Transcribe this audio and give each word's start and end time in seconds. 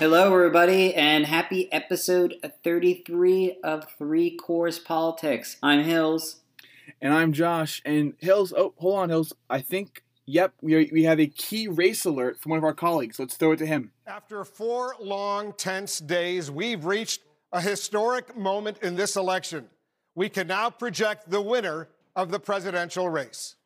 Hello, 0.00 0.32
everybody, 0.32 0.94
and 0.94 1.26
happy 1.26 1.70
episode 1.70 2.36
33 2.64 3.58
of 3.62 3.86
Three 3.98 4.34
Course 4.34 4.78
Politics. 4.78 5.58
I'm 5.62 5.84
Hills. 5.84 6.40
And 7.02 7.12
I'm 7.12 7.34
Josh. 7.34 7.82
And 7.84 8.14
Hills, 8.16 8.54
oh, 8.56 8.72
hold 8.78 8.98
on, 8.98 9.08
Hills. 9.10 9.34
I 9.50 9.60
think, 9.60 10.02
yep, 10.24 10.54
we, 10.62 10.88
we 10.90 11.02
have 11.02 11.20
a 11.20 11.26
key 11.26 11.68
race 11.68 12.06
alert 12.06 12.40
from 12.40 12.48
one 12.48 12.56
of 12.56 12.64
our 12.64 12.72
colleagues. 12.72 13.18
Let's 13.18 13.36
throw 13.36 13.52
it 13.52 13.58
to 13.58 13.66
him. 13.66 13.92
After 14.06 14.42
four 14.42 14.96
long, 14.98 15.52
tense 15.52 15.98
days, 15.98 16.50
we've 16.50 16.86
reached 16.86 17.20
a 17.52 17.60
historic 17.60 18.34
moment 18.34 18.78
in 18.82 18.96
this 18.96 19.16
election. 19.16 19.68
We 20.14 20.30
can 20.30 20.46
now 20.46 20.70
project 20.70 21.30
the 21.30 21.42
winner 21.42 21.90
of 22.16 22.30
the 22.30 22.40
presidential 22.40 23.10
race. 23.10 23.56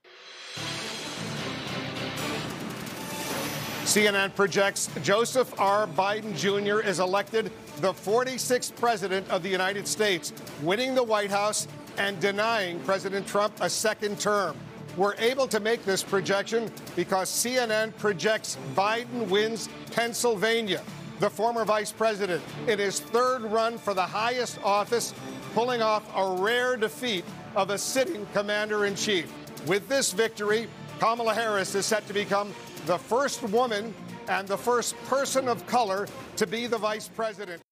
CNN 3.85 4.35
projects 4.35 4.89
Joseph 5.03 5.61
R. 5.61 5.87
Biden 5.87 6.35
Jr. 6.35 6.81
is 6.81 7.01
elected 7.01 7.53
the 7.83 7.93
46th 7.93 8.75
president 8.77 9.29
of 9.29 9.43
the 9.43 9.49
United 9.51 9.87
States, 9.87 10.33
winning 10.63 10.95
the 10.95 11.03
White 11.03 11.31
House 11.31 11.69
and 11.99 12.19
denying 12.19 12.81
President 12.81 13.27
Trump 13.27 13.53
a 13.61 13.69
second 13.69 14.19
term. 14.19 14.57
We're 14.97 15.15
able 15.17 15.47
to 15.49 15.61
make 15.61 15.85
this 15.85 16.03
projection 16.03 16.71
because 16.97 17.29
CNN 17.29 17.95
projects 17.99 18.57
Biden 18.75 19.29
wins 19.29 19.69
Pennsylvania, 19.91 20.81
the 21.21 21.29
former 21.29 21.67
vice 21.67 21.93
president, 21.93 22.43
in 22.67 22.79
his 22.79 23.01
third 23.01 23.43
run 23.43 23.77
for 23.77 23.93
the 23.93 24.03
highest 24.03 24.59
office, 24.65 25.13
pulling 25.53 25.83
off 25.83 26.11
a 26.17 26.43
rare 26.43 26.79
defeat 26.79 27.25
of 27.55 27.69
a 27.69 27.77
sitting 27.77 28.27
commander 28.33 28.87
in 28.87 28.95
chief. 28.95 29.31
With 29.67 29.87
this 29.89 30.13
victory, 30.13 30.69
Kamala 31.01 31.35
Harris 31.35 31.75
is 31.75 31.85
set 31.85 32.07
to 32.07 32.15
become 32.15 32.55
the 32.87 32.99
first 32.99 33.43
woman 33.45 33.95
and 34.29 34.47
the 34.47 34.59
first 34.59 34.97
person 35.05 35.49
of 35.49 35.67
color 35.67 36.07
to 36.37 36.47
be 36.47 36.67
the 36.67 36.79
vice 36.79 37.09
president. 37.09 37.63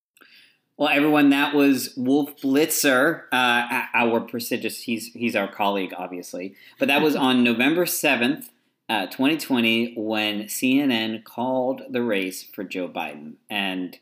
Well, 0.77 0.88
everyone, 0.88 1.30
that 1.30 1.54
was 1.54 1.94
Wolf 1.96 2.36
Blitzer, 2.38 3.24
uh, 3.30 3.82
our 3.94 4.20
prestigious. 4.20 4.82
He's 4.82 5.12
he's 5.12 5.36
our 5.36 5.46
colleague, 5.46 5.92
obviously, 5.96 6.54
but 6.78 6.88
that 6.88 7.02
was 7.02 7.14
on 7.28 7.44
November 7.44 7.84
seventh, 7.86 8.50
uh, 8.88 9.06
2020, 9.06 9.94
when 9.96 10.44
CNN 10.44 11.24
called 11.24 11.82
the 11.91 12.02
race 12.02 12.42
for 12.42 12.64
Joe 12.64 12.88
Biden, 12.88 13.34
and 13.50 13.98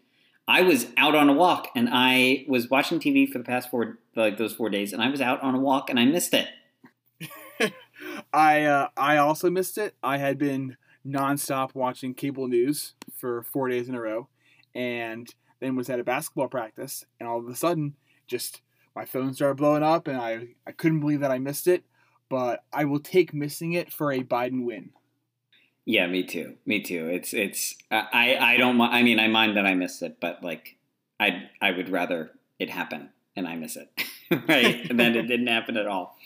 I 0.46 0.62
was 0.62 0.86
out 0.96 1.14
on 1.14 1.28
a 1.28 1.32
walk, 1.32 1.68
and 1.74 1.88
I 1.92 2.44
was 2.48 2.70
watching 2.70 3.00
TV 3.00 3.30
for 3.30 3.38
the 3.38 3.44
past 3.44 3.70
four 3.70 3.98
like 4.14 4.38
those 4.38 4.54
four 4.54 4.70
days, 4.70 4.92
and 4.92 5.02
I 5.02 5.10
was 5.10 5.20
out 5.20 5.42
on 5.42 5.56
a 5.56 5.60
walk, 5.60 5.90
and 5.90 5.98
I 5.98 6.04
missed 6.04 6.34
it. 6.34 6.48
I 8.32 8.62
uh, 8.62 8.88
I 8.96 9.16
also 9.16 9.50
missed 9.50 9.76
it. 9.76 9.96
I 10.02 10.18
had 10.18 10.38
been 10.38 10.76
nonstop 11.06 11.74
watching 11.74 12.14
cable 12.14 12.48
news 12.48 12.94
for 13.16 13.42
four 13.42 13.68
days 13.68 13.88
in 13.88 13.94
a 13.94 14.00
row, 14.00 14.28
and 14.74 15.32
then 15.60 15.76
was 15.76 15.90
at 15.90 16.00
a 16.00 16.04
basketball 16.04 16.48
practice, 16.48 17.04
and 17.18 17.28
all 17.28 17.38
of 17.38 17.48
a 17.48 17.54
sudden, 17.54 17.94
just 18.26 18.60
my 18.94 19.04
phone 19.04 19.34
started 19.34 19.56
blowing 19.56 19.82
up, 19.82 20.08
and 20.08 20.16
I 20.16 20.48
I 20.66 20.72
couldn't 20.72 21.00
believe 21.00 21.20
that 21.20 21.30
I 21.30 21.38
missed 21.38 21.66
it. 21.66 21.84
But 22.28 22.62
I 22.72 22.84
will 22.84 23.00
take 23.00 23.34
missing 23.34 23.72
it 23.72 23.92
for 23.92 24.12
a 24.12 24.20
Biden 24.22 24.64
win. 24.64 24.90
Yeah, 25.84 26.06
me 26.06 26.22
too. 26.22 26.54
Me 26.64 26.80
too. 26.80 27.08
It's 27.08 27.34
it's 27.34 27.74
I 27.90 28.36
I 28.40 28.56
don't 28.56 28.80
I 28.80 29.02
mean 29.02 29.18
I 29.18 29.26
mind 29.28 29.56
that 29.56 29.66
I 29.66 29.74
missed 29.74 30.02
it, 30.02 30.18
but 30.20 30.42
like 30.42 30.76
I 31.18 31.48
I 31.60 31.72
would 31.72 31.88
rather 31.88 32.30
it 32.58 32.70
happen 32.70 33.10
and 33.34 33.48
I 33.48 33.56
miss 33.56 33.76
it, 33.76 33.90
right? 34.48 34.88
and 34.88 35.00
then 35.00 35.16
it 35.16 35.22
didn't 35.22 35.48
happen 35.48 35.76
at 35.76 35.86
all. 35.86 36.16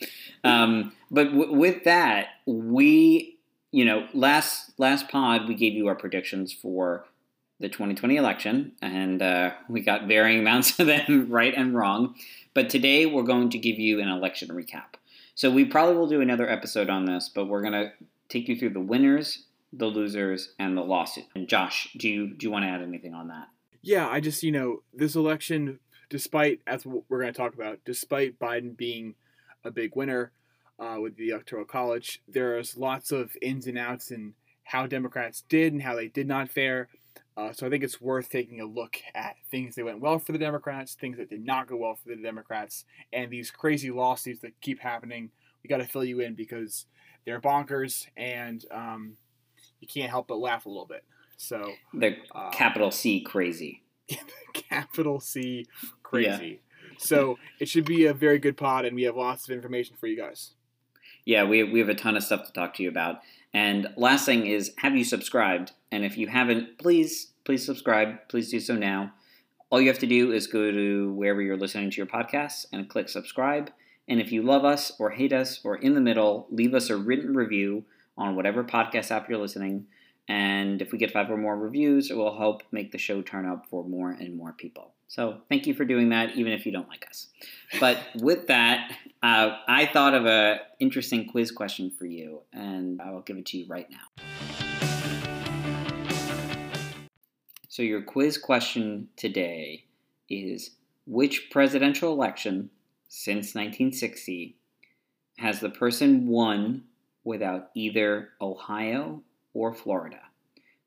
Um, 0.43 0.93
but 1.11 1.25
w- 1.31 1.53
with 1.53 1.85
that, 1.85 2.29
we 2.45 3.34
you 3.75 3.85
know, 3.85 4.07
last 4.15 4.71
last 4.79 5.09
pod 5.09 5.49
we 5.49 5.55
gave 5.57 5.73
you 5.73 5.89
our 5.89 5.97
predictions 5.97 6.53
for 6.53 7.07
the 7.59 7.69
2020 7.69 8.17
election, 8.17 8.73
and 8.81 9.21
uh, 9.21 9.51
we 9.69 9.81
got 9.81 10.07
varying 10.07 10.39
amounts 10.47 10.79
of 10.79 10.87
them 10.87 11.27
right 11.29 11.53
and 11.53 11.75
wrong. 11.75 12.15
But 12.55 12.71
today 12.71 13.05
we're 13.05 13.25
going 13.25 13.51
to 13.51 13.59
give 13.59 13.81
you 13.81 14.01
an 14.01 14.09
election 14.09 14.51
recap. 14.51 14.95
So 15.35 15.51
we 15.51 15.65
probably 15.65 15.97
will 15.97 16.07
do 16.07 16.21
another 16.21 16.49
episode 16.49 16.89
on 16.89 17.07
this, 17.07 17.29
but 17.29 17.47
we're 17.47 17.63
going 17.63 17.73
to 17.73 17.93
take 18.29 18.47
you 18.47 18.57
through 18.57 18.71
the 18.71 18.81
winners, 18.81 19.47
the 19.73 19.87
losers, 19.87 20.53
and 20.61 20.77
the 20.77 20.83
lawsuit. 20.83 21.25
And 21.35 21.49
Josh, 21.49 21.89
do 21.97 22.09
you 22.09 22.29
do 22.29 22.47
you 22.47 22.53
want 22.53 22.65
to 22.65 22.69
add 22.69 22.81
anything 22.81 23.13
on 23.13 23.27
that? 23.29 23.49
Yeah, 23.83 24.09
I 24.09 24.21
just 24.21 24.45
you 24.45 24.53
know 24.53 24.85
this 24.93 25.17
election, 25.17 25.81
despite 26.09 26.61
as 26.65 26.87
we're 26.87 27.03
going 27.21 27.33
to 27.33 27.37
talk 27.37 27.55
about, 27.55 27.81
despite 27.85 28.39
Biden 28.39 28.77
being 28.77 29.17
a 29.65 29.73
big 29.73 29.97
winner, 29.97 30.31
uh, 30.79 30.97
with 31.01 31.17
the 31.17 31.31
Electoral 31.31 31.65
College. 31.65 32.23
There's 32.29 32.77
lots 32.77 33.13
of 33.13 33.37
ins 33.41 33.67
and 33.67 33.79
outs 33.79 34.11
in 34.11 34.35
how 34.65 34.87
Democrats 34.87 35.45
did 35.49 35.73
and 35.73 35.83
how 35.83 35.95
they 35.95 36.09
did 36.09 36.27
not 36.27 36.49
fare. 36.49 36.89
Uh, 37.37 37.53
so 37.53 37.67
I 37.67 37.71
think 37.71 37.83
it's 37.83 38.01
worth 38.01 38.29
taking 38.29 38.61
a 38.61 38.65
look 38.65 38.97
at 39.15 39.37
things 39.51 39.75
that 39.75 39.85
went 39.85 40.01
well 40.01 40.19
for 40.19 40.33
the 40.33 40.39
Democrats, 40.39 40.95
things 40.95 41.17
that 41.19 41.31
did 41.31 41.45
not 41.45 41.67
go 41.67 41.77
well 41.77 41.97
for 41.97 42.09
the 42.11 42.23
Democrats, 42.23 42.85
and 43.13 43.31
these 43.31 43.51
crazy 43.51 43.91
lawsuits 43.91 44.41
that 44.41 44.61
keep 44.61 44.81
happening. 44.81 45.31
We 45.63 45.69
got 45.69 45.79
to 45.79 45.87
fill 45.87 46.05
you 46.05 46.21
in 46.21 46.35
because 46.35 46.87
they're 47.25 47.41
bonkers, 47.41 48.07
and 48.17 48.65
um, 48.71 49.17
you 49.81 49.89
can't 49.89 50.11
help 50.11 50.29
but 50.29 50.39
laugh 50.39 50.67
a 50.67 50.69
little 50.69 50.87
bit. 50.87 51.05
So 51.37 51.73
the 51.93 52.17
uh, 52.33 52.51
capital 52.51 52.93
C 52.93 53.21
crazy, 53.21 53.83
capital 54.55 55.19
C 55.19 55.67
crazy. 56.05 56.61
Yeah. 56.63 56.97
So 56.99 57.39
it 57.59 57.69
should 57.69 57.85
be 57.85 58.07
a 58.07 58.15
very 58.15 58.39
good 58.39 58.57
pod, 58.57 58.85
and 58.85 58.95
we 58.95 59.03
have 59.05 59.17
lots 59.17 59.49
of 59.49 59.55
information 59.55 59.97
for 59.99 60.07
you 60.07 60.17
guys. 60.17 60.53
Yeah, 61.25 61.45
we, 61.45 61.63
we 61.63 61.79
have 61.79 61.89
a 61.89 61.95
ton 61.95 62.17
of 62.17 62.25
stuff 62.25 62.47
to 62.47 62.53
talk 62.53 62.75
to 62.75 62.83
you 62.83 62.89
about. 62.89 63.21
And 63.53 63.89
last 63.97 64.27
thing 64.27 64.47
is, 64.47 64.73
have 64.79 64.97
you 64.97 65.05
subscribed? 65.05 65.73
And 65.91 66.05
if 66.05 66.19
you 66.19 66.27
haven't, 66.27 66.79
please, 66.79 67.33
please 67.45 67.65
subscribe. 67.65 68.29
Please 68.29 68.51
do 68.51 68.61
so 68.61 68.75
now. 68.75 69.13
All 69.71 69.81
you 69.81 69.89
have 69.89 69.99
to 70.01 70.07
do 70.07 70.33
is 70.33 70.47
go 70.47 70.71
to 70.71 71.13
wherever 71.13 71.41
you're 71.41 71.57
listening 71.57 71.91
to 71.91 71.97
your 71.97 72.07
podcasts 72.07 72.67
and 72.73 72.89
click 72.89 73.09
subscribe. 73.09 73.71
And 74.07 74.21
if 74.21 74.33
you 74.33 74.43
love 74.43 74.65
us 74.65 74.93
or 74.99 75.11
hate 75.11 75.33
us 75.33 75.61
or 75.65 75.77
in 75.77 75.95
the 75.95 76.01
middle, 76.01 76.47
leave 76.51 76.75
us 76.75 76.91
a 76.91 76.97
written 76.97 77.35
review 77.35 77.85
on 78.17 78.37
whatever 78.37 78.63
podcast 78.63 79.11
app 79.11 79.29
you're 79.29 79.39
listening. 79.39 79.87
And 80.29 80.81
if 80.81 80.91
we 80.91 80.99
get 80.99 81.11
five 81.11 81.31
or 81.31 81.37
more 81.37 81.57
reviews, 81.57 82.11
it 82.11 82.17
will 82.17 82.37
help 82.37 82.63
make 82.73 82.93
the 82.93 82.99
show 82.99 83.21
turn 83.21 83.47
up 83.47 83.67
for 83.67 83.85
more 83.85 84.11
and 84.11 84.37
more 84.37 84.53
people. 84.53 84.93
So 85.07 85.39
thank 85.49 85.67
you 85.67 85.75
for 85.75 85.85
doing 85.85 86.09
that, 86.09 86.35
even 86.37 86.53
if 86.53 86.65
you 86.65 86.73
don't 86.73 86.89
like 86.89 87.07
us. 87.09 87.29
But 87.79 87.99
with 88.17 88.47
that, 88.47 88.97
uh, 89.23 89.59
I 89.69 89.87
thought 89.87 90.15
of 90.15 90.27
an 90.27 90.61
interesting 90.81 91.29
quiz 91.29 91.51
question 91.51 91.91
for 91.91 92.07
you, 92.07 92.41
and 92.53 93.01
I 93.03 93.11
will 93.11 93.21
give 93.21 93.37
it 93.37 93.47
to 93.47 93.59
you 93.59 93.67
right 93.69 93.89
now. 93.91 94.25
So 97.69 97.83
your 97.83 98.03
quiz 98.03 98.39
question 98.39 99.09
today 99.17 99.85
is 100.31 100.71
which 101.07 101.51
presidential 101.51 102.13
election 102.13 102.71
since 103.09 103.55
1960 103.55 104.57
has 105.39 105.61
the 105.61 105.71
person 105.71 106.29
won 106.29 106.85
without 107.25 107.71
either 107.75 108.31
Ohio 108.41 109.23
or 109.55 109.73
Florida? 109.73 110.21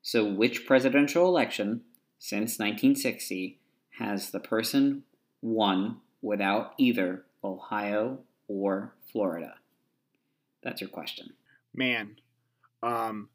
So 0.02 0.24
which 0.24 0.66
presidential 0.66 1.26
election 1.26 1.82
since 2.18 2.58
1960 2.58 3.58
has 3.98 4.30
the 4.30 4.40
person 4.40 5.02
won 5.42 6.00
without 6.22 6.74
either 6.78 7.24
Ohio 7.42 8.20
or 8.46 8.94
Florida? 9.10 9.54
That's 10.62 10.80
your 10.80 10.90
question. 10.90 11.32
Man, 11.74 12.16
um, 12.82 13.28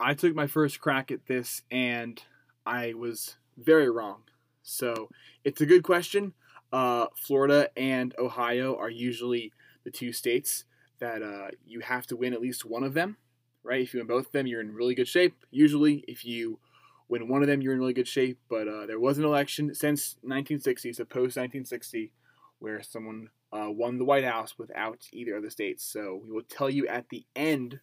I 0.00 0.14
took 0.14 0.34
my 0.34 0.46
first 0.46 0.80
crack 0.80 1.10
at 1.10 1.26
this 1.26 1.62
and 1.70 2.22
I 2.66 2.94
was 2.94 3.36
very 3.56 3.90
wrong. 3.90 4.22
So 4.62 5.10
it's 5.44 5.60
a 5.60 5.66
good 5.66 5.82
question. 5.82 6.32
Uh, 6.72 7.06
Florida 7.14 7.70
and 7.76 8.14
Ohio 8.18 8.76
are 8.76 8.90
usually 8.90 9.52
the 9.84 9.90
two 9.90 10.12
states 10.12 10.64
that 10.98 11.22
uh, 11.22 11.48
you 11.66 11.80
have 11.80 12.06
to 12.08 12.16
win 12.16 12.32
at 12.32 12.40
least 12.40 12.64
one 12.64 12.82
of 12.82 12.94
them, 12.94 13.16
right? 13.64 13.82
If 13.82 13.94
you 13.94 14.00
win 14.00 14.06
both 14.06 14.26
of 14.26 14.32
them, 14.32 14.46
you're 14.46 14.60
in 14.60 14.74
really 14.74 14.94
good 14.94 15.08
shape. 15.08 15.34
Usually, 15.50 16.04
if 16.06 16.24
you 16.24 16.58
win 17.08 17.28
one 17.28 17.42
of 17.42 17.48
them, 17.48 17.60
you're 17.60 17.72
in 17.72 17.80
really 17.80 17.94
good 17.94 18.08
shape. 18.08 18.38
But 18.48 18.68
uh, 18.68 18.86
there 18.86 19.00
was 19.00 19.18
an 19.18 19.24
election 19.24 19.74
since 19.74 20.16
1960, 20.20 20.92
so 20.92 21.04
post 21.04 21.36
1960, 21.36 22.12
where 22.58 22.82
someone 22.82 23.30
uh, 23.52 23.70
won 23.70 23.98
the 23.98 24.04
White 24.04 24.24
House 24.24 24.58
without 24.58 25.08
either 25.12 25.36
of 25.36 25.42
the 25.42 25.50
states. 25.50 25.84
So 25.84 26.20
we 26.22 26.30
will 26.30 26.42
tell 26.42 26.70
you 26.70 26.86
at 26.86 27.08
the 27.08 27.24
end 27.34 27.80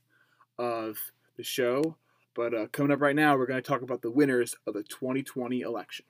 of 0.57 0.97
the 1.37 1.43
show. 1.43 1.97
But 2.33 2.53
uh, 2.53 2.67
coming 2.71 2.91
up 2.91 3.01
right 3.01 3.15
now, 3.15 3.35
we're 3.35 3.47
going 3.47 3.61
to 3.61 3.67
talk 3.67 3.81
about 3.81 4.01
the 4.01 4.11
winners 4.11 4.55
of 4.65 4.73
the 4.73 4.83
2020 4.83 5.61
election. 5.61 6.05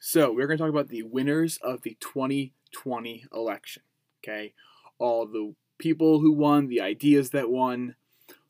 So 0.00 0.32
we're 0.32 0.46
going 0.46 0.58
to 0.58 0.62
talk 0.62 0.70
about 0.70 0.88
the 0.88 1.04
winners 1.04 1.58
of 1.62 1.82
the 1.82 1.96
2020 2.00 3.24
election. 3.32 3.82
Okay, 4.22 4.52
all 4.98 5.26
the 5.26 5.54
people 5.82 6.20
who 6.20 6.32
won, 6.32 6.68
the 6.68 6.80
ideas 6.80 7.30
that 7.30 7.50
won, 7.50 7.96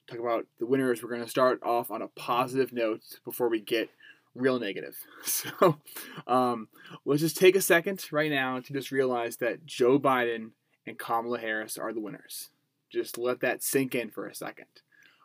talk 0.06 0.20
about 0.20 0.46
the 0.58 0.66
winners. 0.66 1.02
We're 1.02 1.08
going 1.08 1.24
to 1.24 1.28
start 1.28 1.62
off 1.62 1.90
on 1.90 2.02
a 2.02 2.08
positive 2.08 2.72
note 2.72 3.00
before 3.24 3.48
we 3.48 3.58
get 3.58 3.90
real 4.34 4.60
negative. 4.60 4.96
So 5.24 5.78
um, 6.26 6.68
let's 7.04 7.22
just 7.22 7.36
take 7.36 7.56
a 7.56 7.60
second 7.60 8.04
right 8.12 8.30
now 8.30 8.60
to 8.60 8.72
just 8.72 8.90
realize 8.90 9.36
that 9.38 9.64
Joe 9.64 9.98
Biden 9.98 10.50
and 10.86 10.98
Kamala 10.98 11.38
Harris 11.38 11.78
are 11.78 11.92
the 11.92 12.00
winners. 12.00 12.50
Just 12.90 13.16
let 13.16 13.40
that 13.40 13.62
sink 13.62 13.94
in 13.94 14.10
for 14.10 14.26
a 14.26 14.34
second. 14.34 14.66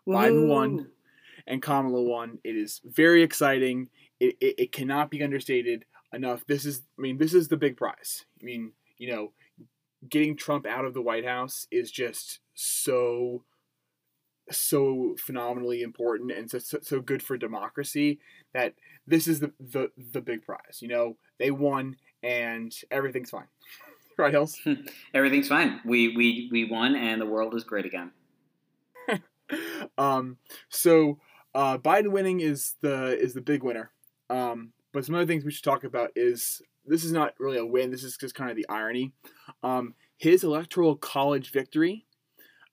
Woo-hoo. 0.06 0.20
Biden 0.20 0.48
won, 0.48 0.88
and 1.46 1.62
Kamala 1.62 2.02
won. 2.02 2.40
It 2.44 2.56
is 2.56 2.80
very 2.86 3.24
exciting. 3.24 3.90
It, 4.20 4.38
it, 4.40 4.56
it 4.58 4.72
cannot 4.72 5.10
be 5.10 5.24
understated 5.24 5.84
enough. 6.14 6.46
This 6.48 6.64
is, 6.64 6.84
I 6.98 7.02
mean, 7.02 7.18
this 7.18 7.34
is 7.34 7.48
the 7.48 7.58
big 7.58 7.76
prize. 7.76 8.24
I 8.42 8.46
mean, 8.46 8.72
you 8.98 9.12
know, 9.12 9.32
getting 10.10 10.36
Trump 10.36 10.66
out 10.66 10.86
of 10.86 10.94
the 10.94 11.02
White 11.02 11.26
House 11.26 11.68
is 11.72 11.92
just 11.92 12.40
so 12.54 13.44
so 14.50 15.14
phenomenally 15.20 15.82
important 15.82 16.32
and 16.32 16.50
so, 16.50 16.58
so, 16.58 16.80
so 16.82 17.02
good 17.02 17.22
for 17.22 17.38
democracy 17.38 18.18
that 18.54 18.74
this 19.06 19.28
is 19.28 19.42
the, 19.42 19.52
the 19.60 19.92
the 20.14 20.22
big 20.22 20.46
prize 20.46 20.80
you 20.82 20.88
know? 20.88 21.18
They 21.38 21.52
won 21.52 21.98
and 22.24 22.74
everything's 22.92 23.30
fine. 23.30 23.48
Right 24.20 24.32
Hills? 24.32 24.60
everything's 25.14 25.48
fine. 25.48 25.80
We 25.86 26.16
we 26.18 26.50
we 26.52 26.64
won 26.64 26.96
and 26.96 27.22
the 27.22 27.28
world 27.28 27.54
is 27.54 27.64
great 27.64 27.86
again. 27.86 28.12
Um 29.98 30.38
so 30.70 31.20
uh 31.54 31.78
biden 31.78 32.12
winning 32.12 32.40
is 32.40 32.76
the 32.82 33.18
is 33.18 33.34
the 33.34 33.42
big 33.42 33.64
winner. 33.64 33.92
Um 34.30 34.74
but 34.92 35.06
some 35.06 35.14
other 35.14 35.28
things 35.28 35.46
we 35.46 35.52
should 35.52 35.64
talk 35.64 35.84
about 35.84 36.10
is 36.16 36.62
this 36.88 37.04
is 37.04 37.12
not 37.12 37.34
really 37.40 37.58
a 37.58 37.66
win 37.66 37.92
this 37.92 38.04
is 38.04 38.18
just 38.18 38.36
kind 38.36 38.50
of 38.50 38.56
the 38.56 38.68
irony 38.70 39.12
um 39.64 39.94
his 40.18 40.44
electoral 40.44 40.96
college 40.96 41.52
victory 41.52 42.08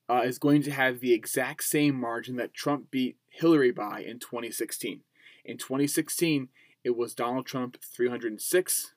uh, 0.09 0.21
is 0.23 0.37
going 0.37 0.61
to 0.63 0.71
have 0.71 0.99
the 0.99 1.13
exact 1.13 1.63
same 1.63 1.95
margin 1.95 2.35
that 2.35 2.53
Trump 2.53 2.91
beat 2.91 3.17
Hillary 3.29 3.71
by 3.71 4.03
in 4.05 4.19
2016. 4.19 5.01
In 5.43 5.57
2016, 5.57 6.49
it 6.83 6.95
was 6.95 7.15
Donald 7.15 7.45
Trump 7.45 7.77
306 7.81 8.93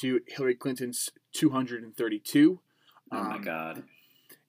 to 0.00 0.20
Hillary 0.26 0.54
Clinton's 0.54 1.10
232. 1.32 2.60
Oh 3.12 3.22
my 3.22 3.34
um, 3.36 3.42
God. 3.42 3.82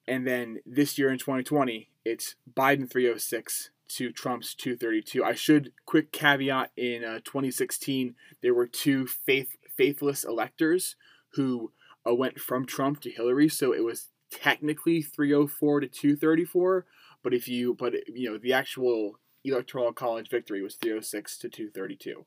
And 0.06 0.26
then 0.26 0.58
this 0.66 0.98
year 0.98 1.10
in 1.10 1.18
2020, 1.18 1.88
it's 2.04 2.34
Biden 2.52 2.90
306 2.90 3.70
to 3.88 4.12
Trump's 4.12 4.54
232. 4.54 5.24
I 5.24 5.34
should 5.34 5.72
quick 5.86 6.12
caveat 6.12 6.72
in 6.76 7.04
uh, 7.04 7.20
2016 7.24 8.14
there 8.42 8.54
were 8.54 8.66
two 8.66 9.06
faith 9.06 9.56
faithless 9.76 10.24
electors 10.24 10.96
who 11.34 11.72
uh, 12.08 12.14
went 12.14 12.38
from 12.38 12.66
Trump 12.66 13.00
to 13.00 13.10
Hillary, 13.10 13.48
so 13.48 13.72
it 13.72 13.84
was 13.84 14.08
technically 14.30 15.02
304 15.02 15.80
to 15.80 15.86
234, 15.86 16.86
but 17.22 17.34
if 17.34 17.48
you 17.48 17.74
but 17.74 17.94
you 18.08 18.30
know 18.30 18.38
the 18.38 18.52
actual 18.52 19.18
electoral 19.44 19.92
college 19.92 20.28
victory 20.30 20.62
was 20.62 20.76
306 20.76 21.38
to 21.38 21.48
232. 21.48 22.24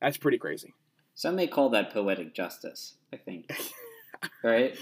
That's 0.00 0.16
pretty 0.16 0.38
crazy. 0.38 0.74
Some 1.14 1.36
may 1.36 1.46
call 1.46 1.68
that 1.70 1.92
poetic 1.92 2.34
justice, 2.34 2.94
I 3.12 3.16
think. 3.16 3.50
right? 4.44 4.74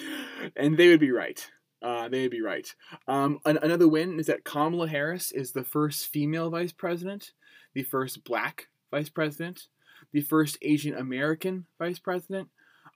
And 0.55 0.77
they 0.77 0.89
would 0.89 1.01
be 1.01 1.11
right. 1.11 1.45
Uh, 1.83 2.09
they 2.09 2.23
would 2.23 2.31
be 2.31 2.43
right. 2.43 2.73
Um, 3.07 3.39
an- 3.45 3.59
another 3.63 3.89
win 3.89 4.19
is 4.21 4.27
that 4.27 4.45
Kamala 4.45 4.89
Harris 4.89 5.33
is 5.33 5.53
the 5.53 5.65
first 5.65 6.09
female 6.09 6.51
vice 6.51 6.73
president, 6.73 7.33
the 7.75 7.83
first 7.83 8.25
black 8.25 8.69
vice 8.91 9.09
president, 9.09 9.69
the 10.13 10.21
first 10.21 10.59
Asian 10.63 10.95
American 10.95 11.67
vice 11.79 11.99
president, 11.99 12.49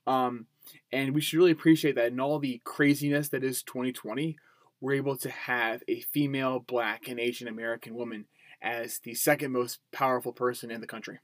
um, 0.06 0.46
and 0.90 1.14
we 1.14 1.20
should 1.20 1.38
really 1.38 1.50
appreciate 1.50 1.94
that 1.96 2.12
in 2.12 2.20
all 2.20 2.38
the 2.38 2.60
craziness 2.64 3.28
that 3.28 3.44
is 3.44 3.62
2020, 3.62 4.36
we're 4.80 4.94
able 4.94 5.16
to 5.16 5.30
have 5.30 5.82
a 5.88 6.00
female, 6.00 6.60
black, 6.60 7.08
and 7.08 7.20
Asian 7.20 7.48
American 7.48 7.94
woman 7.94 8.26
as 8.60 8.98
the 8.98 9.14
second 9.14 9.52
most 9.52 9.80
powerful 9.92 10.32
person 10.32 10.70
in 10.70 10.80
the 10.80 10.86
country. 10.86 11.18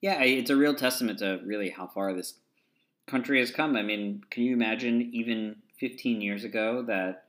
Yeah, 0.00 0.22
it's 0.22 0.50
a 0.50 0.56
real 0.56 0.74
testament 0.74 1.18
to 1.18 1.40
really 1.44 1.70
how 1.70 1.86
far 1.86 2.12
this 2.14 2.34
country 3.06 3.38
has 3.40 3.50
come. 3.50 3.76
I 3.76 3.82
mean, 3.82 4.22
can 4.30 4.44
you 4.44 4.54
imagine 4.54 5.10
even 5.12 5.56
15 5.78 6.20
years 6.20 6.44
ago 6.44 6.84
that 6.86 7.24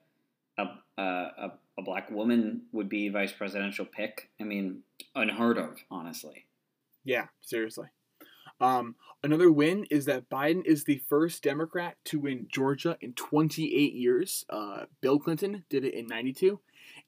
a, 0.57 0.67
a, 0.97 1.51
a 1.77 1.81
black 1.81 2.09
woman 2.11 2.63
would 2.71 2.87
be 2.87 3.09
vice 3.09 3.31
presidential 3.31 3.85
pick? 3.85 4.29
I 4.39 4.43
mean, 4.43 4.83
unheard 5.15 5.57
of, 5.57 5.79
honestly. 5.89 6.45
Yeah, 7.03 7.27
seriously. 7.41 7.87
Um, 8.59 8.95
another 9.23 9.51
win 9.51 9.85
is 9.89 10.05
that 10.05 10.29
Biden 10.29 10.65
is 10.65 10.83
the 10.83 11.01
first 11.09 11.43
Democrat 11.43 11.97
to 12.05 12.19
win 12.19 12.47
Georgia 12.49 12.97
in 13.01 13.13
28 13.13 13.93
years. 13.93 14.45
Uh, 14.49 14.85
Bill 15.01 15.19
Clinton 15.19 15.65
did 15.69 15.83
it 15.83 15.95
in 15.95 16.07
92. 16.07 16.59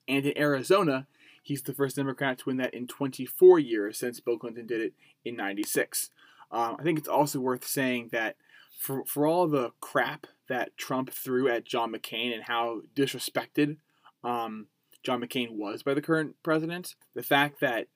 And 0.07 0.25
in 0.25 0.37
Arizona, 0.37 1.07
he's 1.43 1.61
the 1.61 1.73
first 1.73 1.95
Democrat 1.95 2.39
to 2.39 2.45
win 2.47 2.57
that 2.57 2.73
in 2.73 2.87
24 2.87 3.59
years 3.59 3.99
since 3.99 4.19
Bill 4.19 4.37
Clinton 4.37 4.65
did 4.65 4.81
it 4.81 4.93
in 5.23 5.35
96. 5.35 6.09
Um, 6.51 6.75
I 6.79 6.83
think 6.83 6.97
it's 6.97 7.07
also 7.07 7.39
worth 7.39 7.67
saying 7.67 8.09
that 8.11 8.35
for, 8.77 9.05
for 9.05 9.27
all 9.27 9.47
the 9.47 9.71
crap 9.79 10.27
that 10.49 10.75
Trump 10.75 11.11
threw 11.11 11.47
at 11.47 11.65
John 11.65 11.93
McCain 11.93 12.33
and 12.33 12.43
how 12.43 12.81
disrespected 12.95 13.77
um, 14.23 14.67
John 15.03 15.21
McCain 15.21 15.51
was 15.51 15.83
by 15.83 15.93
the 15.93 16.01
current 16.01 16.35
president, 16.43 16.95
the 17.13 17.23
fact 17.23 17.59
that 17.59 17.87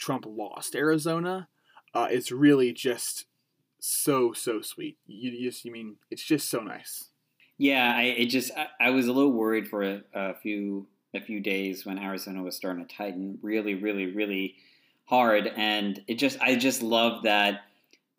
Trump 0.00 0.24
lost 0.26 0.74
Arizona 0.74 1.48
uh, 1.94 2.08
it's 2.10 2.30
really 2.30 2.72
just 2.72 3.26
so 3.80 4.32
so 4.32 4.60
sweet. 4.60 4.98
You, 5.06 5.50
just 5.50 5.64
you 5.64 5.72
mean 5.72 5.96
it's 6.10 6.22
just 6.22 6.48
so 6.48 6.60
nice. 6.60 7.08
Yeah, 7.58 7.94
I 7.94 8.02
it 8.02 8.26
just 8.26 8.50
I, 8.56 8.68
I 8.80 8.90
was 8.90 9.06
a 9.06 9.12
little 9.12 9.32
worried 9.32 9.68
for 9.68 9.82
a, 9.82 10.02
a, 10.14 10.34
few 10.34 10.86
a 11.14 11.20
few 11.20 11.40
days 11.40 11.84
when 11.84 11.98
Arizona 11.98 12.42
was 12.42 12.56
starting 12.56 12.86
to 12.86 12.96
tighten 12.96 13.38
really 13.42 13.74
really 13.74 14.06
really 14.06 14.56
hard, 15.06 15.48
and 15.56 16.02
it 16.06 16.14
just 16.14 16.40
I 16.40 16.54
just 16.56 16.82
love 16.82 17.24
that 17.24 17.62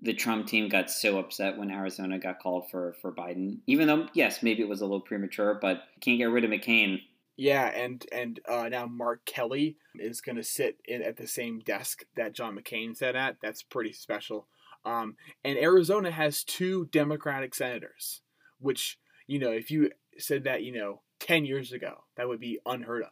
the 0.03 0.13
Trump 0.13 0.47
team 0.47 0.67
got 0.67 0.89
so 0.89 1.19
upset 1.19 1.57
when 1.57 1.69
Arizona 1.69 2.19
got 2.19 2.39
called 2.39 2.69
for 2.69 2.95
for 3.01 3.11
Biden. 3.11 3.59
Even 3.67 3.87
though 3.87 4.07
yes, 4.13 4.43
maybe 4.43 4.61
it 4.61 4.69
was 4.69 4.81
a 4.81 4.85
little 4.85 4.99
premature, 4.99 5.57
but 5.61 5.83
can't 6.01 6.17
get 6.17 6.25
rid 6.25 6.43
of 6.43 6.51
McCain. 6.51 7.01
Yeah, 7.41 7.69
and 7.69 8.05
and 8.11 8.39
uh, 8.47 8.69
now 8.69 8.85
Mark 8.85 9.25
Kelly 9.25 9.75
is 9.95 10.21
going 10.21 10.35
to 10.35 10.43
sit 10.43 10.77
in 10.85 11.01
at 11.01 11.17
the 11.17 11.25
same 11.25 11.57
desk 11.57 12.03
that 12.15 12.33
John 12.33 12.55
McCain 12.55 12.95
sat 12.95 13.15
at. 13.15 13.37
That's 13.41 13.63
pretty 13.63 13.93
special. 13.93 14.47
Um, 14.85 15.15
and 15.43 15.57
Arizona 15.57 16.11
has 16.11 16.43
two 16.43 16.85
Democratic 16.91 17.55
senators, 17.55 18.21
which 18.59 18.99
you 19.25 19.39
know, 19.39 19.49
if 19.49 19.71
you 19.71 19.89
said 20.19 20.43
that 20.43 20.61
you 20.61 20.71
know 20.71 21.01
ten 21.19 21.43
years 21.43 21.71
ago, 21.71 22.03
that 22.15 22.27
would 22.27 22.39
be 22.39 22.59
unheard 22.63 23.01
of. 23.01 23.09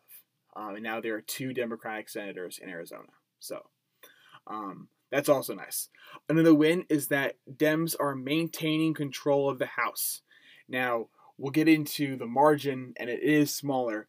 Um, 0.55 0.75
and 0.75 0.83
now 0.83 1.01
there 1.01 1.15
are 1.15 1.21
two 1.21 1.51
Democratic 1.51 2.07
senators 2.07 2.59
in 2.61 2.69
Arizona, 2.69 3.09
so 3.39 3.65
um, 4.45 4.89
that's 5.11 5.29
also 5.29 5.55
nice. 5.55 5.89
Another 6.29 6.53
win 6.53 6.85
is 6.87 7.07
that 7.07 7.37
Dems 7.51 7.95
are 7.99 8.13
maintaining 8.13 8.93
control 8.93 9.49
of 9.49 9.57
the 9.57 9.65
House. 9.65 10.21
Now 10.67 11.07
we'll 11.39 11.51
get 11.51 11.67
into 11.67 12.17
the 12.17 12.27
margin, 12.27 12.93
and 12.98 13.10
it 13.10 13.24
is 13.24 13.55
smaller, 13.55 14.08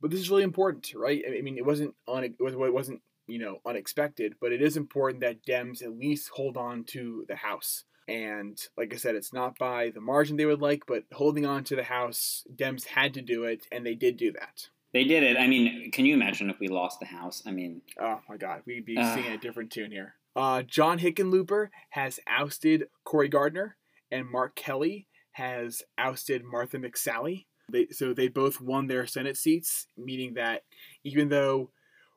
but 0.00 0.10
this 0.10 0.18
is 0.18 0.30
really 0.30 0.42
important, 0.42 0.92
right? 0.96 1.22
I 1.26 1.42
mean, 1.42 1.56
it 1.56 1.66
wasn't 1.66 1.94
on 2.08 2.24
it 2.24 2.34
wasn't 2.38 3.02
you 3.28 3.38
know 3.38 3.58
unexpected, 3.64 4.34
but 4.40 4.52
it 4.52 4.62
is 4.62 4.76
important 4.76 5.20
that 5.20 5.44
Dems 5.44 5.82
at 5.82 5.96
least 5.96 6.30
hold 6.30 6.56
on 6.56 6.84
to 6.84 7.24
the 7.28 7.36
House. 7.36 7.84
And 8.08 8.58
like 8.76 8.92
I 8.92 8.96
said, 8.96 9.14
it's 9.14 9.32
not 9.32 9.56
by 9.58 9.90
the 9.90 10.00
margin 10.00 10.36
they 10.36 10.46
would 10.46 10.60
like, 10.60 10.82
but 10.88 11.04
holding 11.12 11.46
on 11.46 11.62
to 11.64 11.76
the 11.76 11.84
House, 11.84 12.44
Dems 12.52 12.86
had 12.86 13.14
to 13.14 13.22
do 13.22 13.44
it, 13.44 13.66
and 13.70 13.86
they 13.86 13.94
did 13.94 14.16
do 14.16 14.32
that. 14.32 14.68
They 14.92 15.04
did 15.04 15.22
it. 15.22 15.38
I 15.38 15.46
mean, 15.46 15.90
can 15.92 16.04
you 16.04 16.14
imagine 16.14 16.50
if 16.50 16.58
we 16.58 16.68
lost 16.68 16.98
the 16.98 17.06
House? 17.06 17.42
I 17.46 17.52
mean, 17.52 17.82
oh 18.00 18.20
my 18.28 18.36
God, 18.36 18.62
we'd 18.66 18.84
be 18.84 18.96
uh, 18.96 19.14
singing 19.14 19.32
a 19.32 19.38
different 19.38 19.70
tune 19.70 19.92
here. 19.92 20.16
Uh, 20.34 20.62
John 20.62 20.98
Hickenlooper 20.98 21.68
has 21.90 22.18
ousted 22.26 22.88
Cory 23.04 23.28
Gardner, 23.28 23.76
and 24.10 24.30
Mark 24.30 24.54
Kelly 24.54 25.08
has 25.32 25.82
ousted 25.98 26.42
Martha 26.44 26.78
McSally. 26.78 27.46
They, 27.70 27.88
so 27.90 28.12
they 28.12 28.28
both 28.28 28.60
won 28.60 28.86
their 28.86 29.06
Senate 29.06 29.36
seats, 29.36 29.86
meaning 29.96 30.34
that 30.34 30.62
even 31.04 31.28
though 31.28 31.70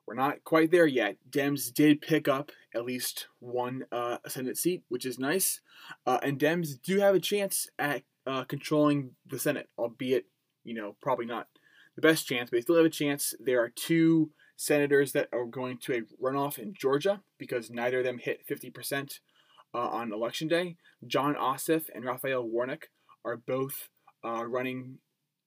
we're 0.05 0.15
not 0.15 0.43
quite 0.43 0.71
there 0.71 0.85
yet, 0.85 1.17
Dems 1.29 1.73
did 1.73 2.01
pick 2.01 2.27
up 2.27 2.51
at 2.75 2.85
least 2.85 3.27
one 3.39 3.85
uh, 3.91 4.17
Senate 4.27 4.57
seat, 4.57 4.83
which 4.89 5.05
is 5.05 5.17
nice. 5.17 5.61
Uh, 6.05 6.19
and 6.21 6.39
Dems 6.39 6.81
do 6.81 6.99
have 6.99 7.15
a 7.15 7.19
chance 7.19 7.67
at 7.79 8.03
uh, 8.27 8.43
controlling 8.43 9.11
the 9.25 9.39
Senate, 9.39 9.69
albeit, 9.77 10.25
you 10.63 10.73
know, 10.73 10.95
probably 11.01 11.25
not 11.25 11.47
the 11.95 12.01
best 12.01 12.27
chance, 12.27 12.49
but 12.49 12.57
they 12.57 12.61
still 12.61 12.75
have 12.75 12.85
a 12.85 12.89
chance. 12.89 13.33
There 13.39 13.61
are 13.61 13.69
two 13.69 14.31
senators 14.57 15.11
that 15.13 15.29
are 15.33 15.45
going 15.45 15.77
to 15.79 15.93
a 15.93 16.01
runoff 16.23 16.57
in 16.57 16.73
Georgia 16.73 17.21
because 17.37 17.69
neither 17.69 17.99
of 17.99 18.05
them 18.05 18.19
hit 18.19 18.47
50% 18.47 19.19
uh, 19.73 19.77
on 19.77 20.13
election 20.13 20.47
day. 20.47 20.77
Jon 21.05 21.35
Ossoff 21.35 21.85
and 21.93 22.05
Raphael 22.05 22.43
Warnock 22.43 22.89
are 23.25 23.37
both 23.37 23.89
uh, 24.23 24.45
running 24.45 24.99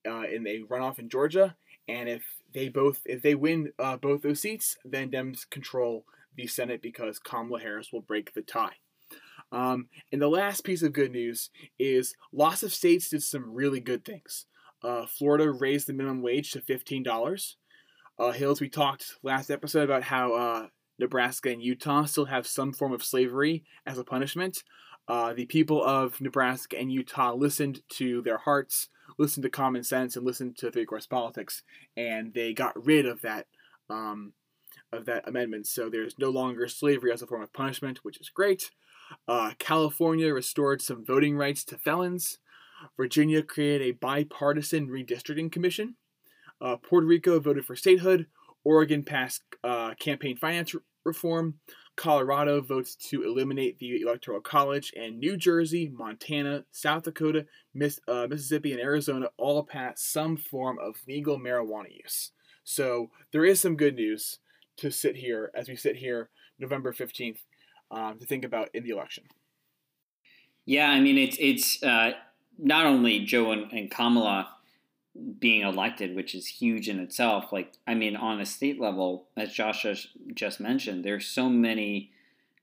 uh, 0.07 0.25
in 0.25 0.47
a 0.47 0.63
runoff 0.71 0.99
in 0.99 1.09
Georgia, 1.09 1.57
and 1.87 2.09
if 2.09 2.23
they 2.53 2.69
both 2.69 3.01
if 3.07 3.23
they 3.23 3.35
win 3.35 3.73
uh, 3.79 3.97
both 3.97 4.23
those 4.23 4.41
seats, 4.41 4.77
then 4.85 5.11
Dems 5.11 5.49
control 5.49 6.05
the 6.37 6.47
Senate 6.47 6.83
because 6.83 7.19
Kamala 7.19 7.61
Harris 7.61 7.93
will 7.93 8.03
break 8.03 8.35
the 8.35 8.43
tie. 8.43 8.77
Um, 9.51 9.89
and 10.13 10.21
the 10.21 10.29
last 10.29 10.65
piece 10.65 10.83
of 10.83 10.93
good 10.93 11.13
news 11.13 11.51
is 11.79 12.15
lots 12.33 12.63
of 12.63 12.73
states 12.73 13.09
did 13.09 13.23
some 13.23 13.55
really 13.55 13.81
good 13.81 14.05
things. 14.05 14.47
Uh, 14.83 15.07
Florida 15.07 15.51
raised 15.51 15.87
the 15.87 15.93
minimum 15.95 16.23
wage 16.23 16.53
to 16.53 16.61
fifteen 16.61 17.03
dollars. 17.03 17.57
Uh, 18.19 18.33
Hills, 18.33 18.61
we 18.61 18.69
talked 18.69 19.15
last 19.23 19.51
episode 19.51 19.85
about 19.85 20.03
how 20.03 20.35
uh, 20.35 20.67
Nebraska 20.99 21.51
and 21.51 21.63
Utah 21.63 22.05
still 22.05 22.25
have 22.27 22.47
some 22.47 22.73
form 22.73 22.93
of 22.93 23.05
slavery 23.05 23.65
as 23.87 23.99
a 23.99 24.05
punishment. 24.05 24.65
Uh, 25.09 25.33
the 25.33 25.47
people 25.47 25.83
of 25.83 26.21
Nebraska 26.21 26.79
and 26.79 26.93
Utah 26.93 27.33
listened 27.33 27.81
to 27.95 28.21
their 28.23 28.39
hearts, 28.39 28.89
listened 29.17 29.43
to 29.45 29.51
common 29.51 29.83
sense, 29.83 30.17
and 30.17 30.27
listened 30.27 30.59
to 30.59 30.71
three 30.71 30.85
course 30.85 31.07
politics, 31.07 31.63
and 31.97 32.35
they 32.35 32.53
got 32.53 32.85
rid 32.85 33.07
of 33.07 33.23
that 33.23 33.47
um, 33.89 34.35
of 34.93 35.07
that 35.07 35.27
amendment. 35.27 35.67
So 35.67 35.89
there's 35.89 36.19
no 36.19 36.29
longer 36.29 36.69
slavery 36.69 37.13
as 37.13 37.23
a 37.23 37.27
form 37.27 37.43
of 37.43 37.53
punishment, 37.53 38.01
which 38.03 38.21
is 38.21 38.29
great. 38.29 38.71
Uh, 39.27 39.53
California 39.59 40.33
restored 40.33 40.83
some 40.83 41.05
voting 41.05 41.37
rights 41.37 41.65
to 41.65 41.79
felons. 41.79 42.39
Virginia 42.97 43.43
created 43.43 43.83
a 43.83 43.93
bipartisan 43.93 44.89
redistricting 44.89 45.51
commission. 45.51 45.97
Uh, 46.61 46.77
Puerto 46.77 47.07
Rico 47.07 47.41
voted 47.41 47.65
for 47.65 47.77
statehood. 47.77 48.27
Oregon 48.65 49.03
passed 49.03 49.43
uh, 49.65 49.95
campaign 49.95 50.37
finance 50.37 50.75
reform. 51.09 51.55
Colorado 51.97 52.61
votes 52.61 52.95
to 52.95 53.25
eliminate 53.25 53.79
the 53.81 54.01
Electoral 54.03 54.41
College, 54.41 54.93
and 54.97 55.19
New 55.19 55.37
Jersey, 55.37 55.91
Montana, 55.93 56.65
South 56.71 57.03
Dakota, 57.03 57.45
Miss, 57.75 57.99
uh, 58.07 58.29
Mississippi, 58.31 58.71
and 58.71 58.81
Arizona 58.81 59.31
all 59.37 59.65
passed 59.65 60.13
some 60.13 60.37
form 60.37 60.79
of 60.79 60.95
legal 61.09 61.41
marijuana 61.41 61.91
use. 61.91 62.31
So 62.63 63.11
there 63.33 63.45
is 63.45 63.61
some 63.61 63.77
good 63.77 63.97
news 63.97 64.39
to 64.77 64.93
sit 64.93 65.17
here 65.17 65.51
as 65.55 65.69
we 65.69 65.75
sit 65.75 65.97
here 65.97 66.31
November 66.61 66.93
15th 66.93 67.41
um, 67.91 68.19
to 68.19 68.27
think 68.27 68.45
about 68.45 68.69
in 68.75 68.85
the 68.85 68.91
election. 68.91 69.25
Yeah, 70.67 70.91
I 70.91 71.01
mean, 71.01 71.19
it's, 71.19 71.37
it's 71.41 71.83
uh, 71.83 72.13
not 72.59 72.87
only 72.87 73.25
Joe 73.25 73.51
and, 73.51 73.73
and 73.73 73.91
Kamala 73.91 74.49
being 75.39 75.63
elected, 75.63 76.15
which 76.15 76.35
is 76.35 76.47
huge 76.47 76.89
in 76.89 77.01
itself. 77.01 77.53
Like, 77.53 77.73
I 77.87 77.95
mean, 77.95 78.17
on 78.17 78.41
a 78.41 78.47
state 78.47 78.81
level, 78.81 79.27
as 79.37 79.53
Josh 79.53 79.87
just 80.35 80.61
mentioned, 80.61 81.05
there's 81.05 81.27
so 81.27 81.49
many 81.49 82.11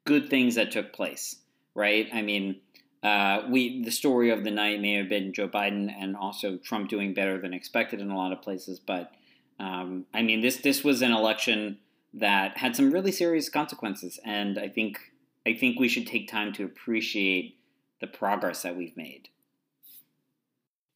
good 0.05 0.29
things 0.29 0.55
that 0.55 0.71
took 0.71 0.93
place, 0.93 1.37
right? 1.73 2.07
I 2.13 2.21
mean, 2.21 2.61
uh, 3.03 3.43
we 3.49 3.83
the 3.83 3.91
story 3.91 4.31
of 4.31 4.43
the 4.43 4.51
night 4.51 4.81
may 4.81 4.93
have 4.93 5.09
been 5.09 5.33
Joe 5.33 5.47
Biden 5.47 5.93
and 5.95 6.15
also 6.15 6.57
Trump 6.57 6.89
doing 6.89 7.13
better 7.13 7.39
than 7.39 7.53
expected 7.53 7.99
in 8.01 8.09
a 8.09 8.17
lot 8.17 8.31
of 8.31 8.41
places, 8.41 8.79
but 8.79 9.11
um, 9.59 10.05
I 10.13 10.21
mean, 10.21 10.41
this 10.41 10.57
this 10.57 10.83
was 10.83 11.01
an 11.01 11.11
election 11.11 11.77
that 12.13 12.57
had 12.57 12.75
some 12.75 12.91
really 12.91 13.11
serious 13.11 13.49
consequences, 13.49 14.19
and 14.25 14.57
I 14.57 14.69
think 14.69 14.99
I 15.45 15.53
think 15.53 15.79
we 15.79 15.87
should 15.87 16.07
take 16.07 16.27
time 16.27 16.53
to 16.53 16.63
appreciate 16.63 17.57
the 18.01 18.07
progress 18.07 18.63
that 18.63 18.75
we've 18.75 18.97
made. 18.97 19.29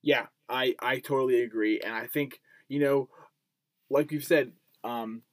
Yeah, 0.02 0.28
I 0.50 0.76
I 0.80 1.00
totally 1.00 1.42
agree, 1.42 1.80
and 1.80 1.94
I 1.94 2.08
think 2.08 2.40
you 2.68 2.80
know, 2.80 3.10
like 3.90 4.12
you've 4.12 4.24
said, 4.24 4.54
um, 4.84 5.24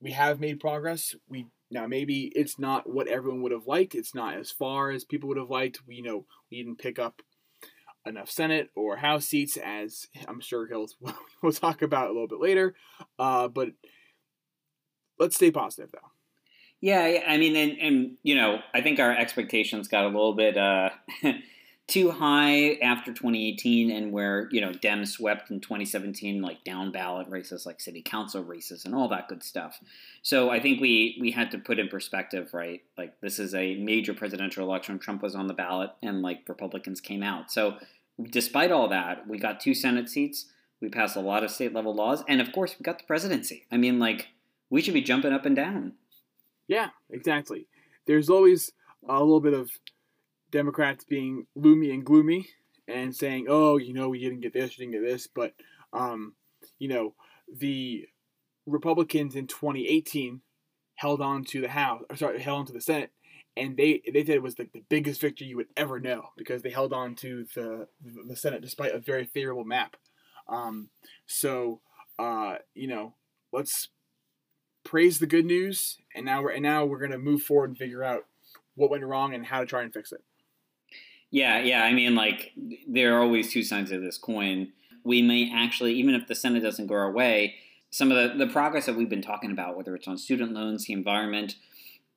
we 0.00 0.12
have 0.12 0.40
made 0.40 0.60
progress. 0.60 1.14
We 1.28 1.46
now 1.70 1.86
maybe 1.86 2.32
it's 2.34 2.58
not 2.58 2.88
what 2.88 3.08
everyone 3.08 3.42
would 3.42 3.52
have 3.52 3.66
liked. 3.66 3.94
It's 3.94 4.14
not 4.14 4.34
as 4.34 4.50
far 4.50 4.90
as 4.90 5.04
people 5.04 5.28
would 5.28 5.38
have 5.38 5.50
liked. 5.50 5.80
We 5.86 5.96
you 5.96 6.02
know 6.02 6.26
we 6.50 6.58
didn't 6.62 6.78
pick 6.78 6.98
up 6.98 7.22
enough 8.06 8.30
Senate 8.30 8.70
or 8.74 8.96
House 8.96 9.26
seats, 9.26 9.56
as 9.56 10.06
I'm 10.26 10.40
sure 10.40 10.68
he'll 10.68 10.88
we'll 11.42 11.52
talk 11.52 11.82
about 11.82 12.10
a 12.10 12.12
little 12.12 12.28
bit 12.28 12.40
later. 12.40 12.74
Uh, 13.18 13.48
but 13.48 13.68
let's 15.18 15.36
stay 15.36 15.50
positive 15.50 15.90
though. 15.92 16.10
Yeah, 16.80 17.20
I 17.28 17.36
mean, 17.38 17.54
and, 17.54 17.78
and 17.78 18.16
you 18.24 18.34
know, 18.34 18.58
I 18.74 18.80
think 18.80 18.98
our 18.98 19.12
expectations 19.16 19.86
got 19.86 20.04
a 20.04 20.08
little 20.08 20.34
bit 20.34 20.56
uh, 20.56 20.90
too 21.92 22.10
high 22.10 22.78
after 22.80 23.12
2018 23.12 23.90
and 23.90 24.12
where, 24.12 24.48
you 24.50 24.62
know, 24.62 24.72
Dems 24.72 25.08
swept 25.08 25.50
in 25.50 25.60
2017 25.60 26.40
like 26.40 26.64
down 26.64 26.90
ballot 26.90 27.28
races 27.28 27.66
like 27.66 27.82
city 27.82 28.00
council 28.00 28.42
races 28.42 28.86
and 28.86 28.94
all 28.94 29.08
that 29.08 29.28
good 29.28 29.42
stuff. 29.42 29.78
So 30.22 30.48
I 30.48 30.58
think 30.58 30.80
we 30.80 31.18
we 31.20 31.32
had 31.32 31.50
to 31.50 31.58
put 31.58 31.78
in 31.78 31.88
perspective, 31.88 32.54
right? 32.54 32.80
Like 32.96 33.20
this 33.20 33.38
is 33.38 33.54
a 33.54 33.74
major 33.76 34.14
presidential 34.14 34.64
election. 34.64 34.98
Trump 34.98 35.22
was 35.22 35.34
on 35.34 35.48
the 35.48 35.52
ballot 35.52 35.90
and 36.02 36.22
like 36.22 36.48
Republicans 36.48 37.02
came 37.02 37.22
out. 37.22 37.52
So 37.52 37.76
despite 38.30 38.72
all 38.72 38.88
that, 38.88 39.28
we 39.28 39.36
got 39.36 39.60
two 39.60 39.74
Senate 39.74 40.08
seats. 40.08 40.46
We 40.80 40.88
passed 40.88 41.14
a 41.14 41.20
lot 41.20 41.44
of 41.44 41.50
state 41.50 41.74
level 41.74 41.94
laws 41.94 42.24
and 42.26 42.40
of 42.40 42.52
course 42.52 42.74
we 42.78 42.84
got 42.84 43.00
the 43.00 43.04
presidency. 43.04 43.66
I 43.70 43.76
mean 43.76 43.98
like 43.98 44.28
we 44.70 44.80
should 44.80 44.94
be 44.94 45.02
jumping 45.02 45.34
up 45.34 45.44
and 45.44 45.54
down. 45.54 45.92
Yeah, 46.68 46.88
exactly. 47.10 47.66
There's 48.06 48.30
always 48.30 48.72
a 49.06 49.18
little 49.18 49.40
bit 49.40 49.52
of 49.52 49.70
Democrats 50.52 51.04
being 51.04 51.46
gloomy 51.58 51.90
and 51.90 52.04
gloomy 52.04 52.46
and 52.86 53.14
saying, 53.14 53.46
"Oh, 53.48 53.78
you 53.78 53.92
know, 53.92 54.08
we 54.08 54.20
didn't 54.20 54.40
get 54.40 54.52
this, 54.52 54.78
we 54.78 54.84
didn't 54.84 55.02
get 55.02 55.10
this," 55.10 55.26
but 55.26 55.54
um, 55.92 56.34
you 56.78 56.88
know, 56.88 57.14
the 57.52 58.06
Republicans 58.66 59.34
in 59.34 59.46
2018 59.46 60.42
held 60.94 61.20
on 61.20 61.44
to 61.44 61.60
the 61.60 61.68
House, 61.68 62.04
or 62.08 62.16
sorry, 62.16 62.40
held 62.40 62.60
on 62.60 62.66
to 62.66 62.72
the 62.72 62.80
Senate, 62.80 63.10
and 63.56 63.76
they 63.76 64.02
they 64.12 64.24
said 64.24 64.36
it 64.36 64.42
was 64.42 64.58
like 64.58 64.72
the 64.72 64.84
biggest 64.88 65.20
victory 65.20 65.48
you 65.48 65.56
would 65.56 65.72
ever 65.76 65.98
know 65.98 66.28
because 66.36 66.62
they 66.62 66.70
held 66.70 66.92
on 66.92 67.14
to 67.16 67.46
the 67.54 67.88
the 68.26 68.36
Senate 68.36 68.62
despite 68.62 68.94
a 68.94 69.00
very 69.00 69.24
favorable 69.24 69.64
map. 69.64 69.96
Um, 70.48 70.90
so 71.26 71.80
uh, 72.18 72.56
you 72.74 72.88
know, 72.88 73.14
let's 73.52 73.88
praise 74.84 75.18
the 75.18 75.26
good 75.26 75.46
news, 75.46 75.98
and 76.14 76.26
now 76.26 76.42
we're 76.42 76.50
and 76.50 76.62
now 76.62 76.84
we're 76.84 77.00
gonna 77.00 77.18
move 77.18 77.42
forward 77.42 77.70
and 77.70 77.78
figure 77.78 78.04
out 78.04 78.26
what 78.74 78.90
went 78.90 79.04
wrong 79.04 79.34
and 79.34 79.46
how 79.46 79.60
to 79.60 79.66
try 79.66 79.82
and 79.82 79.92
fix 79.92 80.12
it. 80.12 80.22
Yeah, 81.32 81.60
yeah. 81.60 81.82
I 81.82 81.94
mean, 81.94 82.14
like, 82.14 82.52
there 82.86 83.16
are 83.16 83.22
always 83.22 83.50
two 83.50 83.62
sides 83.62 83.90
of 83.90 84.02
this 84.02 84.18
coin. 84.18 84.70
We 85.02 85.22
may 85.22 85.50
actually, 85.52 85.94
even 85.94 86.14
if 86.14 86.28
the 86.28 86.34
Senate 86.34 86.62
doesn't 86.62 86.86
go 86.86 86.94
our 86.94 87.10
way, 87.10 87.56
some 87.90 88.12
of 88.12 88.16
the, 88.16 88.44
the 88.44 88.52
progress 88.52 88.86
that 88.86 88.96
we've 88.96 89.08
been 89.08 89.22
talking 89.22 89.50
about, 89.50 89.76
whether 89.76 89.94
it's 89.96 90.06
on 90.06 90.18
student 90.18 90.52
loans, 90.52 90.84
the 90.84 90.92
environment, 90.92 91.56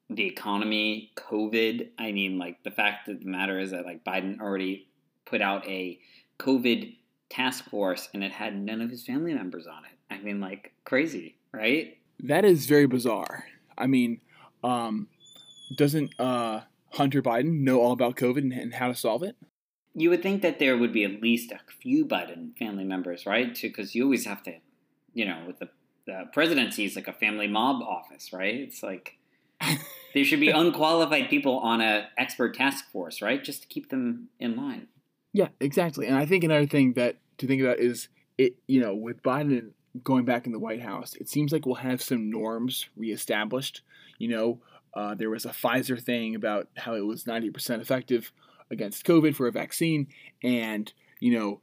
the 0.10 0.28
economy, 0.28 1.12
COVID. 1.16 1.90
I 1.98 2.12
mean, 2.12 2.38
like, 2.38 2.62
the 2.64 2.72
fact 2.72 3.08
that 3.08 3.22
the 3.22 3.26
matter 3.26 3.58
is 3.58 3.72
that, 3.72 3.86
like, 3.86 4.04
Biden 4.04 4.40
already 4.42 4.88
put 5.26 5.42
out 5.42 5.66
a 5.66 5.98
COVID 6.38 6.96
task 7.30 7.70
force 7.70 8.10
and 8.14 8.22
it 8.22 8.34
had 8.34 8.56
none 8.56 8.82
of 8.82 8.90
his 8.90 9.06
family 9.06 9.34
members 9.34 9.66
on 9.66 9.84
it. 9.86 10.14
I 10.14 10.20
mean, 10.20 10.42
like, 10.42 10.74
crazy, 10.84 11.38
right? 11.54 11.98
That 12.20 12.44
is 12.44 12.66
very 12.66 12.86
bizarre. 12.86 13.46
I 13.78 13.88
mean, 13.88 14.20
um, 14.62 15.08
doesn't, 15.78 16.12
uh, 16.20 16.62
Hunter 16.96 17.22
Biden 17.22 17.60
know 17.60 17.82
all 17.82 17.92
about 17.92 18.16
COVID 18.16 18.38
and, 18.38 18.54
and 18.54 18.74
how 18.74 18.88
to 18.88 18.96
solve 18.96 19.24
it? 19.24 19.36
You 19.94 20.10
would 20.10 20.24
think 20.24 20.42
that 20.42 20.60
there 20.60 20.78
would 20.78 20.92
be 20.92 21.04
at 21.04 21.22
least 21.22 21.52
a 21.52 21.60
few 21.80 22.06
Biden 22.06 22.58
family 22.58 22.84
members, 22.84 23.26
right? 23.26 23.58
Because 23.62 23.96
you 23.96 24.04
always 24.04 24.26
have 24.26 24.44
to, 24.44 24.56
you 25.14 25.26
know, 25.26 25.44
with 25.48 25.60
the, 25.60 25.70
the 26.06 26.26
presidency 26.34 26.86
is 26.86 26.96
like 26.96 27.08
a 27.08 27.14
family 27.14 27.48
mob 27.48 27.82
office, 27.82 28.34
right? 28.34 28.56
It's 28.56 28.84
like 28.84 29.18
there 30.14 30.26
should 30.26 30.40
be 30.40 30.50
unqualified 30.50 31.30
people 31.30 31.60
on 31.60 31.82
a 31.82 32.08
expert 32.18 32.56
task 32.56 32.92
force, 32.92 33.22
right? 33.22 33.44
Just 33.44 33.62
to 33.64 33.68
keep 33.68 33.90
them 33.90 34.30
in 34.40 34.56
line. 34.56 34.88
Yeah, 35.34 35.50
exactly. 35.60 36.08
And 36.08 36.16
I 36.16 36.26
think 36.26 36.44
another 36.44 36.68
thing 36.68 36.94
that 36.94 37.18
to 37.40 37.48
think 37.48 37.62
about 37.62 37.80
is 37.80 38.08
it, 38.38 38.56
you 38.68 38.80
know, 38.80 38.96
with 38.96 39.22
Biden 39.22 39.72
going 40.04 40.26
back 40.26 40.46
in 40.46 40.54
the 40.54 40.60
White 40.60 40.82
House, 40.82 41.14
it 41.16 41.30
seems 41.30 41.52
like 41.52 41.66
we'll 41.66 41.76
have 41.76 42.02
some 42.02 42.30
norms 42.30 42.88
reestablished. 42.96 43.82
You 44.18 44.30
know, 44.30 44.60
uh, 44.96 45.14
there 45.14 45.30
was 45.30 45.46
a 45.46 45.50
Pfizer 45.50 46.02
thing 46.02 46.36
about 46.36 46.70
how 46.78 46.94
it 46.94 47.06
was 47.06 47.26
90% 47.26 47.82
effective 47.82 48.32
against 48.72 49.06
COVID 49.06 49.36
for 49.36 49.48
a 49.48 49.52
vaccine, 49.52 50.08
and 50.42 50.92
you 51.20 51.38
know, 51.38 51.62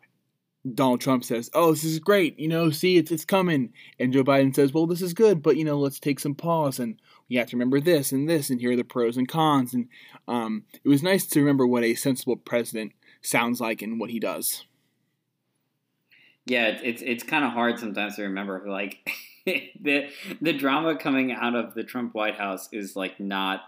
Donald 0.74 1.00
Trump 1.00 1.24
says, 1.24 1.50
"Oh, 1.54 1.72
this 1.72 1.84
is 1.84 1.98
great. 1.98 2.38
You 2.38 2.48
know, 2.48 2.70
see, 2.70 2.96
it's 2.96 3.10
it's 3.10 3.24
coming," 3.24 3.72
and 3.98 4.12
Joe 4.12 4.22
Biden 4.22 4.54
says, 4.54 4.72
"Well, 4.72 4.86
this 4.86 5.02
is 5.02 5.14
good, 5.14 5.42
but 5.42 5.56
you 5.56 5.64
know, 5.64 5.78
let's 5.78 5.98
take 5.98 6.20
some 6.20 6.34
pause 6.34 6.78
and 6.78 7.00
we 7.28 7.36
have 7.36 7.48
to 7.48 7.56
remember 7.56 7.80
this 7.80 8.12
and 8.12 8.28
this, 8.28 8.50
and 8.50 8.60
here 8.60 8.72
are 8.72 8.76
the 8.76 8.84
pros 8.84 9.16
and 9.16 9.28
cons." 9.28 9.74
And 9.74 9.88
um, 10.28 10.64
it 10.84 10.88
was 10.88 11.02
nice 11.02 11.26
to 11.26 11.40
remember 11.40 11.66
what 11.66 11.84
a 11.84 11.94
sensible 11.94 12.36
president 12.36 12.92
sounds 13.22 13.60
like 13.60 13.82
and 13.82 13.98
what 13.98 14.10
he 14.10 14.20
does. 14.20 14.64
Yeah, 16.44 16.66
it's 16.66 16.82
it's, 16.84 17.02
it's 17.02 17.22
kind 17.24 17.44
of 17.44 17.52
hard 17.52 17.78
sometimes 17.78 18.16
to 18.16 18.22
remember, 18.22 18.64
like. 18.68 19.10
the 19.80 20.08
the 20.40 20.52
drama 20.52 20.96
coming 20.96 21.32
out 21.32 21.54
of 21.54 21.74
the 21.74 21.84
Trump 21.84 22.14
White 22.14 22.36
House 22.36 22.68
is 22.72 22.96
like 22.96 23.18
not 23.18 23.62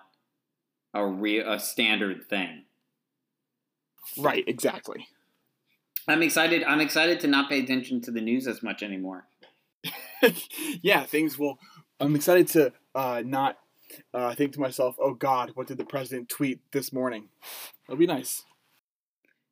a 0.92 1.04
real 1.06 1.50
a 1.52 1.58
standard 1.58 2.28
thing. 2.28 2.64
Right, 4.18 4.44
exactly. 4.46 5.08
I'm 6.06 6.22
excited. 6.22 6.62
I'm 6.64 6.80
excited 6.80 7.20
to 7.20 7.26
not 7.26 7.48
pay 7.48 7.60
attention 7.60 8.00
to 8.02 8.10
the 8.10 8.20
news 8.20 8.46
as 8.46 8.62
much 8.62 8.82
anymore. 8.82 9.26
yeah, 10.82 11.04
things 11.04 11.38
will. 11.38 11.58
I'm 12.00 12.14
excited 12.14 12.48
to 12.48 12.72
uh, 12.94 13.22
not 13.24 13.58
uh, 14.12 14.34
think 14.34 14.52
to 14.52 14.60
myself, 14.60 14.96
"Oh 15.00 15.14
God, 15.14 15.52
what 15.54 15.66
did 15.66 15.78
the 15.78 15.84
president 15.84 16.28
tweet 16.28 16.60
this 16.72 16.92
morning?" 16.92 17.28
It'll 17.88 17.98
be 17.98 18.06
nice. 18.06 18.44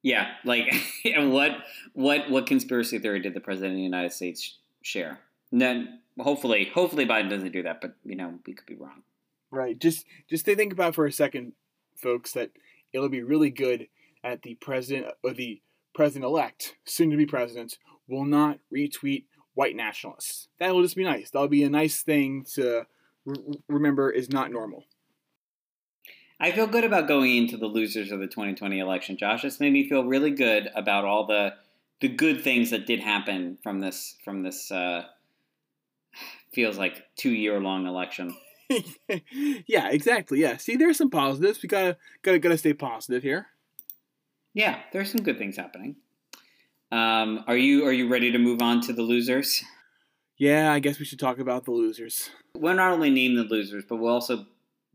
Yeah, 0.02 0.28
like 0.44 0.72
what 1.16 1.52
what 1.94 2.30
what 2.30 2.46
conspiracy 2.46 2.98
theory 2.98 3.20
did 3.20 3.34
the 3.34 3.40
president 3.40 3.72
of 3.72 3.76
the 3.76 3.82
United 3.82 4.12
States 4.12 4.58
share? 4.82 5.20
Then 5.50 6.00
hopefully, 6.22 6.70
hopefully 6.72 7.06
Biden 7.06 7.30
doesn't 7.30 7.52
do 7.52 7.62
that, 7.62 7.80
but 7.80 7.94
you 8.04 8.16
know 8.16 8.38
we 8.46 8.54
could 8.54 8.66
be 8.66 8.76
wrong. 8.76 9.02
Right. 9.50 9.78
Just 9.78 10.06
just 10.28 10.44
to 10.46 10.56
think 10.56 10.72
about 10.72 10.94
for 10.94 11.06
a 11.06 11.12
second, 11.12 11.52
folks, 11.96 12.32
that 12.32 12.50
it'll 12.92 13.08
be 13.08 13.22
really 13.22 13.50
good 13.50 13.88
at 14.24 14.42
the 14.42 14.54
president 14.54 15.06
or 15.22 15.32
the 15.32 15.60
president 15.94 16.24
elect, 16.24 16.76
soon 16.84 17.10
to 17.10 17.16
be 17.16 17.26
president, 17.26 17.78
will 18.08 18.24
not 18.24 18.58
retweet 18.74 19.24
white 19.54 19.76
nationalists. 19.76 20.48
That 20.58 20.74
will 20.74 20.82
just 20.82 20.96
be 20.96 21.04
nice. 21.04 21.30
That'll 21.30 21.48
be 21.48 21.64
a 21.64 21.70
nice 21.70 22.02
thing 22.02 22.44
to 22.54 22.86
re- 23.24 23.60
remember 23.68 24.10
is 24.10 24.30
not 24.30 24.50
normal. 24.50 24.84
I 26.40 26.50
feel 26.50 26.66
good 26.66 26.84
about 26.84 27.06
going 27.06 27.36
into 27.36 27.56
the 27.56 27.66
losers 27.66 28.10
of 28.10 28.18
the 28.18 28.26
2020 28.26 28.78
election, 28.78 29.16
Josh. 29.16 29.42
This 29.42 29.60
made 29.60 29.72
me 29.72 29.88
feel 29.88 30.04
really 30.04 30.32
good 30.32 30.70
about 30.74 31.04
all 31.04 31.26
the 31.26 31.54
the 32.00 32.08
good 32.08 32.42
things 32.42 32.70
that 32.70 32.84
did 32.84 32.98
happen 32.98 33.58
from 33.62 33.78
this 33.78 34.16
from 34.24 34.42
this 34.42 34.72
uh, 34.72 35.04
feels 36.52 36.78
like 36.78 37.02
two 37.16 37.30
year 37.30 37.60
long 37.60 37.86
election. 37.86 38.34
yeah, 39.66 39.90
exactly. 39.90 40.40
Yeah. 40.40 40.56
See, 40.56 40.76
there's 40.76 40.98
some 40.98 41.10
positives. 41.10 41.62
We 41.62 41.68
gotta 41.68 41.96
gotta 42.22 42.38
gotta 42.38 42.58
stay 42.58 42.74
positive 42.74 43.22
here. 43.22 43.46
Yeah, 44.54 44.80
there's 44.92 45.10
some 45.10 45.22
good 45.22 45.38
things 45.38 45.56
happening. 45.56 45.96
Um, 46.90 47.44
are 47.46 47.56
you 47.56 47.86
are 47.86 47.92
you 47.92 48.08
ready 48.08 48.32
to 48.32 48.38
move 48.38 48.60
on 48.60 48.80
to 48.82 48.92
the 48.92 49.02
losers? 49.02 49.62
Yeah, 50.36 50.72
I 50.72 50.78
guess 50.78 50.98
we 50.98 51.04
should 51.04 51.18
talk 51.18 51.38
about 51.38 51.64
the 51.64 51.70
losers. 51.70 52.30
We'll 52.56 52.74
not 52.74 52.92
only 52.92 53.10
name 53.10 53.36
the 53.36 53.44
losers, 53.44 53.84
but 53.88 53.96
we'll 53.96 54.12
also 54.12 54.46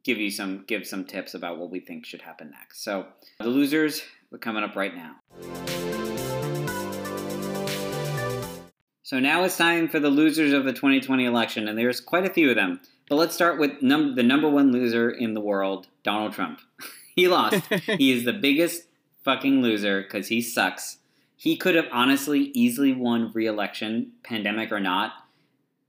give 0.04 0.18
you 0.20 0.30
some 0.30 0.64
give 0.68 0.86
some 0.86 1.06
tips 1.06 1.34
about 1.34 1.58
what 1.58 1.72
we 1.72 1.80
think 1.80 2.06
should 2.06 2.22
happen 2.22 2.52
next. 2.52 2.84
So 2.84 3.08
the 3.40 3.48
losers 3.48 4.04
are 4.32 4.38
coming 4.38 4.64
up 4.64 4.76
right 4.76 4.96
now. 4.96 5.16
So 9.08 9.22
now 9.22 9.46
it's 9.46 9.56
time 9.56 9.88
for 9.88 10.02
the 10.02 10.10
losers 10.10 10.52
of 10.52 10.66
the 10.66 10.74
2020 10.74 11.24
election, 11.24 11.70
and 11.70 11.78
there's 11.78 12.02
quite 12.02 12.26
a 12.26 12.30
few 12.30 12.50
of 12.50 12.58
them. 12.58 12.82
But 13.08 13.16
let's 13.16 13.34
start 13.34 13.58
with 13.58 13.82
num- 13.82 14.16
the 14.16 14.22
number 14.22 14.50
one 14.50 14.74
loser 14.74 15.10
in 15.10 15.34
the 15.34 15.40
world, 15.40 15.88
Donald 16.04 16.34
Trump. 16.34 16.60
he 17.16 17.30
lost. 17.30 17.66
he 17.86 18.12
is 18.12 18.26
the 18.26 18.34
biggest 18.34 18.84
fucking 19.24 19.62
loser 19.62 20.02
because 20.02 20.28
he 20.28 20.42
sucks. 20.42 20.98
He 21.38 21.56
could 21.56 21.74
have 21.76 21.88
honestly 21.90 22.52
easily 22.54 22.92
won 22.92 23.32
re-election, 23.34 24.12
pandemic 24.24 24.74
or 24.74 24.82
not, 24.82 25.14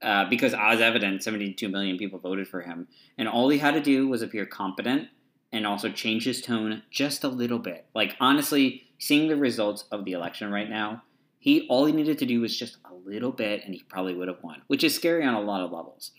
uh, 0.00 0.26
because 0.30 0.54
as 0.54 0.80
evident, 0.80 1.24
72 1.24 1.68
million 1.68 1.98
people 1.98 2.20
voted 2.20 2.46
for 2.46 2.60
him, 2.60 2.86
and 3.18 3.28
all 3.28 3.48
he 3.48 3.58
had 3.58 3.74
to 3.74 3.80
do 3.80 4.06
was 4.06 4.22
appear 4.22 4.46
competent 4.46 5.08
and 5.50 5.66
also 5.66 5.90
change 5.90 6.24
his 6.24 6.40
tone 6.40 6.84
just 6.88 7.24
a 7.24 7.28
little 7.28 7.58
bit. 7.58 7.86
Like 7.96 8.14
honestly, 8.20 8.84
seeing 8.96 9.28
the 9.28 9.34
results 9.34 9.86
of 9.90 10.04
the 10.04 10.12
election 10.12 10.52
right 10.52 10.70
now, 10.70 11.02
he 11.38 11.66
all 11.68 11.86
he 11.86 11.92
needed 11.92 12.18
to 12.18 12.26
do 12.26 12.40
was 12.40 12.56
just 12.56 12.78
a 12.84 12.94
little 12.94 13.32
bit, 13.32 13.64
and 13.64 13.74
he 13.74 13.82
probably 13.88 14.14
would 14.14 14.28
have 14.28 14.42
won, 14.42 14.62
which 14.66 14.84
is 14.84 14.94
scary 14.94 15.24
on 15.24 15.34
a 15.34 15.40
lot 15.40 15.60
of 15.60 15.72
levels. 15.72 16.10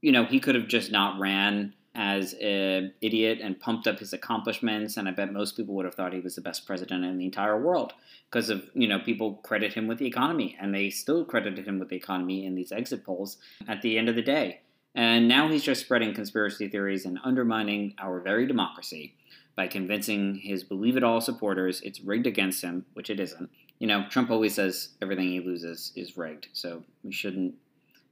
You 0.00 0.12
know, 0.12 0.24
he 0.24 0.40
could 0.40 0.54
have 0.54 0.68
just 0.68 0.92
not 0.92 1.18
ran 1.18 1.74
as 1.94 2.34
an 2.34 2.92
idiot 3.00 3.40
and 3.42 3.58
pumped 3.58 3.86
up 3.86 3.98
his 3.98 4.12
accomplishments, 4.12 4.96
and 4.96 5.08
I 5.08 5.12
bet 5.12 5.32
most 5.32 5.56
people 5.56 5.74
would 5.74 5.86
have 5.86 5.94
thought 5.94 6.12
he 6.12 6.20
was 6.20 6.34
the 6.34 6.42
best 6.42 6.66
president 6.66 7.04
in 7.04 7.16
the 7.16 7.24
entire 7.24 7.60
world 7.60 7.94
because 8.30 8.50
of 8.50 8.68
you 8.74 8.86
know 8.86 8.98
people 8.98 9.34
credit 9.34 9.72
him 9.72 9.88
with 9.88 9.98
the 9.98 10.06
economy, 10.06 10.56
and 10.60 10.74
they 10.74 10.90
still 10.90 11.24
credited 11.24 11.66
him 11.66 11.78
with 11.78 11.88
the 11.88 11.96
economy 11.96 12.44
in 12.44 12.54
these 12.54 12.70
exit 12.70 13.04
polls 13.04 13.38
at 13.66 13.82
the 13.82 13.98
end 13.98 14.08
of 14.08 14.14
the 14.14 14.22
day. 14.22 14.60
And 14.94 15.28
now 15.28 15.48
he's 15.48 15.62
just 15.62 15.82
spreading 15.82 16.14
conspiracy 16.14 16.68
theories 16.68 17.04
and 17.04 17.18
undermining 17.22 17.94
our 17.98 18.20
very 18.20 18.46
democracy 18.46 19.14
by 19.54 19.66
convincing 19.66 20.36
his 20.36 20.64
believe 20.64 20.96
it 20.96 21.04
all 21.04 21.20
supporters 21.20 21.80
it's 21.82 22.00
rigged 22.00 22.26
against 22.26 22.62
him, 22.62 22.86
which 22.94 23.10
it 23.10 23.20
isn't. 23.20 23.50
You 23.78 23.86
know, 23.86 24.06
Trump 24.08 24.30
always 24.30 24.54
says 24.54 24.90
everything 25.02 25.28
he 25.28 25.40
loses 25.40 25.92
is 25.96 26.16
rigged, 26.16 26.48
so 26.52 26.82
we 27.02 27.12
shouldn't. 27.12 27.54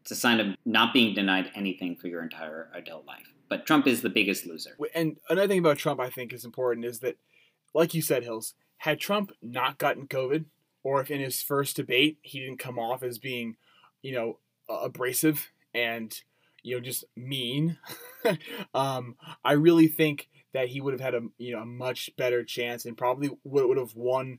It's 0.02 0.10
a 0.10 0.16
sign 0.16 0.40
of 0.40 0.54
not 0.66 0.92
being 0.92 1.14
denied 1.14 1.50
anything 1.54 1.96
for 1.96 2.08
your 2.08 2.22
entire 2.22 2.68
adult 2.74 3.06
life. 3.06 3.32
But 3.48 3.66
Trump 3.66 3.86
is 3.86 4.02
the 4.02 4.10
biggest 4.10 4.46
loser. 4.46 4.76
And 4.94 5.16
another 5.30 5.48
thing 5.48 5.58
about 5.58 5.78
Trump 5.78 6.00
I 6.00 6.10
think 6.10 6.32
is 6.32 6.44
important 6.44 6.84
is 6.84 7.00
that, 7.00 7.16
like 7.72 7.94
you 7.94 8.02
said, 8.02 8.22
Hills, 8.22 8.54
had 8.78 9.00
Trump 9.00 9.32
not 9.40 9.78
gotten 9.78 10.06
COVID, 10.06 10.44
or 10.82 11.00
if 11.00 11.10
in 11.10 11.20
his 11.20 11.42
first 11.42 11.76
debate 11.76 12.18
he 12.22 12.40
didn't 12.40 12.58
come 12.58 12.78
off 12.78 13.02
as 13.02 13.18
being, 13.18 13.56
you 14.02 14.12
know, 14.12 14.38
abrasive 14.68 15.50
and 15.74 16.22
you 16.62 16.76
know 16.76 16.80
just 16.80 17.04
mean, 17.16 17.78
um, 18.74 19.16
I 19.44 19.52
really 19.52 19.88
think 19.88 20.28
that 20.52 20.68
he 20.68 20.80
would 20.80 20.94
have 20.94 21.00
had 21.00 21.14
a 21.14 21.22
you 21.38 21.54
know 21.54 21.62
a 21.62 21.66
much 21.66 22.10
better 22.16 22.42
chance 22.44 22.84
and 22.84 22.96
probably 22.96 23.30
would 23.44 23.66
would 23.66 23.78
have 23.78 23.94
won, 23.94 24.38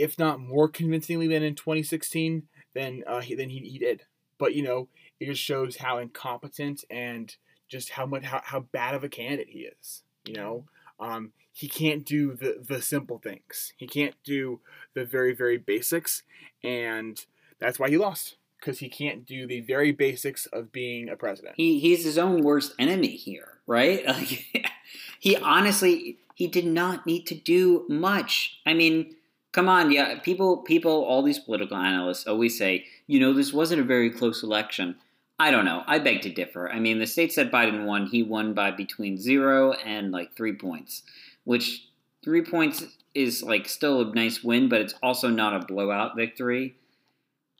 if 0.00 0.18
not 0.18 0.40
more 0.40 0.68
convincingly 0.68 1.26
than 1.26 1.42
in 1.42 1.54
2016 1.54 2.44
than 2.74 3.02
uh, 3.06 3.20
he, 3.20 3.34
than 3.34 3.50
he, 3.50 3.58
he 3.60 3.78
did. 3.78 4.02
But 4.38 4.54
you 4.54 4.62
know 4.62 4.88
it 5.18 5.26
just 5.26 5.42
shows 5.42 5.76
how 5.76 5.98
incompetent 5.98 6.84
and 6.90 7.34
just 7.68 7.90
how 7.90 8.06
much 8.06 8.24
how, 8.24 8.40
how 8.44 8.60
bad 8.60 8.94
of 8.94 9.04
a 9.04 9.08
candidate 9.08 9.48
he 9.50 9.60
is. 9.60 10.02
You 10.24 10.34
know, 10.34 10.64
um, 10.98 11.32
he 11.52 11.68
can't 11.68 12.04
do 12.04 12.34
the 12.34 12.64
the 12.66 12.82
simple 12.82 13.18
things. 13.18 13.72
He 13.76 13.86
can't 13.86 14.14
do 14.24 14.60
the 14.94 15.04
very 15.04 15.34
very 15.34 15.58
basics, 15.58 16.22
and 16.64 17.24
that's 17.58 17.78
why 17.78 17.90
he 17.90 17.96
lost 17.96 18.36
because 18.58 18.80
he 18.80 18.90
can't 18.90 19.24
do 19.24 19.46
the 19.46 19.60
very 19.60 19.90
basics 19.90 20.44
of 20.46 20.72
being 20.72 21.08
a 21.08 21.16
president. 21.16 21.54
He 21.56 21.78
he's 21.78 22.04
his 22.04 22.18
own 22.18 22.42
worst 22.42 22.74
enemy 22.78 23.16
here, 23.16 23.58
right? 23.66 24.04
He 25.20 25.36
honestly 25.36 26.18
he 26.34 26.46
did 26.46 26.66
not 26.66 27.06
need 27.06 27.26
to 27.26 27.34
do 27.34 27.84
much. 27.88 28.58
I 28.64 28.72
mean, 28.72 29.14
come 29.52 29.68
on, 29.68 29.90
yeah, 29.90 30.18
people 30.20 30.58
people 30.58 31.04
all 31.04 31.22
these 31.22 31.38
political 31.38 31.76
analysts 31.76 32.26
always 32.26 32.56
say, 32.56 32.86
you 33.06 33.20
know, 33.20 33.32
this 33.32 33.52
wasn't 33.52 33.80
a 33.80 33.84
very 33.84 34.10
close 34.10 34.42
election. 34.42 34.96
I 35.38 35.50
don't 35.50 35.64
know. 35.64 35.82
I 35.86 35.98
beg 35.98 36.20
to 36.22 36.30
differ. 36.30 36.70
I 36.70 36.78
mean, 36.78 36.98
the 36.98 37.06
states 37.06 37.36
that 37.36 37.50
Biden 37.50 37.86
won, 37.86 38.06
he 38.06 38.22
won 38.22 38.52
by 38.52 38.70
between 38.70 39.16
0 39.16 39.72
and 39.72 40.12
like 40.12 40.34
3 40.36 40.52
points, 40.52 41.02
which 41.44 41.88
3 42.22 42.42
points 42.44 42.84
is 43.14 43.42
like 43.42 43.66
still 43.66 44.02
a 44.02 44.14
nice 44.14 44.44
win, 44.44 44.68
but 44.68 44.82
it's 44.82 44.94
also 45.02 45.28
not 45.28 45.54
a 45.54 45.64
blowout 45.66 46.14
victory. 46.14 46.76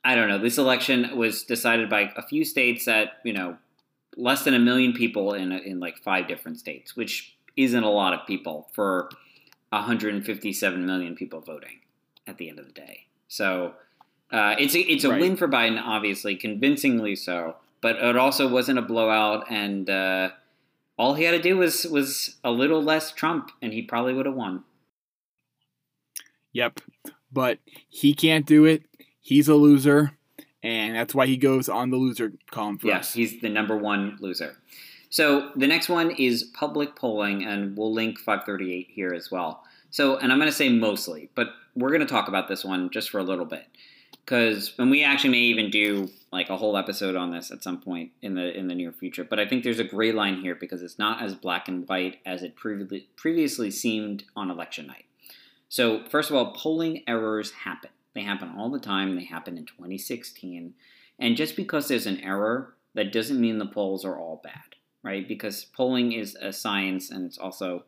I 0.03 0.15
don't 0.15 0.29
know. 0.29 0.37
This 0.37 0.59
election 0.59 1.17
was 1.17 1.43
decided 1.43 1.89
by 1.89 2.11
a 2.15 2.21
few 2.21 2.45
states 2.45 2.85
that, 2.85 3.13
you 3.23 3.33
know, 3.33 3.57
less 4.15 4.43
than 4.43 4.53
a 4.53 4.59
million 4.59 4.93
people 4.93 5.33
in 5.33 5.51
in 5.51 5.79
like 5.79 5.97
five 5.97 6.27
different 6.27 6.59
states, 6.59 6.95
which 6.95 7.35
isn't 7.57 7.83
a 7.83 7.89
lot 7.89 8.13
of 8.13 8.27
people 8.27 8.69
for 8.73 9.09
157 9.71 10.85
million 10.85 11.15
people 11.15 11.41
voting 11.41 11.79
at 12.27 12.37
the 12.37 12.49
end 12.49 12.59
of 12.59 12.65
the 12.65 12.71
day. 12.71 13.05
So 13.27 13.73
uh, 14.31 14.55
it's 14.59 14.75
a, 14.75 14.79
it's 14.81 15.03
a 15.03 15.09
Right. 15.09 15.21
win 15.21 15.37
for 15.37 15.47
Biden, 15.47 15.81
obviously, 15.81 16.35
convincingly 16.35 17.15
so. 17.15 17.55
But 17.81 17.95
it 17.95 18.15
also 18.15 18.47
wasn't 18.47 18.77
a 18.77 18.83
blowout, 18.83 19.45
and 19.49 19.89
uh, 19.89 20.29
all 20.99 21.15
he 21.15 21.23
had 21.23 21.31
to 21.31 21.41
do 21.41 21.57
was 21.57 21.83
was 21.85 22.35
a 22.43 22.51
little 22.51 22.83
less 22.83 23.11
Trump, 23.11 23.49
and 23.59 23.73
he 23.73 23.81
probably 23.81 24.13
would 24.13 24.27
have 24.27 24.35
won. 24.35 24.63
Yep, 26.53 26.81
but 27.31 27.57
he 27.89 28.13
can't 28.13 28.45
do 28.45 28.65
it. 28.65 28.83
He's 29.19 29.47
a 29.47 29.55
loser, 29.55 30.11
and 30.61 30.95
that's 30.95 31.15
why 31.15 31.25
he 31.25 31.37
goes 31.37 31.69
on 31.69 31.89
the 31.89 31.97
loser 31.97 32.33
column 32.51 32.77
for 32.77 32.85
Yes, 32.87 33.13
he's 33.13 33.41
the 33.41 33.49
number 33.49 33.75
one 33.75 34.17
loser. 34.19 34.57
So 35.11 35.51
the 35.55 35.67
next 35.67 35.89
one 35.89 36.11
is 36.11 36.43
public 36.43 36.95
polling, 36.95 37.43
and 37.43 37.77
we'll 37.77 37.93
link 37.93 38.17
538 38.17 38.87
here 38.89 39.13
as 39.13 39.29
well. 39.29 39.63
So, 39.91 40.17
and 40.17 40.31
I'm 40.31 40.39
going 40.39 40.49
to 40.49 40.55
say 40.55 40.69
mostly, 40.69 41.29
but 41.35 41.49
we're 41.75 41.89
going 41.89 42.01
to 42.01 42.07
talk 42.07 42.27
about 42.27 42.47
this 42.47 42.65
one 42.65 42.89
just 42.89 43.09
for 43.09 43.19
a 43.19 43.23
little 43.23 43.45
bit, 43.45 43.67
because 44.25 44.73
and 44.79 44.89
we 44.89 45.03
actually 45.03 45.31
may 45.31 45.39
even 45.39 45.69
do 45.69 46.09
like 46.31 46.49
a 46.49 46.55
whole 46.55 46.77
episode 46.77 47.17
on 47.17 47.31
this 47.31 47.51
at 47.51 47.61
some 47.61 47.81
point 47.81 48.11
in 48.21 48.35
the 48.35 48.57
in 48.57 48.67
the 48.67 48.75
near 48.75 48.93
future. 48.93 49.25
But 49.25 49.39
I 49.39 49.45
think 49.45 49.63
there's 49.63 49.79
a 49.79 49.83
gray 49.83 50.13
line 50.13 50.41
here 50.41 50.55
because 50.55 50.81
it's 50.81 50.97
not 50.97 51.21
as 51.21 51.35
black 51.35 51.67
and 51.67 51.87
white 51.87 52.19
as 52.25 52.41
it 52.41 52.55
previously 52.55 53.07
previously 53.17 53.69
seemed 53.69 54.23
on 54.35 54.49
election 54.49 54.87
night. 54.87 55.05
So, 55.67 56.05
first 56.09 56.29
of 56.29 56.37
all, 56.37 56.53
polling 56.53 57.03
errors 57.05 57.51
happen. 57.51 57.91
They 58.13 58.23
happen 58.23 58.53
all 58.57 58.69
the 58.69 58.79
time. 58.79 59.15
They 59.15 59.25
happened 59.25 59.57
in 59.57 59.65
2016. 59.65 60.73
And 61.19 61.37
just 61.37 61.55
because 61.55 61.87
there's 61.87 62.07
an 62.07 62.19
error, 62.19 62.75
that 62.93 63.13
doesn't 63.13 63.39
mean 63.39 63.57
the 63.57 63.65
polls 63.65 64.03
are 64.03 64.17
all 64.17 64.41
bad, 64.43 64.75
right? 65.03 65.27
Because 65.27 65.65
polling 65.65 66.11
is 66.13 66.35
a 66.35 66.53
science 66.53 67.09
and 67.09 67.25
it's 67.25 67.37
also 67.37 67.83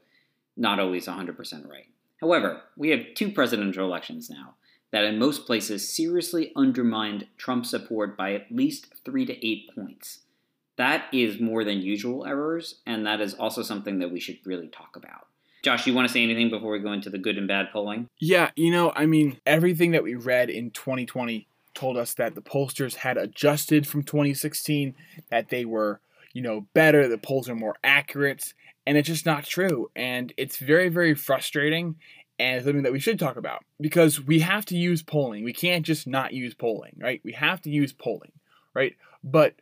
not 0.56 0.80
always 0.80 1.08
100% 1.08 1.70
right. 1.70 1.88
However, 2.20 2.62
we 2.78 2.90
have 2.90 3.14
two 3.16 3.32
presidential 3.32 3.86
elections 3.86 4.30
now 4.30 4.56
that 4.92 5.04
in 5.04 5.18
most 5.18 5.46
places 5.46 5.94
seriously 5.94 6.52
undermined 6.56 7.28
Trump's 7.38 7.72
support 7.72 8.16
by 8.16 8.34
at 8.34 8.52
least 8.52 8.94
three 9.04 9.26
to 9.26 9.46
eight 9.46 9.70
points. 9.76 10.20
That 10.78 11.06
is 11.12 11.40
more 11.40 11.64
than 11.64 11.82
usual 11.82 12.26
errors, 12.26 12.76
and 12.86 13.06
that 13.06 13.20
is 13.20 13.34
also 13.34 13.64
something 13.64 14.00
that 14.00 14.12
we 14.12 14.20
should 14.20 14.38
really 14.46 14.68
talk 14.68 14.96
about. 14.96 15.28
Josh, 15.64 15.88
you 15.88 15.94
want 15.94 16.08
to 16.08 16.14
say 16.14 16.22
anything 16.22 16.50
before 16.50 16.74
we 16.74 16.80
go 16.80 16.92
into 16.92 17.10
the 17.10 17.18
good 17.18 17.38
and 17.38 17.48
bad 17.48 17.72
polling? 17.72 18.10
Yeah, 18.20 18.52
you 18.56 18.70
know, 18.70 18.92
I 18.96 19.06
mean, 19.06 19.40
everything 19.46 19.92
that 19.92 20.04
we 20.04 20.14
read 20.14 20.50
in 20.50 20.72
2020 20.72 21.48
told 21.74 21.98
us 21.98 22.14
that 22.16 22.36
the 22.36 22.42
pollsters 22.42 22.96
had 22.96 23.18
adjusted 23.18 23.88
from 23.88 24.04
2016, 24.04 24.94
that 25.30 25.50
they 25.50 25.66
were, 25.66 26.02
you 26.34 26.42
know, 26.42 26.68
better, 26.74 27.08
the 27.08 27.18
polls 27.18 27.48
are 27.48 27.56
more 27.56 27.76
accurate, 27.84 28.54
and 28.86 28.98
it's 28.98 29.08
just 29.08 29.26
not 29.26 29.46
true. 29.46 29.90
And 29.96 30.34
it's 30.38 30.58
very, 30.58 30.90
very 30.90 31.14
frustrating 31.14 31.96
and 32.40 32.64
something 32.64 32.84
that 32.84 32.92
we 32.92 33.00
should 33.00 33.20
talk 33.20 33.38
about 33.38 33.64
because 33.80 34.20
we 34.20 34.40
have 34.40 34.66
to 34.66 34.78
use 34.78 35.04
polling. 35.04 35.44
We 35.44 35.54
can't 35.54 35.86
just 35.86 36.08
not 36.08 36.34
use 36.34 36.54
polling, 36.54 36.98
right? 37.00 37.22
We 37.24 37.34
have 37.34 37.62
to 37.62 37.70
use 37.70 37.94
polling, 37.94 38.32
right? 38.74 38.96
But 39.24 39.56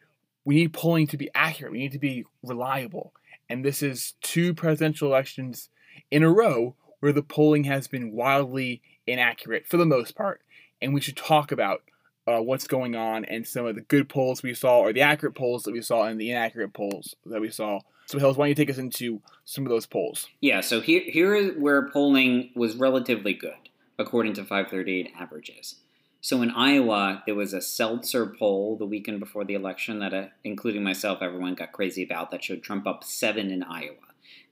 we 0.45 0.55
need 0.55 0.73
polling 0.73 1.07
to 1.07 1.17
be 1.17 1.29
accurate, 1.35 1.71
we 1.71 1.79
need 1.79 1.91
to 1.91 1.99
be 1.99 2.25
reliable. 2.43 3.13
And 3.49 3.65
this 3.65 3.83
is 3.83 4.13
two 4.21 4.53
presidential 4.53 5.09
elections 5.09 5.69
in 6.09 6.23
a 6.23 6.31
row 6.31 6.75
where 7.01 7.11
the 7.11 7.21
polling 7.21 7.65
has 7.65 7.87
been 7.87 8.13
wildly 8.13 8.81
inaccurate 9.05 9.67
for 9.67 9.77
the 9.77 9.85
most 9.85 10.15
part. 10.15 10.41
And 10.81 10.93
we 10.93 11.01
should 11.01 11.17
talk 11.17 11.51
about 11.51 11.83
uh, 12.27 12.39
what's 12.39 12.67
going 12.67 12.95
on 12.95 13.25
and 13.25 13.47
some 13.47 13.65
of 13.65 13.75
the 13.75 13.81
good 13.81 14.09
polls 14.09 14.43
we 14.43 14.53
saw, 14.53 14.79
or 14.79 14.93
the 14.93 15.01
accurate 15.01 15.35
polls 15.35 15.63
that 15.63 15.71
we 15.71 15.81
saw, 15.81 16.03
and 16.03 16.19
the 16.19 16.29
inaccurate 16.29 16.73
polls 16.73 17.15
that 17.25 17.41
we 17.41 17.49
saw. 17.49 17.79
So, 18.05 18.19
Hills, 18.19 18.37
why 18.37 18.45
don't 18.45 18.49
you 18.49 18.55
take 18.55 18.69
us 18.69 18.77
into 18.77 19.21
some 19.45 19.65
of 19.65 19.69
those 19.69 19.85
polls? 19.85 20.27
Yeah, 20.41 20.61
so 20.61 20.81
here 20.81 21.03
here 21.05 21.33
is 21.33 21.57
where 21.57 21.89
polling 21.89 22.51
was 22.55 22.75
relatively 22.75 23.33
good 23.33 23.53
according 23.97 24.33
to 24.33 24.41
538 24.41 25.13
averages. 25.17 25.75
So 26.23 26.43
in 26.43 26.51
Iowa, 26.51 27.23
there 27.25 27.35
was 27.35 27.53
a 27.53 27.61
Seltzer 27.61 28.27
poll 28.27 28.77
the 28.77 28.85
weekend 28.85 29.19
before 29.19 29.43
the 29.43 29.55
election 29.55 29.99
that, 29.99 30.13
uh, 30.13 30.25
including 30.43 30.83
myself, 30.83 31.19
everyone 31.21 31.55
got 31.55 31.71
crazy 31.71 32.03
about 32.03 32.29
that 32.29 32.43
showed 32.43 32.61
Trump 32.61 32.85
up 32.85 33.03
seven 33.03 33.49
in 33.49 33.63
Iowa. 33.63 33.95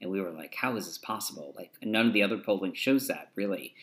And 0.02 0.10
we 0.10 0.20
were 0.20 0.32
like, 0.32 0.56
how 0.56 0.76
is 0.78 0.88
this 0.88 0.98
possible? 0.98 1.54
Like, 1.56 1.72
none 1.84 2.08
of 2.08 2.14
the 2.14 2.24
other 2.24 2.38
polling 2.38 2.74
shows 2.74 3.08
that, 3.08 3.30
really. 3.36 3.76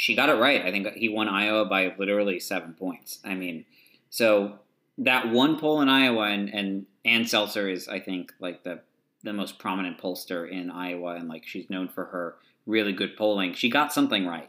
She 0.00 0.14
got 0.14 0.28
it 0.28 0.34
right. 0.34 0.64
I 0.64 0.70
think 0.70 0.94
he 0.94 1.08
won 1.08 1.28
Iowa 1.28 1.64
by 1.64 1.92
literally 1.98 2.38
seven 2.38 2.72
points. 2.72 3.18
I 3.24 3.34
mean, 3.34 3.64
so 4.10 4.60
that 4.96 5.28
one 5.28 5.58
poll 5.58 5.80
in 5.80 5.88
Iowa, 5.88 6.28
and, 6.28 6.54
and 6.54 6.86
Ann 7.04 7.26
Seltzer 7.26 7.68
is, 7.68 7.88
I 7.88 7.98
think, 7.98 8.32
like 8.38 8.62
the, 8.62 8.78
the 9.24 9.32
most 9.32 9.58
prominent 9.58 9.98
pollster 9.98 10.48
in 10.48 10.70
Iowa, 10.70 11.16
and 11.16 11.28
like 11.28 11.48
she's 11.48 11.68
known 11.68 11.88
for 11.88 12.04
her 12.04 12.36
really 12.64 12.92
good 12.92 13.16
polling. 13.16 13.54
She 13.54 13.68
got 13.68 13.92
something 13.92 14.24
right. 14.24 14.48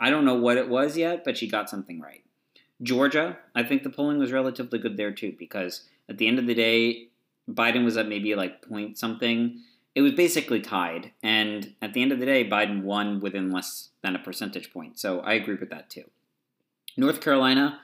I 0.00 0.08
don't 0.08 0.24
know 0.24 0.36
what 0.36 0.56
it 0.56 0.70
was 0.70 0.96
yet, 0.96 1.24
but 1.26 1.36
she 1.36 1.46
got 1.46 1.68
something 1.68 2.00
right. 2.00 2.24
Georgia, 2.80 3.36
I 3.54 3.64
think 3.64 3.82
the 3.82 3.90
polling 3.90 4.18
was 4.18 4.32
relatively 4.32 4.78
good 4.78 4.96
there 4.96 5.12
too, 5.12 5.34
because 5.38 5.82
at 6.08 6.16
the 6.16 6.26
end 6.26 6.38
of 6.38 6.46
the 6.46 6.54
day, 6.54 7.08
Biden 7.46 7.84
was 7.84 7.98
at 7.98 8.08
maybe 8.08 8.34
like 8.34 8.66
point 8.66 8.96
something. 8.96 9.60
It 9.94 10.02
was 10.02 10.12
basically 10.12 10.60
tied. 10.60 11.12
And 11.22 11.74
at 11.80 11.94
the 11.94 12.02
end 12.02 12.12
of 12.12 12.18
the 12.18 12.26
day, 12.26 12.48
Biden 12.48 12.82
won 12.82 13.20
within 13.20 13.50
less 13.50 13.90
than 14.02 14.16
a 14.16 14.18
percentage 14.18 14.72
point. 14.72 14.98
So 14.98 15.20
I 15.20 15.34
agree 15.34 15.54
with 15.54 15.70
that 15.70 15.90
too. 15.90 16.04
North 16.96 17.20
Carolina, 17.20 17.80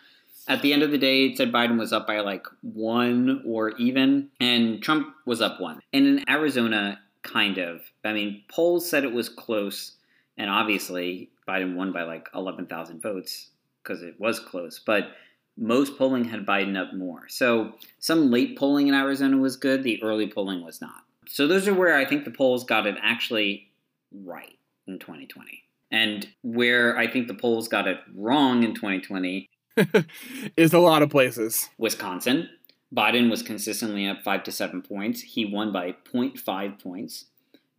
at 0.48 0.62
the 0.62 0.72
end 0.72 0.82
of 0.82 0.90
the 0.90 0.98
day, 0.98 1.26
it 1.26 1.36
said 1.36 1.52
Biden 1.52 1.78
was 1.78 1.92
up 1.92 2.06
by 2.06 2.20
like 2.20 2.46
one 2.62 3.42
or 3.46 3.70
even, 3.72 4.30
and 4.40 4.82
Trump 4.82 5.14
was 5.26 5.40
up 5.40 5.60
one. 5.60 5.80
And 5.92 6.06
in 6.06 6.30
Arizona, 6.30 7.00
kind 7.22 7.58
of. 7.58 7.82
I 8.04 8.12
mean, 8.12 8.42
polls 8.48 8.88
said 8.88 9.04
it 9.04 9.12
was 9.12 9.28
close, 9.28 9.96
and 10.36 10.50
obviously 10.50 11.30
Biden 11.48 11.74
won 11.74 11.92
by 11.92 12.02
like 12.02 12.28
11,000 12.34 13.02
votes 13.02 13.50
because 13.82 14.02
it 14.02 14.18
was 14.18 14.40
close. 14.40 14.78
But 14.78 15.08
most 15.56 15.98
polling 15.98 16.24
had 16.24 16.46
Biden 16.46 16.80
up 16.80 16.94
more. 16.94 17.28
So 17.28 17.74
some 17.98 18.30
late 18.30 18.56
polling 18.56 18.88
in 18.88 18.94
Arizona 18.94 19.36
was 19.36 19.56
good, 19.56 19.82
the 19.82 20.02
early 20.02 20.30
polling 20.30 20.64
was 20.64 20.80
not. 20.80 21.04
So 21.32 21.46
those 21.46 21.68
are 21.68 21.74
where 21.74 21.96
I 21.96 22.04
think 22.04 22.24
the 22.24 22.32
polls 22.32 22.64
got 22.64 22.88
it 22.88 22.96
actually 23.00 23.70
right 24.12 24.58
in 24.88 24.98
2020. 24.98 25.62
And 25.92 26.28
where 26.42 26.98
I 26.98 27.06
think 27.06 27.28
the 27.28 27.34
polls 27.34 27.68
got 27.68 27.86
it 27.86 27.98
wrong 28.16 28.64
in 28.64 28.74
2020 28.74 29.48
is 30.56 30.72
a 30.72 30.80
lot 30.80 31.02
of 31.02 31.10
places. 31.10 31.68
Wisconsin, 31.78 32.48
Biden 32.92 33.30
was 33.30 33.44
consistently 33.44 34.08
up 34.08 34.22
five 34.24 34.42
to 34.42 34.50
seven 34.50 34.82
points. 34.82 35.20
He 35.20 35.44
won 35.44 35.72
by 35.72 35.94
0.5 36.12 36.82
points. 36.82 37.26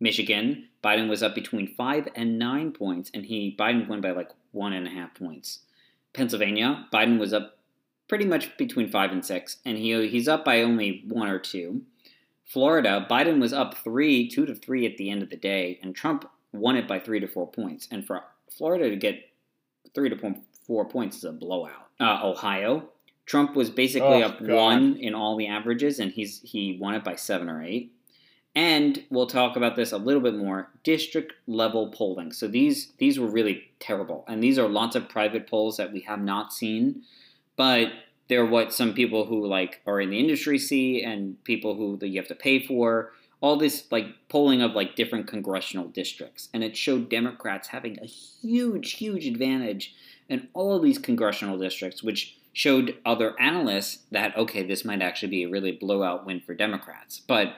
Michigan, 0.00 0.68
Biden 0.82 1.10
was 1.10 1.22
up 1.22 1.34
between 1.34 1.74
five 1.74 2.08
and 2.16 2.38
nine 2.38 2.72
points, 2.72 3.10
and 3.12 3.26
he 3.26 3.54
Biden 3.58 3.86
won 3.86 4.00
by 4.00 4.12
like 4.12 4.30
one 4.52 4.72
and 4.72 4.86
a 4.86 4.90
half 4.90 5.14
points. 5.14 5.60
Pennsylvania, 6.14 6.86
Biden 6.90 7.18
was 7.18 7.34
up 7.34 7.58
pretty 8.08 8.24
much 8.24 8.56
between 8.56 8.90
five 8.90 9.12
and 9.12 9.24
six, 9.24 9.58
and 9.66 9.76
he 9.76 10.08
he's 10.08 10.26
up 10.26 10.42
by 10.42 10.62
only 10.62 11.04
one 11.06 11.28
or 11.28 11.38
two. 11.38 11.82
Florida, 12.52 13.06
Biden 13.08 13.40
was 13.40 13.54
up 13.54 13.78
three, 13.78 14.28
two 14.28 14.44
to 14.44 14.54
three 14.54 14.84
at 14.84 14.98
the 14.98 15.08
end 15.08 15.22
of 15.22 15.30
the 15.30 15.36
day, 15.36 15.78
and 15.82 15.96
Trump 15.96 16.28
won 16.52 16.76
it 16.76 16.86
by 16.86 16.98
three 16.98 17.18
to 17.18 17.26
four 17.26 17.50
points. 17.50 17.88
And 17.90 18.06
for 18.06 18.24
Florida 18.50 18.90
to 18.90 18.96
get 18.96 19.30
three 19.94 20.10
to 20.10 20.34
four 20.66 20.84
points 20.84 21.16
is 21.16 21.24
a 21.24 21.32
blowout. 21.32 21.88
Uh, 21.98 22.20
Ohio, 22.22 22.90
Trump 23.24 23.56
was 23.56 23.70
basically 23.70 24.22
oh, 24.22 24.26
up 24.26 24.38
God. 24.38 24.50
one 24.50 24.96
in 24.96 25.14
all 25.14 25.34
the 25.36 25.46
averages, 25.46 25.98
and 25.98 26.12
he's 26.12 26.42
he 26.42 26.76
won 26.78 26.94
it 26.94 27.02
by 27.02 27.16
seven 27.16 27.48
or 27.48 27.62
eight. 27.62 27.90
And 28.54 29.02
we'll 29.08 29.26
talk 29.26 29.56
about 29.56 29.74
this 29.74 29.92
a 29.92 29.96
little 29.96 30.20
bit 30.20 30.34
more. 30.34 30.68
District 30.84 31.32
level 31.46 31.90
polling. 31.90 32.34
So 32.34 32.48
these 32.48 32.92
these 32.98 33.18
were 33.18 33.28
really 33.28 33.70
terrible, 33.80 34.26
and 34.28 34.42
these 34.42 34.58
are 34.58 34.68
lots 34.68 34.94
of 34.94 35.08
private 35.08 35.48
polls 35.48 35.78
that 35.78 35.90
we 35.90 36.00
have 36.00 36.20
not 36.20 36.52
seen, 36.52 37.04
but 37.56 37.88
they're 38.28 38.46
what 38.46 38.72
some 38.72 38.94
people 38.94 39.26
who 39.26 39.46
like 39.46 39.80
are 39.86 40.00
in 40.00 40.10
the 40.10 40.18
industry 40.18 40.58
see, 40.58 41.02
and 41.02 41.42
people 41.44 41.74
who 41.74 41.96
that 41.98 42.08
you 42.08 42.20
have 42.20 42.28
to 42.28 42.34
pay 42.34 42.64
for. 42.64 43.12
All 43.40 43.56
this 43.56 43.86
like 43.90 44.06
polling 44.28 44.62
of 44.62 44.72
like 44.72 44.94
different 44.94 45.26
congressional 45.26 45.88
districts, 45.88 46.48
and 46.54 46.62
it 46.62 46.76
showed 46.76 47.08
Democrats 47.08 47.68
having 47.68 47.98
a 47.98 48.06
huge, 48.06 48.92
huge 48.92 49.26
advantage 49.26 49.94
in 50.28 50.48
all 50.54 50.76
of 50.76 50.82
these 50.82 50.98
congressional 50.98 51.58
districts, 51.58 52.02
which 52.02 52.36
showed 52.52 52.96
other 53.04 53.38
analysts 53.40 54.04
that 54.10 54.36
okay, 54.36 54.62
this 54.62 54.84
might 54.84 55.02
actually 55.02 55.28
be 55.28 55.42
a 55.42 55.48
really 55.48 55.72
blowout 55.72 56.24
win 56.24 56.40
for 56.40 56.54
Democrats. 56.54 57.20
But 57.20 57.54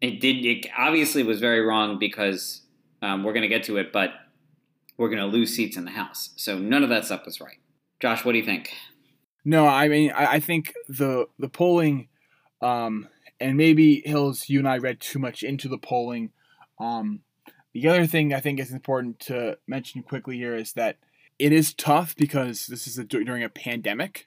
it 0.00 0.20
did. 0.20 0.44
It 0.44 0.66
obviously 0.76 1.22
was 1.22 1.40
very 1.40 1.60
wrong 1.60 1.98
because 1.98 2.62
um, 3.00 3.22
we're 3.22 3.32
going 3.32 3.42
to 3.42 3.48
get 3.48 3.64
to 3.64 3.76
it, 3.76 3.92
but 3.92 4.10
we're 4.96 5.08
going 5.08 5.20
to 5.20 5.26
lose 5.26 5.54
seats 5.54 5.76
in 5.76 5.84
the 5.84 5.92
House. 5.92 6.30
So 6.36 6.58
none 6.58 6.82
of 6.82 6.88
that 6.88 7.04
stuff 7.04 7.24
was 7.24 7.40
right. 7.40 7.58
Josh, 8.00 8.24
what 8.24 8.32
do 8.32 8.38
you 8.38 8.44
think? 8.44 8.74
No, 9.44 9.66
I 9.66 9.88
mean, 9.88 10.10
I, 10.12 10.34
I 10.34 10.40
think 10.40 10.72
the 10.88 11.26
the 11.38 11.48
polling, 11.48 12.08
um, 12.62 13.08
and 13.40 13.56
maybe 13.56 14.02
Hills, 14.04 14.48
you 14.48 14.58
and 14.58 14.68
I 14.68 14.78
read 14.78 15.00
too 15.00 15.18
much 15.18 15.42
into 15.42 15.68
the 15.68 15.78
polling. 15.78 16.30
Um, 16.78 17.20
the 17.72 17.88
other 17.88 18.06
thing 18.06 18.32
I 18.32 18.40
think 18.40 18.58
is 18.60 18.72
important 18.72 19.18
to 19.20 19.58
mention 19.66 20.02
quickly 20.02 20.36
here 20.36 20.54
is 20.56 20.72
that 20.74 20.96
it 21.38 21.52
is 21.52 21.74
tough 21.74 22.14
because 22.16 22.66
this 22.66 22.86
is 22.86 22.98
a, 22.98 23.04
during 23.04 23.42
a 23.42 23.48
pandemic, 23.48 24.26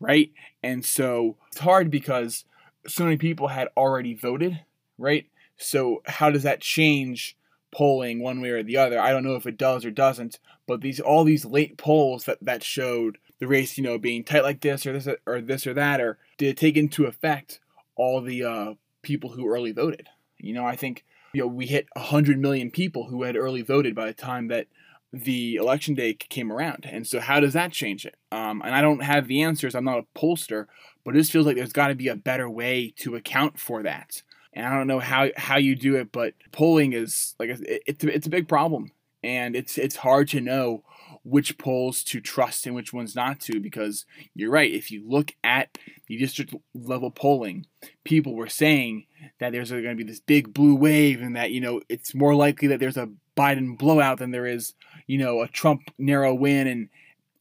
right? 0.00 0.32
And 0.62 0.84
so 0.84 1.36
it's 1.48 1.60
hard 1.60 1.90
because 1.90 2.44
so 2.86 3.04
many 3.04 3.16
people 3.16 3.48
had 3.48 3.68
already 3.76 4.14
voted, 4.14 4.60
right? 4.98 5.26
So 5.56 6.02
how 6.06 6.30
does 6.30 6.42
that 6.42 6.60
change 6.60 7.36
polling 7.70 8.20
one 8.20 8.40
way 8.40 8.50
or 8.50 8.62
the 8.62 8.76
other? 8.76 9.00
I 9.00 9.12
don't 9.12 9.24
know 9.24 9.36
if 9.36 9.46
it 9.46 9.56
does 9.56 9.84
or 9.84 9.90
doesn't, 9.90 10.38
but 10.66 10.80
these 10.80 11.00
all 11.00 11.24
these 11.24 11.44
late 11.44 11.78
polls 11.78 12.24
that 12.24 12.38
that 12.42 12.64
showed 12.64 13.18
the 13.38 13.46
race, 13.46 13.78
you 13.78 13.84
know, 13.84 13.98
being 13.98 14.24
tight 14.24 14.42
like 14.42 14.60
this 14.60 14.86
or 14.86 14.92
this 14.92 15.08
or 15.26 15.40
this 15.40 15.66
or 15.66 15.74
that, 15.74 16.00
or 16.00 16.18
did 16.36 16.48
it 16.48 16.56
take 16.56 16.76
into 16.76 17.06
effect 17.06 17.60
all 17.96 18.20
the 18.20 18.44
uh, 18.44 18.74
people 19.02 19.30
who 19.30 19.48
early 19.48 19.72
voted? 19.72 20.08
You 20.38 20.54
know, 20.54 20.66
I 20.66 20.76
think 20.76 21.04
you 21.32 21.42
know 21.42 21.46
we 21.46 21.66
hit 21.66 21.86
hundred 21.96 22.38
million 22.38 22.70
people 22.70 23.08
who 23.08 23.22
had 23.22 23.36
early 23.36 23.62
voted 23.62 23.94
by 23.94 24.06
the 24.06 24.14
time 24.14 24.48
that 24.48 24.66
the 25.12 25.56
election 25.56 25.94
day 25.94 26.14
came 26.14 26.52
around. 26.52 26.86
And 26.90 27.06
so, 27.06 27.20
how 27.20 27.40
does 27.40 27.54
that 27.54 27.72
change 27.72 28.04
it? 28.04 28.16
Um, 28.30 28.62
and 28.64 28.74
I 28.74 28.82
don't 28.82 29.02
have 29.02 29.28
the 29.28 29.42
answers. 29.42 29.74
I'm 29.74 29.84
not 29.84 29.98
a 29.98 30.18
pollster, 30.18 30.66
but 31.04 31.14
it 31.14 31.18
just 31.18 31.32
feels 31.32 31.46
like 31.46 31.56
there's 31.56 31.72
got 31.72 31.88
to 31.88 31.94
be 31.94 32.08
a 32.08 32.16
better 32.16 32.48
way 32.48 32.92
to 32.98 33.16
account 33.16 33.58
for 33.58 33.82
that. 33.82 34.22
And 34.52 34.66
I 34.66 34.76
don't 34.76 34.86
know 34.86 34.98
how, 34.98 35.28
how 35.36 35.56
you 35.56 35.76
do 35.76 35.96
it, 35.96 36.10
but 36.12 36.34
polling 36.52 36.92
is 36.92 37.34
like 37.38 37.50
it, 37.50 37.82
it's 37.86 38.04
it's 38.04 38.26
a 38.26 38.30
big 38.30 38.48
problem, 38.48 38.92
and 39.22 39.54
it's 39.54 39.78
it's 39.78 39.96
hard 39.96 40.28
to 40.28 40.40
know 40.40 40.82
which 41.22 41.58
polls 41.58 42.02
to 42.04 42.20
trust 42.20 42.66
and 42.66 42.74
which 42.74 42.92
ones 42.92 43.14
not 43.14 43.40
to 43.40 43.60
because 43.60 44.04
you're 44.34 44.50
right. 44.50 44.72
If 44.72 44.90
you 44.90 45.08
look 45.08 45.34
at 45.44 45.78
the 46.06 46.16
district 46.16 46.54
level 46.74 47.10
polling, 47.10 47.66
people 48.04 48.34
were 48.34 48.48
saying 48.48 49.06
that 49.40 49.52
there's 49.52 49.70
going 49.70 49.84
to 49.84 49.94
be 49.94 50.02
this 50.04 50.20
big 50.20 50.52
blue 50.52 50.74
wave 50.74 51.20
and 51.20 51.36
that 51.36 51.50
you 51.50 51.60
know 51.60 51.80
it's 51.88 52.14
more 52.14 52.34
likely 52.34 52.68
that 52.68 52.80
there's 52.80 52.96
a 52.96 53.10
Biden 53.38 53.78
blowout 53.78 54.18
than 54.18 54.32
there 54.32 54.46
is, 54.46 54.74
you 55.06 55.16
know, 55.16 55.42
a 55.42 55.48
Trump 55.48 55.82
narrow 55.96 56.34
win, 56.34 56.66
and 56.66 56.88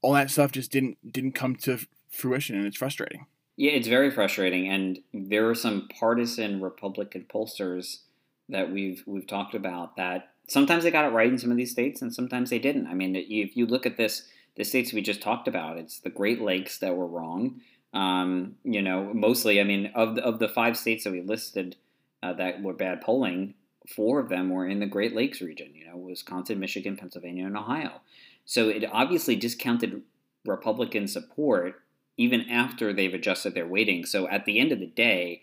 all 0.01 0.13
that 0.13 0.29
stuff 0.29 0.51
just 0.51 0.71
didn't 0.71 0.97
didn't 1.11 1.31
come 1.31 1.55
to 1.55 1.79
fruition, 2.09 2.55
and 2.55 2.67
it's 2.67 2.77
frustrating. 2.77 3.25
Yeah, 3.55 3.71
it's 3.71 3.87
very 3.87 4.11
frustrating, 4.11 4.67
and 4.67 4.99
there 5.11 5.49
are 5.49 5.55
some 5.55 5.89
partisan 5.99 6.61
Republican 6.61 7.25
pollsters 7.33 8.01
that 8.49 8.71
we've 8.71 9.03
we've 9.07 9.25
talked 9.25 9.55
about 9.55 9.97
that 9.97 10.29
sometimes 10.47 10.83
they 10.83 10.91
got 10.91 11.05
it 11.05 11.13
right 11.13 11.31
in 11.31 11.37
some 11.37 11.51
of 11.51 11.57
these 11.57 11.71
states, 11.71 12.01
and 12.01 12.13
sometimes 12.13 12.49
they 12.49 12.59
didn't. 12.59 12.87
I 12.87 12.93
mean, 12.93 13.15
if 13.15 13.55
you 13.55 13.65
look 13.65 13.85
at 13.85 13.97
this, 13.97 14.23
the 14.55 14.63
states 14.63 14.93
we 14.93 15.01
just 15.01 15.21
talked 15.21 15.47
about, 15.47 15.77
it's 15.77 15.99
the 15.99 16.09
Great 16.09 16.41
Lakes 16.41 16.79
that 16.79 16.95
were 16.95 17.07
wrong. 17.07 17.61
Um, 17.93 18.55
you 18.63 18.81
know, 18.81 19.11
mostly, 19.13 19.59
I 19.59 19.63
mean, 19.63 19.91
of 19.95 20.15
the, 20.15 20.23
of 20.23 20.39
the 20.39 20.49
five 20.49 20.77
states 20.77 21.03
that 21.03 21.13
we 21.13 21.21
listed 21.21 21.75
uh, 22.23 22.33
that 22.33 22.61
were 22.61 22.73
bad 22.73 23.01
polling, 23.01 23.53
four 23.87 24.19
of 24.19 24.29
them 24.29 24.49
were 24.49 24.67
in 24.67 24.79
the 24.79 24.85
Great 24.85 25.15
Lakes 25.15 25.41
region, 25.41 25.71
you 25.73 25.85
know, 25.85 25.97
Wisconsin, 25.97 26.59
Michigan, 26.59 26.97
Pennsylvania, 26.97 27.45
and 27.45 27.57
Ohio. 27.57 28.01
So 28.45 28.69
it 28.69 28.85
obviously 28.91 29.35
discounted 29.35 30.01
Republican 30.45 31.07
support 31.07 31.81
even 32.17 32.49
after 32.49 32.91
they've 32.91 33.13
adjusted 33.13 33.53
their 33.53 33.67
weighting. 33.67 34.05
So 34.05 34.27
at 34.27 34.45
the 34.45 34.59
end 34.59 34.71
of 34.71 34.79
the 34.79 34.87
day, 34.87 35.41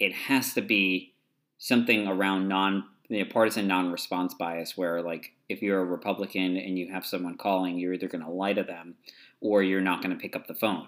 it 0.00 0.12
has 0.12 0.54
to 0.54 0.62
be 0.62 1.12
something 1.58 2.06
around 2.06 2.48
non 2.48 2.84
you 3.08 3.18
know, 3.18 3.30
partisan 3.30 3.66
non-response 3.66 4.34
bias 4.34 4.76
where 4.76 5.02
like 5.02 5.32
if 5.48 5.62
you're 5.62 5.80
a 5.80 5.84
Republican 5.84 6.56
and 6.56 6.78
you 6.78 6.90
have 6.90 7.04
someone 7.04 7.36
calling, 7.36 7.78
you're 7.78 7.94
either 7.94 8.08
going 8.08 8.24
to 8.24 8.30
lie 8.30 8.52
to 8.52 8.62
them 8.62 8.94
or 9.40 9.62
you're 9.62 9.80
not 9.80 10.02
going 10.02 10.14
to 10.14 10.20
pick 10.20 10.34
up 10.34 10.46
the 10.46 10.54
phone, 10.54 10.86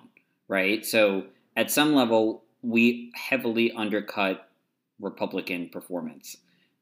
right? 0.49 0.85
So 0.85 1.25
at 1.57 1.71
some 1.71 1.95
level, 1.95 2.43
we 2.63 3.13
heavily 3.15 3.71
undercut 3.73 4.49
Republican 5.01 5.69
performance 5.69 6.39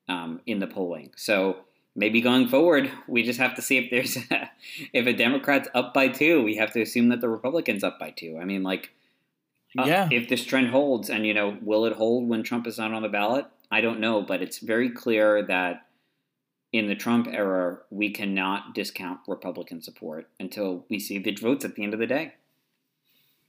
um, 0.08 0.40
in 0.46 0.60
the 0.60 0.66
polling. 0.66 1.10
So 1.16 1.58
maybe 1.96 2.20
going 2.20 2.48
forward, 2.48 2.90
we 3.08 3.22
just 3.22 3.40
have 3.40 3.54
to 3.56 3.62
see 3.62 3.78
if 3.78 3.90
there's 3.90 4.16
a, 4.16 4.50
if 4.92 5.06
a 5.06 5.12
Democrat's 5.12 5.68
up 5.74 5.94
by 5.94 6.08
two, 6.08 6.42
we 6.42 6.56
have 6.56 6.72
to 6.72 6.82
assume 6.82 7.08
that 7.08 7.20
the 7.20 7.28
Republicans 7.28 7.84
up 7.84 7.98
by 7.98 8.10
two. 8.10 8.38
I 8.40 8.44
mean, 8.44 8.62
like, 8.62 8.90
uh, 9.76 9.84
yeah, 9.86 10.08
if 10.12 10.28
this 10.28 10.44
trend 10.44 10.68
holds, 10.68 11.10
and 11.10 11.26
you 11.26 11.34
know, 11.34 11.58
will 11.60 11.84
it 11.84 11.94
hold 11.94 12.28
when 12.28 12.44
Trump 12.44 12.66
is 12.68 12.78
not 12.78 12.92
on 12.92 13.02
the 13.02 13.08
ballot? 13.08 13.46
I 13.74 13.80
don't 13.80 13.98
know, 13.98 14.22
but 14.22 14.40
it's 14.40 14.58
very 14.58 14.88
clear 14.88 15.42
that 15.46 15.88
in 16.72 16.86
the 16.86 16.94
Trump 16.94 17.26
era, 17.28 17.80
we 17.90 18.08
cannot 18.08 18.72
discount 18.72 19.18
Republican 19.26 19.82
support 19.82 20.28
until 20.38 20.84
we 20.88 21.00
see 21.00 21.18
the 21.18 21.34
votes 21.34 21.64
at 21.64 21.74
the 21.74 21.82
end 21.82 21.92
of 21.92 21.98
the 21.98 22.06
day. 22.06 22.34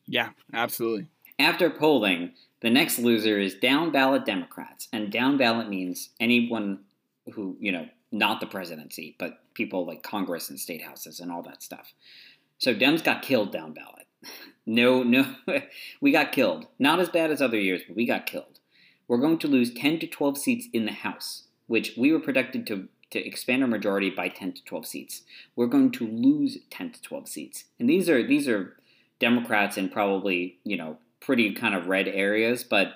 Yeah, 0.07 0.29
absolutely. 0.51 1.05
After 1.37 1.69
polling, 1.69 2.31
the 2.61 2.71
next 2.71 2.97
loser 2.97 3.37
is 3.39 3.53
down 3.53 3.91
ballot 3.91 4.25
Democrats. 4.25 4.87
And 4.91 5.11
down 5.11 5.37
ballot 5.37 5.69
means 5.69 6.09
anyone 6.19 6.79
who, 7.31 7.55
you 7.59 7.71
know, 7.71 7.87
not 8.11 8.39
the 8.39 8.47
presidency, 8.47 9.15
but 9.19 9.53
people 9.53 9.85
like 9.85 10.01
Congress 10.01 10.49
and 10.49 10.59
state 10.59 10.81
houses 10.81 11.19
and 11.19 11.31
all 11.31 11.43
that 11.43 11.61
stuff. 11.61 11.93
So 12.57 12.73
Dems 12.73 13.03
got 13.03 13.21
killed 13.21 13.51
down 13.51 13.73
ballot. 13.73 14.07
No, 14.67 15.03
no, 15.03 15.35
we 16.01 16.11
got 16.11 16.31
killed. 16.31 16.65
Not 16.79 16.99
as 16.99 17.09
bad 17.09 17.29
as 17.29 17.39
other 17.39 17.59
years, 17.59 17.81
but 17.87 17.95
we 17.95 18.07
got 18.07 18.25
killed. 18.25 18.54
We're 19.07 19.17
going 19.17 19.37
to 19.39 19.47
lose 19.47 19.73
10 19.73 19.99
to 19.99 20.07
12 20.07 20.37
seats 20.37 20.67
in 20.73 20.85
the 20.85 20.91
House, 20.91 21.43
which 21.67 21.93
we 21.97 22.11
were 22.11 22.19
projected 22.19 22.65
to, 22.67 22.87
to 23.11 23.25
expand 23.25 23.61
our 23.61 23.67
majority 23.67 24.09
by 24.09 24.29
10 24.29 24.53
to 24.53 24.63
12 24.63 24.85
seats. 24.85 25.21
We're 25.55 25.67
going 25.67 25.91
to 25.91 26.07
lose 26.07 26.57
10 26.69 26.91
to 26.91 27.01
12 27.01 27.27
seats. 27.27 27.65
And 27.79 27.89
these 27.89 28.09
are 28.09 28.25
these 28.25 28.47
are 28.47 28.75
Democrats 29.19 29.77
in 29.77 29.89
probably, 29.89 30.59
you 30.63 30.77
know, 30.77 30.97
pretty 31.19 31.53
kind 31.53 31.75
of 31.75 31.87
red 31.87 32.07
areas, 32.07 32.63
but 32.63 32.95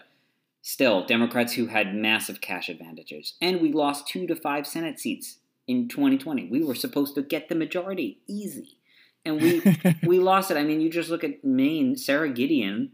still 0.61 1.05
Democrats 1.05 1.53
who 1.53 1.67
had 1.67 1.95
massive 1.95 2.41
cash 2.41 2.69
advantages. 2.69 3.33
And 3.41 3.61
we 3.61 3.71
lost 3.71 4.07
2 4.07 4.27
to 4.27 4.35
5 4.35 4.67
Senate 4.67 4.99
seats 4.99 5.37
in 5.67 5.87
2020. 5.87 6.47
We 6.47 6.63
were 6.63 6.75
supposed 6.75 7.15
to 7.15 7.21
get 7.21 7.49
the 7.49 7.55
majority 7.55 8.19
easy 8.27 8.79
and 9.25 9.41
we 9.41 9.61
we 10.03 10.19
lost 10.19 10.51
it. 10.51 10.57
I 10.57 10.63
mean, 10.63 10.81
you 10.81 10.89
just 10.89 11.09
look 11.09 11.23
at 11.23 11.43
Maine. 11.43 11.95
Sara 11.95 12.29
Gideon 12.29 12.91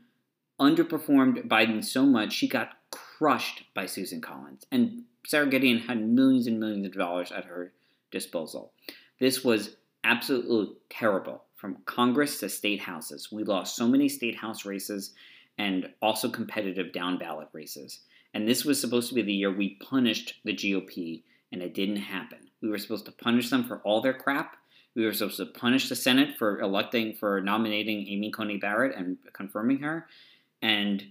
underperformed 0.60 1.48
Biden 1.48 1.84
so 1.84 2.06
much 2.06 2.32
she 2.32 2.48
got 2.48 2.70
crushed 3.18 3.64
by 3.74 3.86
Susan 3.86 4.22
Collins, 4.22 4.66
and 4.72 5.04
Sara 5.26 5.48
Gideon 5.48 5.80
had 5.80 6.02
millions 6.02 6.48
and 6.48 6.60
millions 6.60 6.86
of 6.86 6.94
dollars 6.94 7.32
at 7.32 7.46
her 7.46 7.72
disposal. 8.12 8.72
This 9.20 9.44
was 9.44 9.78
absolutely 10.04 10.76
terrible 10.90 11.44
from 11.56 11.78
Congress 11.86 12.40
to 12.40 12.50
state 12.50 12.82
houses. 12.82 13.32
We 13.32 13.44
lost 13.44 13.76
so 13.76 13.88
many 13.88 14.10
state 14.10 14.36
house 14.36 14.66
races 14.66 15.14
and 15.58 15.90
also 16.02 16.30
competitive 16.30 16.92
down 16.92 17.18
ballot 17.18 17.48
races. 17.54 18.02
And 18.34 18.48
this 18.48 18.66
was 18.66 18.80
supposed 18.80 19.10
to 19.10 19.16
be 19.16 19.22
the 19.22 19.34
year 19.34 19.52
we 19.52 19.76
punished 19.76 20.36
the 20.44 20.54
GOP, 20.54 21.24
and 21.52 21.62
it 21.62 21.74
didn't 21.74 21.96
happen. 21.96 22.40
We 22.62 22.70
were 22.70 22.78
supposed 22.78 23.06
to 23.06 23.12
punish 23.14 23.50
them 23.50 23.64
for 23.64 23.78
all 23.80 24.02
their 24.02 24.14
crap, 24.14 24.58
we 24.96 25.06
were 25.06 25.14
supposed 25.14 25.38
to 25.38 25.46
punish 25.46 25.90
the 25.90 25.96
Senate 25.96 26.38
for 26.38 26.60
electing, 26.62 27.14
for 27.14 27.42
nominating 27.42 28.08
Amy 28.08 28.32
Coney 28.32 28.58
Barrett 28.58 28.96
and 28.96 29.18
confirming 29.34 29.80
her. 29.80 30.08
And 30.62 31.06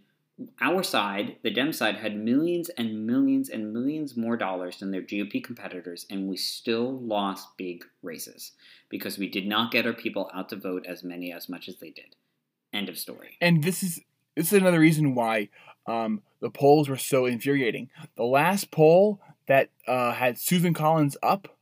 our 0.61 0.83
side, 0.83 1.37
the 1.43 1.51
Dem 1.51 1.73
side, 1.73 1.97
had 1.97 2.17
millions 2.17 2.69
and 2.71 3.07
millions 3.07 3.49
and 3.49 3.73
millions 3.73 4.17
more 4.17 4.37
dollars 4.37 4.79
than 4.79 4.91
their 4.91 5.03
GOP 5.03 5.43
competitors, 5.43 6.07
and 6.11 6.29
we 6.29 6.37
still 6.37 6.99
lost 6.99 7.57
big 7.57 7.85
races 8.03 8.53
because 8.89 9.17
we 9.17 9.29
did 9.29 9.47
not 9.47 9.71
get 9.71 9.87
our 9.87 9.93
people 9.93 10.31
out 10.35 10.49
to 10.49 10.57
vote 10.57 10.87
as 10.87 11.05
many 11.05 11.33
as 11.33 11.49
much 11.49 11.69
as 11.69 11.77
they 11.77 11.91
did. 11.91 12.17
End 12.73 12.89
of 12.89 12.99
story. 12.99 13.37
And 13.41 13.63
this 13.63 13.83
is 13.83 14.01
this 14.35 14.53
is 14.53 14.61
another 14.61 14.81
reason 14.81 15.15
why 15.15 15.49
um, 15.87 16.23
the 16.41 16.51
polls 16.51 16.89
were 16.89 16.97
so 16.97 17.27
infuriating. 17.27 17.89
The 18.17 18.25
last 18.25 18.73
poll 18.73 19.21
that 19.47 19.69
uh, 19.87 20.13
had 20.13 20.39
Susan 20.39 20.75
Collins 20.75 21.17
up 21.23 21.57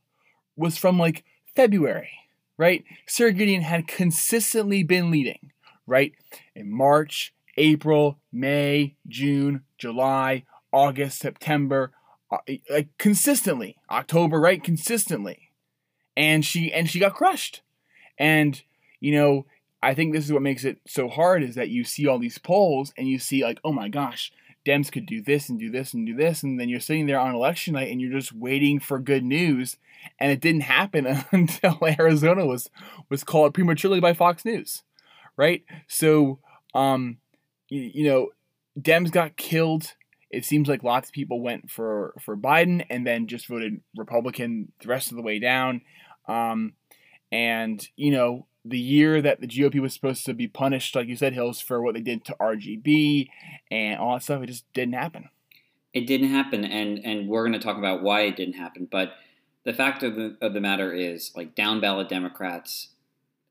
was 0.55 0.77
from 0.77 0.97
like 0.97 1.23
February, 1.55 2.09
right? 2.57 2.83
Sara 3.05 3.31
Gideon 3.31 3.61
had 3.61 3.87
consistently 3.87 4.83
been 4.83 5.11
leading, 5.11 5.51
right? 5.85 6.13
In 6.55 6.71
March, 6.71 7.33
April, 7.57 8.19
May, 8.31 8.95
June, 9.07 9.63
July, 9.77 10.43
August, 10.71 11.19
September, 11.19 11.91
uh, 12.31 12.37
like 12.69 12.89
consistently. 12.97 13.77
October, 13.89 14.39
right? 14.39 14.63
Consistently. 14.63 15.51
And 16.15 16.45
she 16.45 16.71
and 16.71 16.89
she 16.89 16.99
got 16.99 17.15
crushed. 17.15 17.61
And 18.17 18.61
you 18.99 19.11
know, 19.13 19.45
I 19.81 19.93
think 19.93 20.13
this 20.13 20.25
is 20.25 20.31
what 20.31 20.41
makes 20.41 20.63
it 20.63 20.79
so 20.87 21.09
hard 21.09 21.43
is 21.43 21.55
that 21.55 21.69
you 21.69 21.83
see 21.83 22.07
all 22.07 22.17
these 22.17 22.37
polls 22.37 22.93
and 22.97 23.07
you 23.07 23.19
see 23.19 23.43
like, 23.43 23.59
oh 23.63 23.73
my 23.73 23.89
gosh, 23.89 24.31
Dems 24.65 24.91
could 24.91 25.05
do 25.05 25.21
this 25.21 25.49
and 25.49 25.59
do 25.59 25.69
this 25.69 25.93
and 25.93 26.05
do 26.05 26.15
this, 26.15 26.41
and 26.41 26.59
then 26.59 26.69
you're 26.69 26.79
sitting 26.79 27.05
there 27.05 27.19
on 27.19 27.35
election 27.35 27.73
night 27.73 27.91
and 27.91 27.99
you're 27.99 28.17
just 28.17 28.31
waiting 28.31 28.79
for 28.79 28.97
good 28.97 29.23
news, 29.23 29.77
and 30.19 30.31
it 30.31 30.39
didn't 30.39 30.61
happen 30.61 31.05
until 31.31 31.79
Arizona 31.99 32.45
was 32.45 32.69
was 33.09 33.23
called 33.23 33.53
prematurely 33.53 33.99
by 33.99 34.13
Fox 34.13 34.45
News, 34.45 34.83
right? 35.35 35.63
So, 35.87 36.39
um, 36.73 37.17
you, 37.73 37.91
you 37.93 38.07
know, 38.07 38.29
Dems 38.79 39.11
got 39.11 39.35
killed. 39.35 39.93
It 40.29 40.45
seems 40.45 40.67
like 40.67 40.83
lots 40.83 41.09
of 41.09 41.13
people 41.13 41.41
went 41.41 41.69
for 41.69 42.13
for 42.19 42.37
Biden 42.37 42.85
and 42.89 43.05
then 43.05 43.27
just 43.27 43.47
voted 43.47 43.81
Republican 43.97 44.71
the 44.81 44.87
rest 44.87 45.11
of 45.11 45.17
the 45.17 45.23
way 45.23 45.39
down, 45.39 45.81
um, 46.27 46.73
and 47.31 47.87
you 47.95 48.11
know 48.11 48.45
the 48.65 48.79
year 48.79 49.21
that 49.21 49.41
the 49.41 49.47
GOP 49.47 49.79
was 49.79 49.93
supposed 49.93 50.25
to 50.25 50.33
be 50.33 50.47
punished, 50.47 50.95
like 50.95 51.07
you 51.07 51.17
said, 51.17 51.33
Hills, 51.33 51.59
for 51.59 51.81
what 51.81 51.95
they 51.95 52.01
did 52.01 52.23
to 52.25 52.35
RBG 52.39 53.27
and 53.69 53.99
all 53.99 54.13
that 54.13 54.23
stuff, 54.23 54.41
it 54.41 54.47
just 54.47 54.71
didn't 54.73 54.93
happen. 54.93 55.29
It 55.93 56.07
didn't 56.07 56.29
happen, 56.29 56.63
and 56.63 56.99
and 57.03 57.27
we're 57.27 57.43
going 57.43 57.59
to 57.59 57.65
talk 57.65 57.77
about 57.77 58.01
why 58.01 58.21
it 58.21 58.35
didn't 58.35 58.55
happen. 58.55 58.87
But 58.89 59.13
the 59.63 59.73
fact 59.73 60.03
of 60.03 60.15
the 60.15 60.37
of 60.41 60.53
the 60.53 60.61
matter 60.61 60.93
is, 60.93 61.31
like 61.35 61.55
down 61.55 61.81
ballot 61.81 62.09
Democrats, 62.09 62.89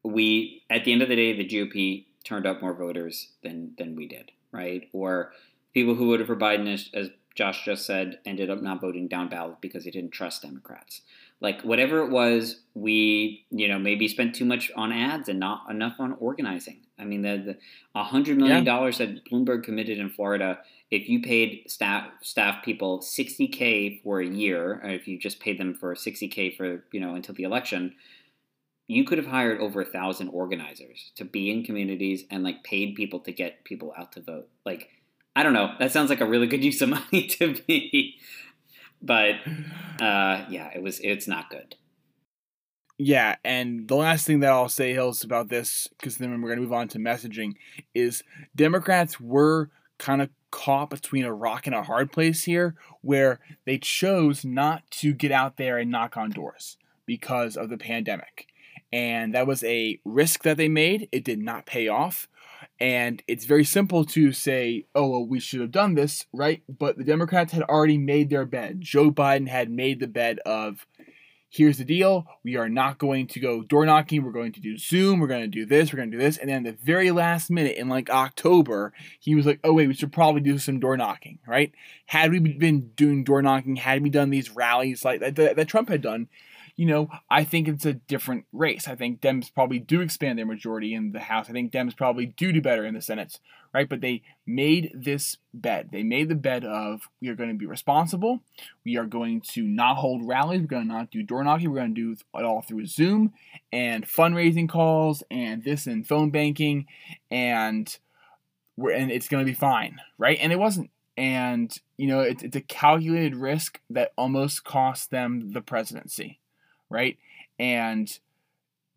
we 0.02 0.62
at 0.68 0.84
the 0.84 0.92
end 0.92 1.02
of 1.02 1.08
the 1.08 1.16
day, 1.16 1.36
the 1.36 1.46
GOP 1.46 2.06
turned 2.22 2.46
up 2.46 2.62
more 2.62 2.74
voters 2.74 3.28
than 3.42 3.72
than 3.78 3.96
we 3.96 4.06
did, 4.06 4.32
right? 4.50 4.88
Or 4.92 5.32
people 5.74 5.94
who 5.94 6.06
voted 6.06 6.26
for 6.26 6.36
Biden, 6.36 6.72
as, 6.72 6.90
as 6.94 7.10
Josh 7.34 7.64
just 7.64 7.86
said, 7.86 8.18
ended 8.24 8.50
up 8.50 8.62
not 8.62 8.80
voting 8.80 9.08
down 9.08 9.28
ballot 9.28 9.60
because 9.60 9.84
they 9.84 9.90
didn't 9.90 10.12
trust 10.12 10.42
Democrats 10.42 11.02
like 11.42 11.60
whatever 11.62 11.98
it 11.98 12.10
was, 12.10 12.60
we 12.74 13.44
you 13.50 13.66
know 13.68 13.78
maybe 13.78 14.06
spent 14.08 14.34
too 14.34 14.44
much 14.44 14.70
on 14.76 14.92
ads 14.92 15.28
and 15.28 15.40
not 15.40 15.68
enough 15.68 15.96
on 15.98 16.14
organizing. 16.20 16.78
I 16.98 17.04
mean, 17.04 17.22
the 17.22 17.58
a 17.96 18.04
hundred 18.04 18.38
million 18.38 18.64
dollars 18.64 19.00
yeah. 19.00 19.06
that 19.06 19.24
Bloomberg 19.24 19.64
committed 19.64 19.98
in 19.98 20.08
Florida. 20.08 20.60
If 20.92 21.08
you 21.08 21.20
paid 21.20 21.64
staff 21.68 22.06
staff 22.22 22.64
people 22.64 23.02
sixty 23.02 23.48
k 23.48 24.00
for 24.04 24.20
a 24.20 24.26
year, 24.26 24.80
or 24.84 24.90
if 24.90 25.08
you 25.08 25.18
just 25.18 25.40
paid 25.40 25.58
them 25.58 25.74
for 25.74 25.96
sixty 25.96 26.28
k 26.28 26.54
for 26.54 26.84
you 26.92 27.00
know 27.00 27.16
until 27.16 27.34
the 27.34 27.42
election, 27.42 27.96
you 28.92 29.04
could 29.04 29.18
have 29.18 29.26
hired 29.26 29.60
over 29.60 29.80
a 29.80 29.84
thousand 29.84 30.28
organizers 30.28 31.12
to 31.16 31.24
be 31.24 31.50
in 31.50 31.64
communities 31.64 32.24
and 32.30 32.44
like 32.44 32.64
paid 32.64 32.94
people 32.94 33.20
to 33.20 33.32
get 33.32 33.64
people 33.64 33.92
out 33.96 34.12
to 34.12 34.20
vote. 34.20 34.48
Like, 34.64 34.88
I 35.34 35.42
don't 35.42 35.52
know. 35.52 35.74
That 35.78 35.92
sounds 35.92 36.10
like 36.10 36.20
a 36.20 36.26
really 36.26 36.46
good 36.46 36.64
use 36.64 36.80
of 36.82 36.90
money 36.90 37.26
to 37.26 37.56
me 37.68 38.18
but 39.02 39.34
uh, 40.00 40.44
yeah, 40.48 40.70
it 40.74 40.82
was 40.82 41.00
it's 41.00 41.26
not 41.26 41.50
good. 41.50 41.74
Yeah, 42.98 43.36
and 43.44 43.88
the 43.88 43.96
last 43.96 44.26
thing 44.26 44.40
that 44.40 44.52
I'll 44.52 44.68
say, 44.68 44.92
Hills, 44.92 45.24
about 45.24 45.48
this, 45.48 45.88
because 45.98 46.18
then 46.18 46.30
we're 46.40 46.48
going 46.48 46.58
to 46.58 46.62
move 46.62 46.72
on 46.72 46.88
to 46.88 46.98
messaging, 46.98 47.54
is 47.94 48.22
Democrats 48.54 49.18
were 49.18 49.70
kind 49.98 50.22
of 50.22 50.30
caught 50.52 50.90
between 50.90 51.24
a 51.24 51.34
rock 51.34 51.66
and 51.66 51.74
a 51.74 51.82
hard 51.82 52.12
place 52.12 52.44
here, 52.44 52.76
where 53.00 53.40
they 53.64 53.78
chose 53.78 54.44
not 54.44 54.88
to 54.90 55.12
get 55.12 55.32
out 55.32 55.56
there 55.56 55.78
and 55.78 55.90
knock 55.90 56.16
on 56.16 56.30
doors 56.30 56.76
because 57.04 57.56
of 57.56 57.70
the 57.70 57.78
pandemic. 57.78 58.46
And 58.92 59.34
that 59.34 59.46
was 59.46 59.64
a 59.64 60.00
risk 60.04 60.42
that 60.42 60.56
they 60.56 60.68
made. 60.68 61.08
It 61.12 61.24
did 61.24 61.38
not 61.38 61.66
pay 61.66 61.88
off. 61.88 62.28
And 62.78 63.22
it's 63.28 63.44
very 63.44 63.64
simple 63.64 64.04
to 64.06 64.32
say, 64.32 64.86
oh, 64.94 65.08
well, 65.08 65.24
we 65.24 65.38
should 65.38 65.60
have 65.60 65.70
done 65.70 65.94
this, 65.94 66.26
right? 66.32 66.62
But 66.68 66.98
the 66.98 67.04
Democrats 67.04 67.52
had 67.52 67.62
already 67.62 67.96
made 67.96 68.28
their 68.28 68.44
bed. 68.44 68.80
Joe 68.80 69.10
Biden 69.10 69.48
had 69.48 69.70
made 69.70 70.00
the 70.00 70.08
bed 70.08 70.40
of 70.40 70.86
here's 71.52 71.76
the 71.76 71.84
deal 71.84 72.26
we 72.42 72.56
are 72.56 72.68
not 72.68 72.96
going 72.96 73.26
to 73.26 73.38
go 73.38 73.62
door 73.62 73.84
knocking 73.84 74.24
we're 74.24 74.32
going 74.32 74.52
to 74.52 74.60
do 74.60 74.76
zoom 74.78 75.20
we're 75.20 75.26
going 75.26 75.42
to 75.42 75.46
do 75.46 75.66
this 75.66 75.92
we're 75.92 75.98
going 75.98 76.10
to 76.10 76.16
do 76.16 76.22
this 76.22 76.38
and 76.38 76.48
then 76.48 76.62
the 76.62 76.72
very 76.72 77.10
last 77.10 77.50
minute 77.50 77.76
in 77.76 77.90
like 77.90 78.08
october 78.08 78.90
he 79.20 79.34
was 79.34 79.44
like 79.44 79.60
oh 79.62 79.74
wait 79.74 79.86
we 79.86 79.92
should 79.92 80.10
probably 80.10 80.40
do 80.40 80.56
some 80.56 80.80
door 80.80 80.96
knocking 80.96 81.38
right 81.46 81.72
had 82.06 82.30
we 82.30 82.38
been 82.38 82.88
doing 82.96 83.22
door 83.22 83.42
knocking 83.42 83.76
had 83.76 84.02
we 84.02 84.08
done 84.08 84.30
these 84.30 84.50
rallies 84.50 85.04
like 85.04 85.20
that, 85.20 85.36
that, 85.36 85.56
that 85.56 85.68
trump 85.68 85.90
had 85.90 86.00
done 86.00 86.26
you 86.82 86.88
know, 86.88 87.08
I 87.30 87.44
think 87.44 87.68
it's 87.68 87.86
a 87.86 87.92
different 87.92 88.44
race. 88.52 88.88
I 88.88 88.96
think 88.96 89.20
Dems 89.20 89.54
probably 89.54 89.78
do 89.78 90.00
expand 90.00 90.36
their 90.36 90.44
majority 90.46 90.94
in 90.94 91.12
the 91.12 91.20
House. 91.20 91.48
I 91.48 91.52
think 91.52 91.70
Dems 91.70 91.96
probably 91.96 92.26
do 92.26 92.50
do 92.50 92.60
better 92.60 92.84
in 92.84 92.94
the 92.94 93.00
Senate, 93.00 93.38
right? 93.72 93.88
But 93.88 94.00
they 94.00 94.22
made 94.48 94.90
this 94.92 95.36
bet. 95.54 95.92
They 95.92 96.02
made 96.02 96.28
the 96.28 96.34
bet 96.34 96.64
of 96.64 97.02
we 97.20 97.28
are 97.28 97.36
going 97.36 97.50
to 97.50 97.56
be 97.56 97.66
responsible. 97.66 98.40
We 98.84 98.96
are 98.96 99.06
going 99.06 99.42
to 99.52 99.62
not 99.62 99.98
hold 99.98 100.26
rallies. 100.26 100.62
We're 100.62 100.66
going 100.66 100.88
to 100.88 100.92
not 100.92 101.12
do 101.12 101.22
door 101.22 101.44
knocking. 101.44 101.70
We're 101.70 101.82
going 101.82 101.94
to 101.94 102.16
do 102.16 102.20
it 102.36 102.44
all 102.44 102.62
through 102.62 102.86
Zoom 102.86 103.32
and 103.72 104.04
fundraising 104.04 104.68
calls 104.68 105.22
and 105.30 105.62
this 105.62 105.86
and 105.86 106.04
phone 106.04 106.30
banking, 106.30 106.86
and 107.30 107.96
we're 108.76 108.90
and 108.90 109.12
it's 109.12 109.28
going 109.28 109.46
to 109.46 109.48
be 109.48 109.54
fine, 109.54 110.00
right? 110.18 110.38
And 110.40 110.50
it 110.50 110.58
wasn't. 110.58 110.90
And 111.16 111.72
you 111.96 112.08
know, 112.08 112.22
it's, 112.22 112.42
it's 112.42 112.56
a 112.56 112.60
calculated 112.60 113.36
risk 113.36 113.80
that 113.88 114.10
almost 114.18 114.64
cost 114.64 115.12
them 115.12 115.52
the 115.52 115.60
presidency 115.60 116.40
right? 116.92 117.18
And 117.58 118.18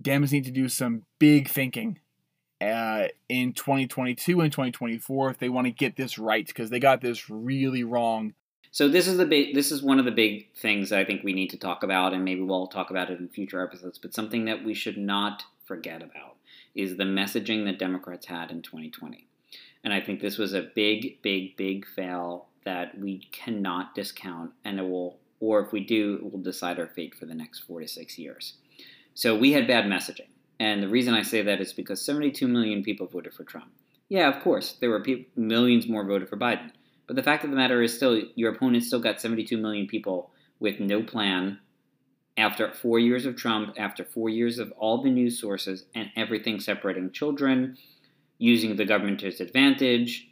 Dems 0.04 0.32
need 0.32 0.46
to 0.46 0.52
do 0.52 0.70
some 0.70 1.04
big 1.20 1.50
thinking 1.50 2.00
uh, 2.62 3.08
in 3.30 3.54
2022 3.54 4.40
and 4.40 4.52
2024 4.52 5.30
if 5.30 5.38
they 5.38 5.50
want 5.50 5.66
to 5.66 5.72
get 5.72 5.96
this 5.96 6.18
right 6.18 6.46
because 6.46 6.70
they 6.70 6.80
got 6.80 7.02
this 7.02 7.30
really 7.30 7.84
wrong. 7.84 8.34
So 8.72 8.90
this 8.90 9.08
is 9.08 9.18
the 9.18 9.26
big. 9.26 9.56
This 9.56 9.72
is 9.72 9.82
one 9.82 10.00
of 10.00 10.06
the 10.06 10.12
big 10.12 10.54
things 10.54 10.90
that 10.90 11.00
I 11.00 11.06
think 11.06 11.24
we 11.24 11.32
need 11.32 11.50
to 11.52 11.58
talk 11.58 11.82
about, 11.84 12.14
and 12.14 12.26
maybe 12.26 12.42
we'll 12.42 12.68
talk 12.68 12.90
about 12.90 13.10
it 13.10 13.20
in 13.20 13.30
future 13.30 13.64
episodes. 13.64 13.98
But 13.98 14.14
something 14.14 14.46
that 14.46 14.66
we 14.66 14.74
should 14.74 14.98
not 14.98 15.44
forget 15.64 16.04
about 16.04 16.36
is 16.74 16.98
the 16.98 17.06
messaging 17.06 17.64
that 17.66 17.80
Democrats 17.80 18.26
had 18.26 18.52
in 18.52 18.62
2020, 18.62 19.28
and 19.82 19.94
I 19.94 20.02
think 20.02 20.20
this 20.20 20.38
was 20.38 20.54
a 20.54 20.70
big, 20.76 21.22
big, 21.22 21.56
big 21.56 21.86
fail 21.88 22.48
that 22.66 23.00
we 23.00 23.20
cannot 23.32 23.96
discount, 23.96 24.52
and 24.66 24.78
it 24.78 24.84
will, 24.90 25.20
or 25.46 25.60
if 25.60 25.72
we 25.72 25.84
do, 25.84 26.16
it 26.16 26.32
will 26.32 26.42
decide 26.42 26.80
our 26.80 26.88
fate 26.88 27.16
for 27.16 27.26
the 27.26 27.36
next 27.36 27.60
four 27.60 27.80
to 27.80 27.88
six 27.88 28.18
years. 28.18 28.54
So 29.14 29.38
we 29.38 29.54
had 29.54 29.68
bad 29.68 29.86
messaging, 29.86 30.30
and 30.60 30.82
the 30.82 30.90
reason 30.90 31.14
I 31.14 31.22
say 31.22 31.42
that 31.42 31.62
is 31.62 31.74
because 31.74 32.06
72 32.06 32.48
million 32.48 32.84
people 32.84 33.08
voted 33.08 33.34
for 33.34 33.44
Trump. 33.44 33.72
Yeah, 34.10 34.28
of 34.28 34.44
course, 34.44 34.74
there 34.80 34.90
were 34.90 35.02
people, 35.02 35.26
millions 35.36 35.88
more 35.88 36.06
voted 36.06 36.30
for 36.30 36.38
Biden 36.38 36.72
but 37.08 37.16
the 37.16 37.24
fact 37.24 37.44
of 37.44 37.52
the 37.52 37.56
matter 37.56 37.82
is, 37.82 37.96
still, 37.96 38.22
your 38.36 38.54
opponent 38.54 38.84
still 38.84 39.00
got 39.00 39.22
72 39.22 39.58
million 39.58 39.88
people 39.88 40.32
with 40.60 40.80
no 40.80 41.04
plan 41.04 41.60
after 42.38 42.72
four 42.74 43.00
years 43.00 43.26
of 43.26 43.36
Trump, 43.36 43.76
after 43.78 44.04
four 44.04 44.30
years 44.30 44.60
of 44.60 44.72
all 44.78 45.02
the 45.02 45.10
news 45.10 45.40
sources 45.40 45.86
and 45.94 46.10
everything 46.16 46.60
separating 46.60 47.12
children, 47.12 47.78
using 48.38 48.76
the 48.76 48.86
government 48.86 49.20
to 49.20 49.28
its 49.28 49.40
advantage. 49.40 50.30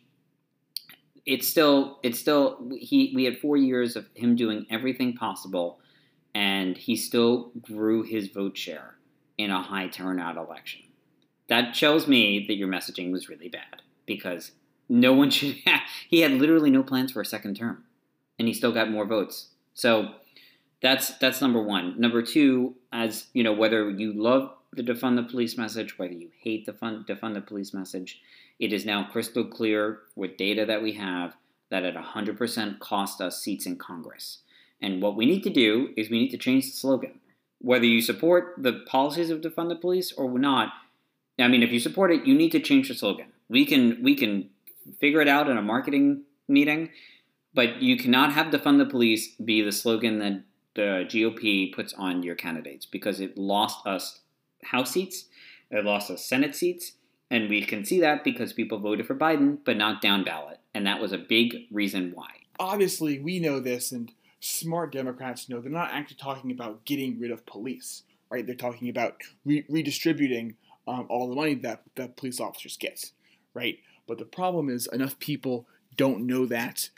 It's 1.26 1.48
still, 1.48 2.00
it's 2.04 2.20
still, 2.20 2.70
he, 2.78 3.14
we 3.16 3.24
had 3.24 3.38
four 3.38 3.56
years 3.56 3.96
of 3.96 4.06
him 4.14 4.36
doing 4.36 4.66
everything 4.70 5.16
possible, 5.16 5.80
and 6.36 6.78
he 6.78 6.96
still 6.96 7.52
grew 7.62 8.04
his 8.04 8.28
vote 8.28 8.58
share 8.58 8.96
in 9.38 9.50
a 9.50 9.62
high 9.62 9.88
turnout 9.88 10.38
election. 10.38 10.82
That 11.48 11.76
tells 11.76 12.08
me 12.08 12.46
that 12.48 12.56
your 12.56 12.68
messaging 12.68 13.12
was 13.12 13.30
really 13.30 13.50
bad 13.50 13.82
because 14.06 14.52
no 14.90 15.14
one 15.14 15.30
should 15.30 15.56
have. 15.66 15.82
He 16.10 16.22
had 16.22 16.32
literally 16.32 16.70
no 16.70 16.84
plans 16.84 17.12
for 17.12 17.22
a 17.22 17.26
second 17.26 17.56
term, 17.56 17.84
and 18.38 18.48
he 18.48 18.54
still 18.54 18.72
got 18.72 18.92
more 18.92 19.06
votes. 19.06 19.50
So 19.74 20.16
that's 20.82 21.18
that's 21.18 21.42
number 21.42 21.62
one. 21.62 22.00
Number 22.00 22.22
two, 22.22 22.76
as 22.92 23.28
you 23.34 23.44
know, 23.44 23.54
whether 23.54 23.90
you 23.90 24.14
love 24.14 24.52
the 24.76 24.84
defund 24.84 25.16
the 25.16 25.24
police 25.24 25.58
message, 25.58 25.98
whether 25.98 26.14
you 26.14 26.30
hate 26.40 26.66
the 26.66 26.74
fund, 26.74 27.06
defund 27.08 27.34
the 27.34 27.42
police 27.42 27.74
message, 27.74 28.22
it 28.60 28.74
is 28.74 28.86
now 28.86 29.08
crystal 29.12 29.46
clear 29.46 30.00
with 30.16 30.38
data 30.38 30.66
that 30.66 30.82
we 30.82 30.94
have 30.94 31.36
that 31.70 31.84
at 31.84 31.96
100% 31.96 32.80
cost 32.80 33.20
us 33.20 33.42
seats 33.42 33.66
in 33.66 33.78
Congress. 33.78 34.40
And 34.82 35.02
what 35.02 35.16
we 35.16 35.26
need 35.26 35.44
to 35.44 35.50
do 35.50 35.90
is 35.98 36.10
we 36.10 36.20
need 36.20 36.30
to 36.32 36.38
change 36.38 36.66
the 36.66 36.78
slogan. 36.78 37.20
Whether 37.60 37.86
you 37.86 38.02
support 38.02 38.56
the 38.58 38.84
policies 38.86 39.30
of 39.30 39.42
defund 39.42 39.70
the 39.70 39.76
police 39.76 40.12
or 40.12 40.38
not, 40.38 40.74
I 41.40 41.48
mean, 41.48 41.64
if 41.64 41.72
you 41.72 41.80
support 41.80 42.12
it, 42.12 42.26
you 42.26 42.36
need 42.36 42.52
to 42.52 42.60
change 42.60 42.90
the 42.90 42.94
slogan. 42.94 43.28
We 43.50 43.66
can 43.66 44.04
we 44.04 44.16
can 44.16 44.50
figure 45.00 45.22
it 45.22 45.28
out 45.28 45.50
in 45.50 45.58
a 45.58 45.62
marketing 45.62 46.24
meeting. 46.48 46.90
But 47.54 47.82
you 47.82 47.98
cannot 47.98 48.34
have 48.34 48.48
defund 48.48 48.80
the 48.80 48.86
police 48.86 49.36
be 49.36 49.62
the 49.62 49.72
slogan 49.72 50.20
that 50.20 50.44
the 50.76 51.06
GOP 51.08 51.74
puts 51.74 51.94
on 51.94 52.24
your 52.24 52.36
candidates 52.36 52.86
because 52.86 53.20
it 53.20 53.38
lost 53.38 53.86
us 53.86 54.22
House 54.64 54.92
seats, 54.92 55.26
it 55.70 55.84
lost 55.84 56.12
us 56.12 56.26
Senate 56.26 56.56
seats, 56.56 56.94
and 57.30 57.50
we 57.50 57.64
can 57.64 57.84
see 57.86 58.00
that 58.02 58.24
because 58.24 58.54
people 58.54 58.80
voted 58.80 59.08
for 59.08 59.16
Biden 59.16 59.58
but 59.64 59.78
not 59.78 60.02
down 60.02 60.24
ballot. 60.24 60.60
And 60.74 60.86
that 60.88 61.02
was 61.02 61.12
a 61.12 61.18
big 61.18 61.68
reason 61.72 62.12
why. 62.14 62.30
Obviously, 62.60 63.20
we 63.20 63.40
know 63.40 63.60
this, 63.60 63.92
and 63.92 64.12
smart 64.40 64.92
Democrats 64.92 65.50
know 65.50 65.60
they're 65.60 65.72
not 65.72 65.92
actually 65.92 66.18
talking 66.18 66.52
about 66.52 66.86
getting 66.86 67.20
rid 67.20 67.32
of 67.32 67.46
police, 67.46 68.04
right? 68.30 68.46
They're 68.46 68.56
talking 68.56 68.90
about 68.90 69.18
re- 69.46 69.66
redistributing 69.70 70.56
um, 70.88 71.06
all 71.10 71.30
the 71.30 71.36
money 71.36 71.56
that, 71.56 71.84
that 71.96 72.18
police 72.18 72.40
officers 72.40 72.78
get, 72.78 73.12
right? 73.54 73.80
But 74.08 74.18
the 74.18 74.26
problem 74.26 74.70
is 74.70 74.88
enough 74.88 75.18
people 75.20 75.66
don't 75.96 76.26
know 76.28 76.46
that 76.48 76.90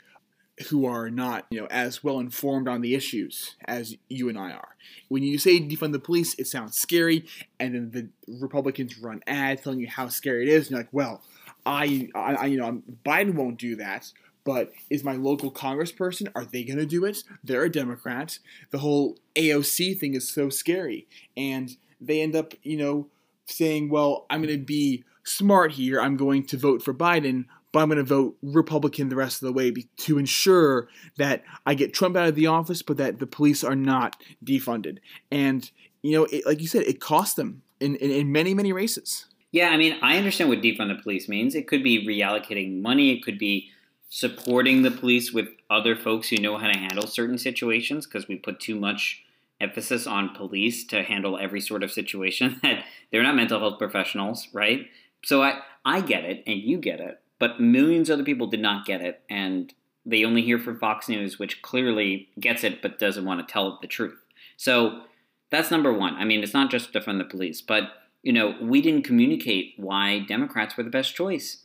who 0.68 0.86
are 0.86 1.10
not, 1.10 1.46
you 1.50 1.60
know, 1.60 1.66
as 1.70 2.02
well 2.02 2.18
informed 2.18 2.68
on 2.68 2.80
the 2.80 2.94
issues 2.94 3.56
as 3.66 3.96
you 4.08 4.28
and 4.28 4.38
I 4.38 4.52
are. 4.52 4.76
When 5.08 5.22
you 5.22 5.38
say 5.38 5.60
defund 5.60 5.92
the 5.92 5.98
police, 5.98 6.34
it 6.38 6.46
sounds 6.46 6.76
scary, 6.76 7.26
and 7.60 7.74
then 7.74 7.90
the 7.90 8.08
Republicans 8.40 8.98
run 8.98 9.22
ads 9.26 9.62
telling 9.62 9.80
you 9.80 9.88
how 9.88 10.08
scary 10.08 10.48
it 10.48 10.48
is, 10.48 10.66
and 10.66 10.70
you're 10.72 10.80
like, 10.80 10.92
well, 10.92 11.22
I, 11.66 12.08
I, 12.14 12.46
you 12.46 12.58
know, 12.58 12.82
Biden 13.04 13.34
won't 13.34 13.58
do 13.58 13.76
that, 13.76 14.10
but 14.44 14.72
is 14.88 15.04
my 15.04 15.14
local 15.14 15.50
congressperson, 15.50 16.30
are 16.34 16.44
they 16.44 16.64
going 16.64 16.78
to 16.78 16.86
do 16.86 17.04
it? 17.04 17.18
They're 17.44 17.64
a 17.64 17.70
Democrat. 17.70 18.38
The 18.70 18.78
whole 18.78 19.18
AOC 19.34 19.98
thing 19.98 20.14
is 20.14 20.32
so 20.32 20.48
scary, 20.48 21.06
and 21.36 21.76
they 22.00 22.22
end 22.22 22.36
up, 22.36 22.54
you 22.62 22.76
know, 22.76 23.08
saying, 23.46 23.90
well, 23.90 24.26
I'm 24.30 24.42
going 24.42 24.58
to 24.58 24.64
be 24.64 25.04
smart 25.24 25.72
here. 25.72 26.00
I'm 26.00 26.16
going 26.16 26.46
to 26.46 26.56
vote 26.56 26.82
for 26.82 26.94
Biden, 26.94 27.46
but 27.76 27.82
I'm 27.82 27.90
going 27.90 27.98
to 27.98 28.04
vote 28.04 28.38
Republican 28.40 29.10
the 29.10 29.16
rest 29.16 29.42
of 29.42 29.46
the 29.48 29.52
way 29.52 29.70
to 29.70 30.16
ensure 30.16 30.88
that 31.18 31.44
I 31.66 31.74
get 31.74 31.92
Trump 31.92 32.16
out 32.16 32.26
of 32.26 32.34
the 32.34 32.46
office, 32.46 32.80
but 32.80 32.96
that 32.96 33.18
the 33.18 33.26
police 33.26 33.62
are 33.62 33.76
not 33.76 34.16
defunded. 34.42 34.96
And, 35.30 35.70
you 36.00 36.12
know, 36.12 36.24
it, 36.32 36.46
like 36.46 36.62
you 36.62 36.68
said, 36.68 36.84
it 36.84 37.00
cost 37.00 37.36
them 37.36 37.60
in, 37.78 37.96
in, 37.96 38.10
in 38.10 38.32
many, 38.32 38.54
many 38.54 38.72
races. 38.72 39.26
Yeah, 39.52 39.68
I 39.68 39.76
mean, 39.76 39.98
I 40.00 40.16
understand 40.16 40.48
what 40.48 40.62
defund 40.62 40.88
the 40.88 41.02
police 41.02 41.28
means. 41.28 41.54
It 41.54 41.68
could 41.68 41.82
be 41.82 42.06
reallocating 42.06 42.80
money, 42.80 43.12
it 43.12 43.22
could 43.22 43.38
be 43.38 43.68
supporting 44.08 44.80
the 44.80 44.90
police 44.90 45.30
with 45.30 45.48
other 45.68 45.94
folks 45.94 46.30
who 46.30 46.38
know 46.38 46.56
how 46.56 46.68
to 46.68 46.78
handle 46.78 47.06
certain 47.06 47.36
situations 47.36 48.06
because 48.06 48.26
we 48.26 48.36
put 48.36 48.58
too 48.58 48.80
much 48.80 49.22
emphasis 49.60 50.06
on 50.06 50.34
police 50.34 50.86
to 50.86 51.02
handle 51.02 51.36
every 51.36 51.60
sort 51.60 51.82
of 51.82 51.92
situation 51.92 52.58
that 52.62 52.86
they're 53.12 53.22
not 53.22 53.36
mental 53.36 53.60
health 53.60 53.78
professionals, 53.78 54.48
right? 54.54 54.86
So 55.26 55.42
I, 55.42 55.60
I 55.84 56.00
get 56.00 56.24
it 56.24 56.42
and 56.46 56.58
you 56.58 56.78
get 56.78 57.00
it, 57.00 57.20
but 57.38 57.60
millions 57.60 58.08
of 58.08 58.14
other 58.14 58.24
people 58.24 58.46
did 58.46 58.60
not 58.60 58.86
get 58.86 59.00
it 59.00 59.22
and 59.28 59.74
they 60.04 60.24
only 60.24 60.42
hear 60.42 60.58
from 60.58 60.78
Fox 60.78 61.08
News, 61.08 61.38
which 61.38 61.62
clearly 61.62 62.28
gets 62.38 62.62
it 62.62 62.80
but 62.80 62.98
doesn't 62.98 63.24
want 63.24 63.46
to 63.46 63.52
tell 63.52 63.78
the 63.82 63.88
truth. 63.88 64.22
So 64.56 65.02
that's 65.50 65.70
number 65.70 65.92
one. 65.92 66.14
I 66.14 66.24
mean, 66.24 66.42
it's 66.42 66.54
not 66.54 66.70
just 66.70 66.92
defund 66.92 67.18
the 67.18 67.24
police, 67.24 67.60
but 67.60 67.90
you 68.22 68.32
know, 68.32 68.56
we 68.60 68.80
didn't 68.80 69.04
communicate 69.04 69.74
why 69.76 70.20
Democrats 70.20 70.76
were 70.76 70.82
the 70.82 70.90
best 70.90 71.14
choice. 71.14 71.64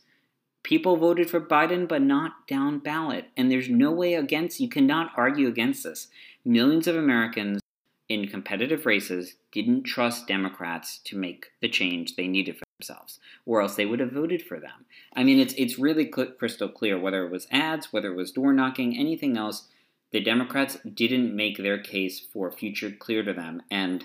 People 0.62 0.96
voted 0.96 1.28
for 1.28 1.40
Biden, 1.40 1.88
but 1.88 2.02
not 2.02 2.46
down 2.46 2.78
ballot. 2.78 3.26
And 3.36 3.50
there's 3.50 3.68
no 3.68 3.90
way 3.90 4.14
against, 4.14 4.60
you 4.60 4.68
cannot 4.68 5.10
argue 5.16 5.48
against 5.48 5.82
this. 5.82 6.06
Millions 6.44 6.86
of 6.86 6.94
Americans 6.94 7.60
in 8.08 8.28
competitive 8.28 8.86
races 8.86 9.34
didn't 9.50 9.84
trust 9.84 10.28
Democrats 10.28 11.00
to 11.04 11.16
make 11.16 11.46
the 11.60 11.68
change 11.68 12.14
they 12.14 12.28
needed 12.28 12.56
for 12.58 12.64
themselves, 12.82 13.18
or 13.46 13.62
else 13.62 13.76
they 13.76 13.86
would 13.86 14.00
have 14.00 14.12
voted 14.12 14.42
for 14.42 14.58
them. 14.58 14.84
I 15.14 15.24
mean, 15.24 15.38
it's 15.38 15.54
it's 15.56 15.78
really 15.78 16.06
crystal 16.06 16.68
clear 16.68 16.98
whether 16.98 17.24
it 17.24 17.30
was 17.30 17.46
ads, 17.50 17.92
whether 17.92 18.12
it 18.12 18.16
was 18.16 18.32
door 18.32 18.52
knocking, 18.52 18.96
anything 18.96 19.36
else. 19.36 19.68
The 20.10 20.20
Democrats 20.20 20.76
didn't 20.94 21.34
make 21.34 21.56
their 21.56 21.78
case 21.78 22.20
for 22.20 22.48
a 22.48 22.52
future 22.52 22.90
clear 22.90 23.22
to 23.22 23.32
them, 23.32 23.62
and 23.70 24.04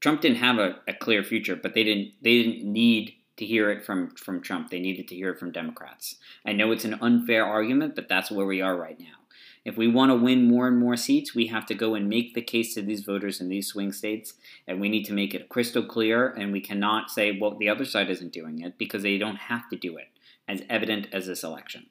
Trump 0.00 0.20
didn't 0.22 0.38
have 0.38 0.58
a, 0.58 0.76
a 0.88 0.94
clear 0.94 1.22
future, 1.22 1.56
but 1.56 1.74
they 1.74 1.84
didn't 1.84 2.12
they 2.22 2.42
didn't 2.42 2.64
need 2.64 3.14
to 3.36 3.44
hear 3.44 3.70
it 3.70 3.84
from 3.84 4.10
from 4.16 4.40
Trump. 4.40 4.70
They 4.70 4.80
needed 4.80 5.08
to 5.08 5.14
hear 5.14 5.30
it 5.30 5.38
from 5.38 5.52
Democrats. 5.52 6.16
I 6.44 6.52
know 6.52 6.72
it's 6.72 6.84
an 6.84 6.98
unfair 7.00 7.44
argument, 7.44 7.94
but 7.94 8.08
that's 8.08 8.30
where 8.30 8.46
we 8.46 8.62
are 8.62 8.76
right 8.76 8.98
now. 8.98 9.25
If 9.66 9.76
we 9.76 9.88
want 9.88 10.12
to 10.12 10.14
win 10.14 10.44
more 10.44 10.68
and 10.68 10.78
more 10.78 10.96
seats, 10.96 11.34
we 11.34 11.48
have 11.48 11.66
to 11.66 11.74
go 11.74 11.96
and 11.96 12.08
make 12.08 12.34
the 12.34 12.40
case 12.40 12.72
to 12.74 12.82
these 12.82 13.02
voters 13.02 13.40
in 13.40 13.48
these 13.48 13.66
swing 13.66 13.90
states, 13.90 14.34
and 14.68 14.80
we 14.80 14.88
need 14.88 15.02
to 15.06 15.12
make 15.12 15.34
it 15.34 15.48
crystal 15.48 15.84
clear. 15.84 16.28
And 16.28 16.52
we 16.52 16.60
cannot 16.60 17.10
say, 17.10 17.36
well, 17.36 17.58
the 17.58 17.68
other 17.68 17.84
side 17.84 18.08
isn't 18.08 18.32
doing 18.32 18.60
it 18.60 18.78
because 18.78 19.02
they 19.02 19.18
don't 19.18 19.34
have 19.34 19.68
to 19.70 19.76
do 19.76 19.96
it, 19.96 20.06
as 20.46 20.62
evident 20.70 21.08
as 21.12 21.26
this 21.26 21.42
election. 21.42 21.86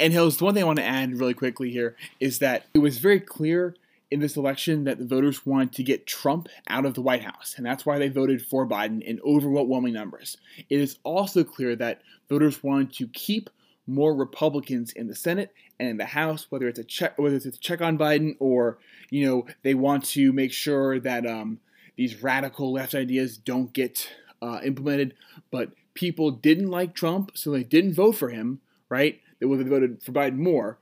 And 0.00 0.12
Hills, 0.12 0.38
the 0.38 0.44
one 0.46 0.54
thing 0.54 0.64
I 0.64 0.66
want 0.66 0.80
to 0.80 0.84
add 0.84 1.14
really 1.14 1.32
quickly 1.32 1.70
here 1.70 1.94
is 2.18 2.40
that 2.40 2.64
it 2.74 2.80
was 2.80 2.98
very 2.98 3.20
clear 3.20 3.76
in 4.10 4.18
this 4.18 4.36
election 4.36 4.82
that 4.82 4.98
the 4.98 5.06
voters 5.06 5.46
wanted 5.46 5.72
to 5.74 5.84
get 5.84 6.08
Trump 6.08 6.48
out 6.66 6.84
of 6.84 6.94
the 6.94 7.02
White 7.02 7.22
House, 7.22 7.54
and 7.56 7.64
that's 7.64 7.86
why 7.86 8.00
they 8.00 8.08
voted 8.08 8.42
for 8.42 8.66
Biden 8.66 9.00
in 9.00 9.20
overwhelming 9.24 9.94
numbers. 9.94 10.38
It 10.68 10.80
is 10.80 10.98
also 11.04 11.44
clear 11.44 11.76
that 11.76 12.02
voters 12.28 12.64
wanted 12.64 12.92
to 12.94 13.06
keep 13.06 13.48
more 13.86 14.14
Republicans 14.14 14.92
in 14.92 15.08
the 15.08 15.14
Senate 15.14 15.52
and 15.78 15.88
in 15.88 15.96
the 15.96 16.06
House, 16.06 16.46
whether 16.50 16.68
it's 16.68 16.78
a 16.78 16.84
check, 16.84 17.18
whether 17.18 17.36
it's 17.36 17.46
a 17.46 17.52
check 17.52 17.80
on 17.80 17.98
Biden 17.98 18.36
or 18.38 18.78
you 19.10 19.26
know 19.26 19.46
they 19.62 19.74
want 19.74 20.04
to 20.06 20.32
make 20.32 20.52
sure 20.52 21.00
that 21.00 21.26
um, 21.26 21.60
these 21.96 22.22
radical 22.22 22.72
left 22.72 22.94
ideas 22.94 23.36
don't 23.36 23.72
get 23.72 24.08
uh, 24.40 24.60
implemented. 24.64 25.14
But 25.50 25.72
people 25.94 26.30
didn't 26.30 26.70
like 26.70 26.94
Trump, 26.94 27.32
so 27.34 27.50
they 27.50 27.64
didn't 27.64 27.94
vote 27.94 28.12
for 28.12 28.28
him. 28.28 28.60
Right? 28.88 29.20
They 29.40 29.46
would 29.46 29.58
have 29.58 29.68
voted 29.68 30.02
for 30.02 30.12
Biden 30.12 30.36
more. 30.36 30.78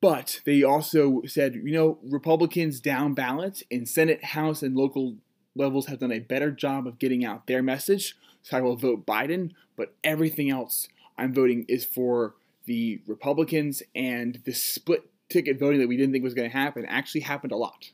But 0.00 0.40
they 0.46 0.62
also 0.62 1.22
said, 1.26 1.56
you 1.56 1.72
know, 1.72 1.98
Republicans 2.04 2.80
down 2.80 3.14
ballot 3.14 3.64
in 3.68 3.84
Senate, 3.84 4.22
House, 4.26 4.62
and 4.62 4.76
local 4.76 5.16
levels 5.56 5.86
have 5.86 5.98
done 5.98 6.12
a 6.12 6.20
better 6.20 6.52
job 6.52 6.86
of 6.86 7.00
getting 7.00 7.24
out 7.24 7.46
their 7.46 7.62
message. 7.62 8.16
So 8.42 8.56
I 8.56 8.60
will 8.60 8.76
vote 8.76 9.04
Biden, 9.04 9.50
but 9.76 9.94
everything 10.04 10.50
else 10.50 10.88
I'm 11.18 11.34
voting 11.34 11.66
is 11.68 11.84
for 11.84 12.34
the 12.68 13.02
Republicans, 13.08 13.82
and 13.96 14.40
the 14.44 14.52
split 14.52 15.02
ticket 15.28 15.58
voting 15.58 15.80
that 15.80 15.88
we 15.88 15.96
didn't 15.96 16.12
think 16.12 16.22
was 16.22 16.34
going 16.34 16.48
to 16.48 16.56
happen 16.56 16.86
actually 16.86 17.22
happened 17.22 17.52
a 17.52 17.56
lot. 17.56 17.90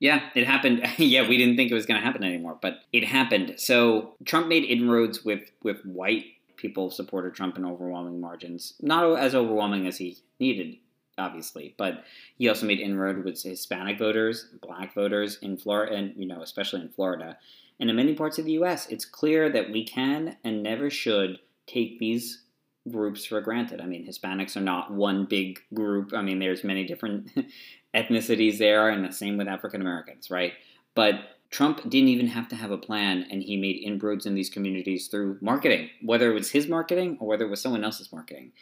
Yeah, 0.00 0.28
it 0.34 0.46
happened. 0.46 0.82
yeah, 0.98 1.28
we 1.28 1.38
didn't 1.38 1.56
think 1.56 1.70
it 1.70 1.74
was 1.74 1.86
going 1.86 2.00
to 2.00 2.04
happen 2.04 2.24
anymore, 2.24 2.58
but 2.60 2.78
it 2.92 3.04
happened. 3.04 3.54
So 3.58 4.14
Trump 4.24 4.48
made 4.48 4.64
inroads 4.64 5.24
with 5.24 5.50
with 5.62 5.82
white 5.84 6.24
people 6.56 6.90
supported 6.90 7.34
Trump 7.34 7.56
in 7.56 7.64
overwhelming 7.64 8.20
margins, 8.20 8.74
not 8.80 9.18
as 9.18 9.34
overwhelming 9.34 9.86
as 9.86 9.98
he 9.98 10.18
needed 10.40 10.78
obviously, 11.18 11.74
but 11.78 12.04
he 12.36 12.48
also 12.48 12.66
made 12.66 12.80
inroad 12.80 13.24
with 13.24 13.40
Hispanic 13.42 13.98
voters, 13.98 14.48
Black 14.60 14.94
voters 14.94 15.38
in 15.42 15.56
Florida, 15.56 15.94
and 15.94 16.12
you 16.16 16.26
know, 16.26 16.42
especially 16.42 16.80
in 16.80 16.88
Florida, 16.88 17.38
and 17.78 17.90
in 17.90 17.96
many 17.96 18.14
parts 18.14 18.38
of 18.38 18.44
the 18.44 18.52
U.S. 18.52 18.86
It's 18.88 19.04
clear 19.04 19.50
that 19.50 19.70
we 19.70 19.84
can 19.84 20.36
and 20.44 20.62
never 20.62 20.90
should 20.90 21.38
take 21.66 21.98
these 21.98 22.42
groups 22.90 23.24
for 23.24 23.40
granted. 23.40 23.80
I 23.80 23.86
mean, 23.86 24.06
Hispanics 24.06 24.56
are 24.56 24.60
not 24.60 24.92
one 24.92 25.24
big 25.24 25.60
group. 25.72 26.12
I 26.12 26.22
mean, 26.22 26.38
there's 26.38 26.64
many 26.64 26.84
different 26.84 27.30
ethnicities 27.94 28.58
there, 28.58 28.90
and 28.90 29.04
the 29.04 29.12
same 29.12 29.36
with 29.36 29.48
African 29.48 29.80
Americans, 29.80 30.30
right? 30.30 30.52
But 30.94 31.14
Trump 31.50 31.82
didn't 31.88 32.08
even 32.08 32.26
have 32.26 32.48
to 32.48 32.56
have 32.56 32.70
a 32.70 32.78
plan, 32.78 33.26
and 33.30 33.42
he 33.42 33.56
made 33.56 33.82
inroads 33.82 34.26
in 34.26 34.34
these 34.34 34.50
communities 34.50 35.08
through 35.08 35.38
marketing, 35.40 35.88
whether 36.02 36.30
it 36.30 36.34
was 36.34 36.50
his 36.50 36.68
marketing 36.68 37.16
or 37.20 37.28
whether 37.28 37.44
it 37.44 37.50
was 37.50 37.60
someone 37.60 37.84
else's 37.84 38.12
marketing. 38.12 38.52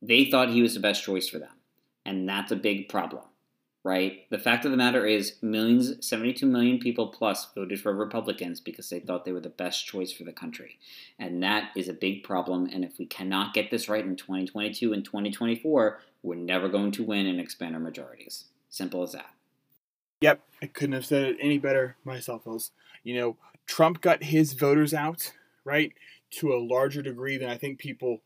They 0.00 0.26
thought 0.26 0.50
he 0.50 0.62
was 0.62 0.74
the 0.74 0.80
best 0.80 1.02
choice 1.02 1.28
for 1.28 1.38
them, 1.38 1.56
and 2.04 2.28
that's 2.28 2.52
a 2.52 2.56
big 2.56 2.88
problem, 2.88 3.24
right? 3.84 4.28
The 4.30 4.38
fact 4.38 4.64
of 4.64 4.70
the 4.70 4.76
matter 4.76 5.06
is, 5.06 5.36
millions, 5.40 6.06
72 6.06 6.44
million 6.46 6.78
people 6.78 7.08
plus 7.08 7.48
voted 7.54 7.80
for 7.80 7.94
Republicans 7.94 8.60
because 8.60 8.90
they 8.90 9.00
thought 9.00 9.24
they 9.24 9.32
were 9.32 9.40
the 9.40 9.48
best 9.48 9.86
choice 9.86 10.12
for 10.12 10.24
the 10.24 10.32
country. 10.32 10.78
And 11.18 11.42
that 11.42 11.70
is 11.76 11.88
a 11.88 11.94
big 11.94 12.24
problem, 12.24 12.68
and 12.72 12.84
if 12.84 12.98
we 12.98 13.06
cannot 13.06 13.54
get 13.54 13.70
this 13.70 13.88
right 13.88 14.04
in 14.04 14.16
2022 14.16 14.92
and 14.92 15.04
2024, 15.04 16.00
we're 16.22 16.34
never 16.34 16.68
going 16.68 16.92
to 16.92 17.04
win 17.04 17.26
and 17.26 17.40
expand 17.40 17.74
our 17.74 17.80
majorities. 17.80 18.44
Simple 18.68 19.02
as 19.02 19.12
that. 19.12 19.30
Yep, 20.20 20.40
I 20.60 20.66
couldn't 20.66 20.94
have 20.94 21.06
said 21.06 21.24
it 21.24 21.36
any 21.40 21.58
better 21.58 21.96
myself, 22.04 22.46
Else, 22.46 22.72
You 23.04 23.16
know, 23.16 23.36
Trump 23.66 24.00
got 24.00 24.24
his 24.24 24.54
voters 24.54 24.92
out, 24.92 25.32
right, 25.64 25.92
to 26.30 26.52
a 26.52 26.58
larger 26.58 27.02
degree 27.02 27.36
than 27.38 27.48
I 27.48 27.56
think 27.56 27.78
people 27.78 28.22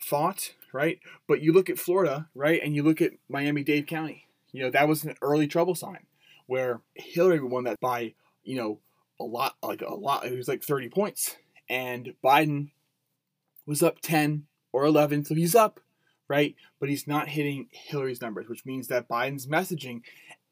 thought, 0.00 0.54
right? 0.72 1.00
But 1.26 1.42
you 1.42 1.52
look 1.52 1.68
at 1.68 1.78
Florida, 1.78 2.28
right, 2.34 2.60
and 2.62 2.76
you 2.76 2.82
look 2.82 3.00
at 3.00 3.12
Miami 3.28 3.64
Dade 3.64 3.86
County. 3.86 4.26
You 4.52 4.64
know, 4.64 4.70
that 4.70 4.88
was 4.88 5.04
an 5.04 5.16
early 5.22 5.46
trouble 5.46 5.74
sign 5.74 6.06
where 6.46 6.80
Hillary 6.94 7.40
won 7.40 7.64
that 7.64 7.80
by, 7.80 8.14
you 8.44 8.56
know, 8.56 8.78
a 9.18 9.24
lot, 9.24 9.56
like 9.62 9.82
a 9.82 9.94
lot. 9.94 10.26
It 10.26 10.36
was 10.36 10.48
like 10.48 10.62
30 10.62 10.88
points. 10.88 11.36
And 11.68 12.14
Biden 12.22 12.70
was 13.66 13.82
up 13.82 14.00
10 14.00 14.46
or 14.72 14.84
11, 14.84 15.24
so 15.24 15.34
he's 15.34 15.54
up, 15.54 15.80
right? 16.28 16.54
But 16.80 16.88
he's 16.88 17.06
not 17.06 17.28
hitting 17.28 17.68
Hillary's 17.70 18.20
numbers, 18.20 18.48
which 18.48 18.66
means 18.66 18.88
that 18.88 19.08
Biden's 19.08 19.46
messaging 19.46 20.02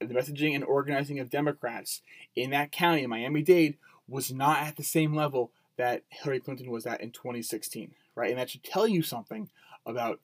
the 0.00 0.14
messaging 0.14 0.54
and 0.54 0.64
organizing 0.64 1.18
of 1.18 1.30
Democrats 1.30 2.00
in 2.34 2.50
that 2.50 2.72
county, 2.72 3.02
in 3.02 3.10
Miami 3.10 3.42
Dade, 3.42 3.76
was 4.08 4.32
not 4.32 4.58
at 4.58 4.76
the 4.76 4.82
same 4.82 5.14
level 5.14 5.52
that 5.76 6.02
Hillary 6.08 6.40
Clinton 6.40 6.70
was 6.70 6.86
at 6.86 7.00
in 7.00 7.10
2016, 7.10 7.92
right? 8.14 8.30
And 8.30 8.38
that 8.38 8.50
should 8.50 8.64
tell 8.64 8.88
you 8.88 9.02
something 9.02 9.50
about 9.86 10.20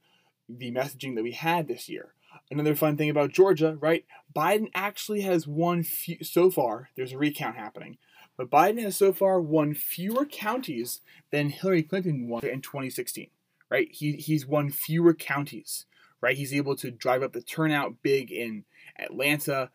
the 0.49 0.73
messaging 0.73 1.15
that 1.15 1.23
we 1.23 1.33
had 1.33 1.69
this 1.69 1.89
year. 1.89 2.15
Another 2.51 2.77
fun 2.77 2.97
thing 2.97 3.11
about 3.11 3.33
Georgia, 3.33 3.77
right? 3.81 4.05
Biden 4.35 4.71
actually 4.75 5.23
has 5.23 5.47
won 5.47 5.83
few, 5.83 6.19
so 6.23 6.51
far. 6.51 6.91
There's 6.97 7.13
a 7.13 7.19
recount 7.19 7.57
happening, 7.57 7.99
but 8.37 8.51
Biden 8.51 8.81
has 8.83 8.97
so 8.97 9.13
far 9.13 9.41
won 9.41 9.75
fewer 9.75 10.25
counties 10.25 11.01
than 11.31 11.51
Hillary 11.51 11.83
Clinton 11.83 12.29
won 12.29 12.45
in 12.45 12.61
2016, 12.61 13.29
right? 13.69 13.89
He, 13.91 14.13
he's 14.13 14.47
won 14.47 14.71
fewer 14.71 15.13
counties, 15.13 15.87
right? 16.21 16.37
He's 16.37 16.55
able 16.55 16.77
to 16.77 16.91
drive 16.91 17.23
up 17.23 17.33
the 17.33 17.43
turnout 17.43 18.03
big 18.03 18.31
in 18.31 18.65
Atlanta 18.99 19.71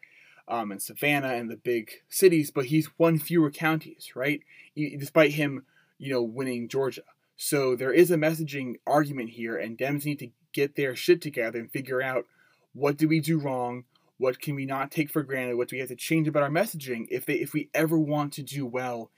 um, 0.48 0.72
and 0.72 0.82
Savannah 0.82 1.34
and 1.34 1.50
the 1.50 1.58
big 1.58 1.92
cities, 2.10 2.52
but 2.52 2.66
he's 2.66 2.90
won 2.98 3.20
fewer 3.20 3.52
counties, 3.52 4.12
right? 4.16 4.42
despite 4.76 5.32
him, 5.32 5.66
you 5.98 6.12
know, 6.12 6.22
winning 6.22 6.70
Georgia. 6.70 7.04
So 7.36 7.76
there 7.76 7.92
is 7.92 8.12
a 8.12 8.18
messaging 8.18 8.76
argument 8.86 9.32
here, 9.32 9.58
and 9.58 9.78
Dems 9.78 10.06
need 10.06 10.20
to 10.20 10.30
get 10.54 10.76
their 10.76 10.96
shit 10.96 11.22
together 11.22 11.60
and 11.60 11.72
figure 11.72 12.02
out 12.02 12.26
what 12.74 12.98
do 12.98 13.08
we 13.08 13.20
do 13.20 13.40
wrong, 13.40 13.86
what 14.18 14.40
can 14.40 14.56
we 14.56 14.66
not 14.66 14.92
take 14.92 15.10
for 15.10 15.24
granted, 15.24 15.58
what 15.58 15.68
do 15.68 15.76
we 15.76 15.80
have 15.80 15.90
to 15.90 15.96
change 15.96 16.28
about 16.28 16.44
our 16.44 16.50
messaging 16.50 17.08
if 17.10 17.26
they 17.26 17.36
if 17.36 17.54
we 17.54 17.70
ever 17.74 17.98
want 17.98 18.34
to 18.34 18.44
do 18.44 18.66
well 18.66 19.12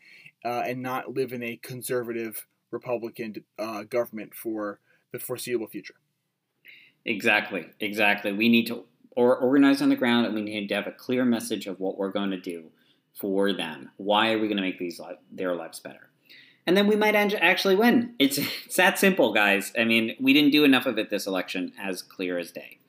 uh, 0.45 0.63
and 0.65 0.81
not 0.81 1.13
live 1.13 1.33
in 1.33 1.43
a 1.43 1.57
conservative 1.57 2.47
Republican 2.71 3.35
uh, 3.57 3.83
government 3.83 4.33
for 4.33 4.79
the 5.11 5.19
foreseeable 5.19 5.67
future. 5.67 5.95
Exactly, 7.05 7.67
exactly. 7.79 8.33
We 8.33 8.49
need 8.49 8.67
to 8.67 8.85
or 9.15 9.37
organize 9.37 9.81
on 9.81 9.89
the 9.89 9.95
ground, 9.95 10.25
and 10.25 10.33
we 10.33 10.41
need 10.41 10.67
to 10.67 10.75
have 10.75 10.87
a 10.87 10.91
clear 10.91 11.23
message 11.23 11.67
of 11.67 11.79
what 11.79 11.97
we're 11.97 12.11
going 12.11 12.31
to 12.31 12.39
do 12.39 12.71
for 13.13 13.53
them. 13.53 13.91
Why 13.97 14.31
are 14.31 14.39
we 14.39 14.47
going 14.47 14.57
to 14.57 14.63
make 14.63 14.79
these 14.79 14.99
li- 14.99 15.19
their 15.31 15.55
lives 15.55 15.79
better? 15.79 16.09
And 16.65 16.75
then 16.75 16.87
we 16.87 16.95
might 16.95 17.13
actually 17.13 17.75
win. 17.75 18.15
It's, 18.17 18.39
it's 18.65 18.77
that 18.77 18.97
simple, 18.97 19.33
guys. 19.33 19.71
I 19.77 19.83
mean, 19.83 20.15
we 20.19 20.33
didn't 20.33 20.51
do 20.51 20.63
enough 20.63 20.87
of 20.87 20.97
it 20.97 21.09
this 21.09 21.27
election, 21.27 21.73
as 21.79 22.01
clear 22.01 22.39
as 22.39 22.51
day. 22.51 22.79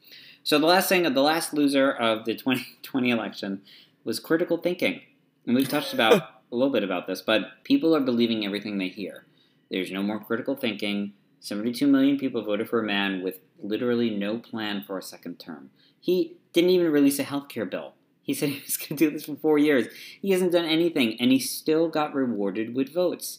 So 0.44 0.58
the 0.58 0.66
last 0.66 0.90
thing, 0.90 1.02
the 1.02 1.22
last 1.22 1.54
loser 1.54 1.90
of 1.90 2.26
the 2.26 2.34
2020 2.34 3.10
election 3.10 3.62
was 4.04 4.20
critical 4.20 4.58
thinking, 4.58 5.00
and 5.46 5.56
we've 5.56 5.68
touched 5.68 5.94
about 5.94 6.12
a 6.52 6.54
little 6.54 6.72
bit 6.72 6.84
about 6.84 7.06
this, 7.06 7.22
but 7.22 7.64
people 7.64 7.96
are 7.96 8.00
believing 8.00 8.44
everything 8.44 8.76
they 8.76 8.88
hear. 8.88 9.24
There's 9.70 9.90
no 9.90 10.02
more 10.02 10.20
critical 10.20 10.54
thinking. 10.54 11.14
72 11.40 11.86
million 11.86 12.18
people 12.18 12.42
voted 12.42 12.68
for 12.68 12.80
a 12.80 12.86
man 12.86 13.22
with 13.22 13.38
literally 13.62 14.10
no 14.10 14.38
plan 14.38 14.84
for 14.86 14.98
a 14.98 15.02
second 15.02 15.38
term. 15.38 15.70
He 15.98 16.36
didn't 16.52 16.70
even 16.70 16.92
release 16.92 17.18
a 17.18 17.24
health 17.24 17.48
care 17.48 17.64
bill. 17.64 17.94
He 18.22 18.34
said 18.34 18.48
he 18.50 18.60
was 18.60 18.76
going 18.76 18.96
to 18.98 19.06
do 19.06 19.10
this 19.10 19.24
for 19.24 19.36
four 19.36 19.58
years. 19.58 19.86
He 20.20 20.32
hasn't 20.32 20.52
done 20.52 20.66
anything, 20.66 21.18
and 21.18 21.32
he 21.32 21.38
still 21.38 21.88
got 21.88 22.14
rewarded 22.14 22.74
with 22.74 22.92
votes. 22.92 23.38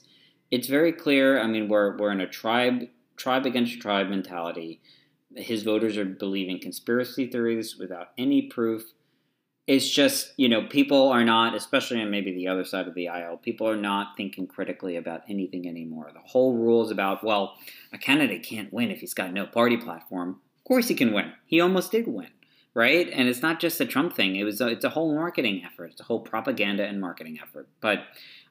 It's 0.49 0.67
very 0.67 0.91
clear. 0.91 1.39
I 1.39 1.45
mean, 1.45 1.67
we're 1.67 1.95
we're 1.97 2.11
in 2.11 2.21
a 2.21 2.27
tribe 2.27 2.87
tribe 3.15 3.45
against 3.45 3.79
tribe 3.79 4.09
mentality. 4.09 4.81
His 5.35 5.63
voters 5.63 5.97
are 5.97 6.05
believing 6.05 6.59
conspiracy 6.59 7.27
theories 7.27 7.77
without 7.77 8.09
any 8.17 8.43
proof. 8.43 8.93
It's 9.67 9.89
just, 9.89 10.33
you 10.37 10.47
know, 10.47 10.67
people 10.67 11.09
are 11.09 11.25
not, 11.25 11.55
especially 11.55 12.01
on 12.01 12.11
maybe 12.11 12.31
the 12.31 12.47
other 12.47 12.63
side 12.63 12.87
of 12.87 12.93
the 12.93 13.09
aisle, 13.09 13.37
people 13.37 13.67
are 13.67 13.75
not 13.75 14.15
thinking 14.15 14.45
critically 14.45 14.95
about 14.95 15.23
anything 15.27 15.67
anymore. 15.67 16.11
The 16.13 16.19
whole 16.19 16.55
rule 16.55 16.83
is 16.85 16.91
about, 16.91 17.23
well, 17.23 17.55
a 17.91 17.97
candidate 17.97 18.43
can't 18.43 18.71
win 18.71 18.91
if 18.91 18.99
he's 18.99 19.15
got 19.15 19.33
no 19.33 19.47
party 19.47 19.77
platform. 19.77 20.41
Of 20.59 20.63
course 20.67 20.87
he 20.87 20.95
can 20.95 21.13
win. 21.13 21.33
He 21.45 21.59
almost 21.59 21.91
did 21.91 22.07
win 22.07 22.29
right? 22.75 23.09
And 23.11 23.27
it's 23.27 23.41
not 23.41 23.59
just 23.59 23.81
a 23.81 23.85
Trump 23.85 24.13
thing. 24.13 24.35
It 24.35 24.43
was 24.43 24.61
a, 24.61 24.67
it's 24.67 24.85
a 24.85 24.89
whole 24.89 25.15
marketing 25.15 25.63
effort. 25.65 25.91
It's 25.91 26.01
a 26.01 26.03
whole 26.03 26.19
propaganda 26.19 26.85
and 26.85 27.01
marketing 27.01 27.39
effort. 27.41 27.67
But 27.81 28.03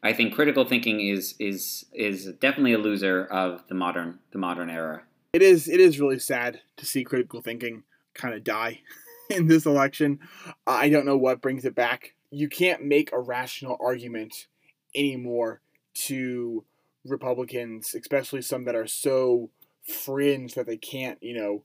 I 0.03 0.13
think 0.13 0.35
critical 0.35 0.65
thinking 0.65 1.01
is 1.01 1.37
is 1.39 1.85
is 1.93 2.27
definitely 2.41 2.73
a 2.73 2.79
loser 2.79 3.25
of 3.27 3.63
the 3.69 3.75
modern 3.75 4.19
the 4.33 4.39
modern 4.39 4.71
era. 4.71 5.03
It 5.35 5.43
is 5.43 5.67
it 5.69 5.81
is 5.81 5.99
really 5.99 6.21
sad 6.21 6.61
to 6.77 6.87
see 6.87 7.03
critical 7.03 7.43
thinking 7.43 7.83
kind 8.15 8.35
of 8.35 8.45
die 8.45 8.83
in 9.31 9.49
this 9.49 9.67
election. 9.67 10.21
I 10.65 10.89
don't 10.89 11.05
know 11.05 11.17
what 11.17 11.43
brings 11.43 11.65
it 11.65 11.75
back. 11.75 12.15
You 12.31 12.49
can't 12.49 12.85
make 12.85 13.11
a 13.11 13.19
rational 13.19 13.77
argument 13.81 14.47
anymore 14.95 15.61
to 16.07 16.65
Republicans, 17.05 17.97
especially 17.97 18.43
some 18.43 18.65
that 18.67 18.77
are 18.77 18.87
so 18.87 19.51
fringe 19.83 20.55
that 20.55 20.67
they 20.67 20.77
can't, 20.77 21.21
you 21.21 21.37
know, 21.37 21.65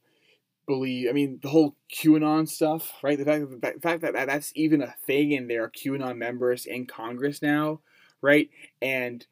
believe. 0.65 1.07
I 1.07 1.13
mean, 1.13 1.39
the 1.43 1.49
whole 1.49 1.75
QAnon 1.93 2.49
stuff, 2.49 2.93
right? 3.03 3.19
The 3.19 3.25
fact 3.25 3.61
that 3.61 3.75
the 3.75 3.81
fact 3.81 4.01
that 4.01 4.13
that's 4.13 4.51
even 4.55 4.81
a 4.81 4.95
thing, 5.05 5.35
and 5.35 5.47
there 5.47 5.63
are 5.63 5.69
QAnon 5.69 6.17
members 6.17 6.65
in 6.65 6.87
Congress 6.87 7.39
now, 7.43 7.81
right? 8.19 8.49
And 8.81 9.27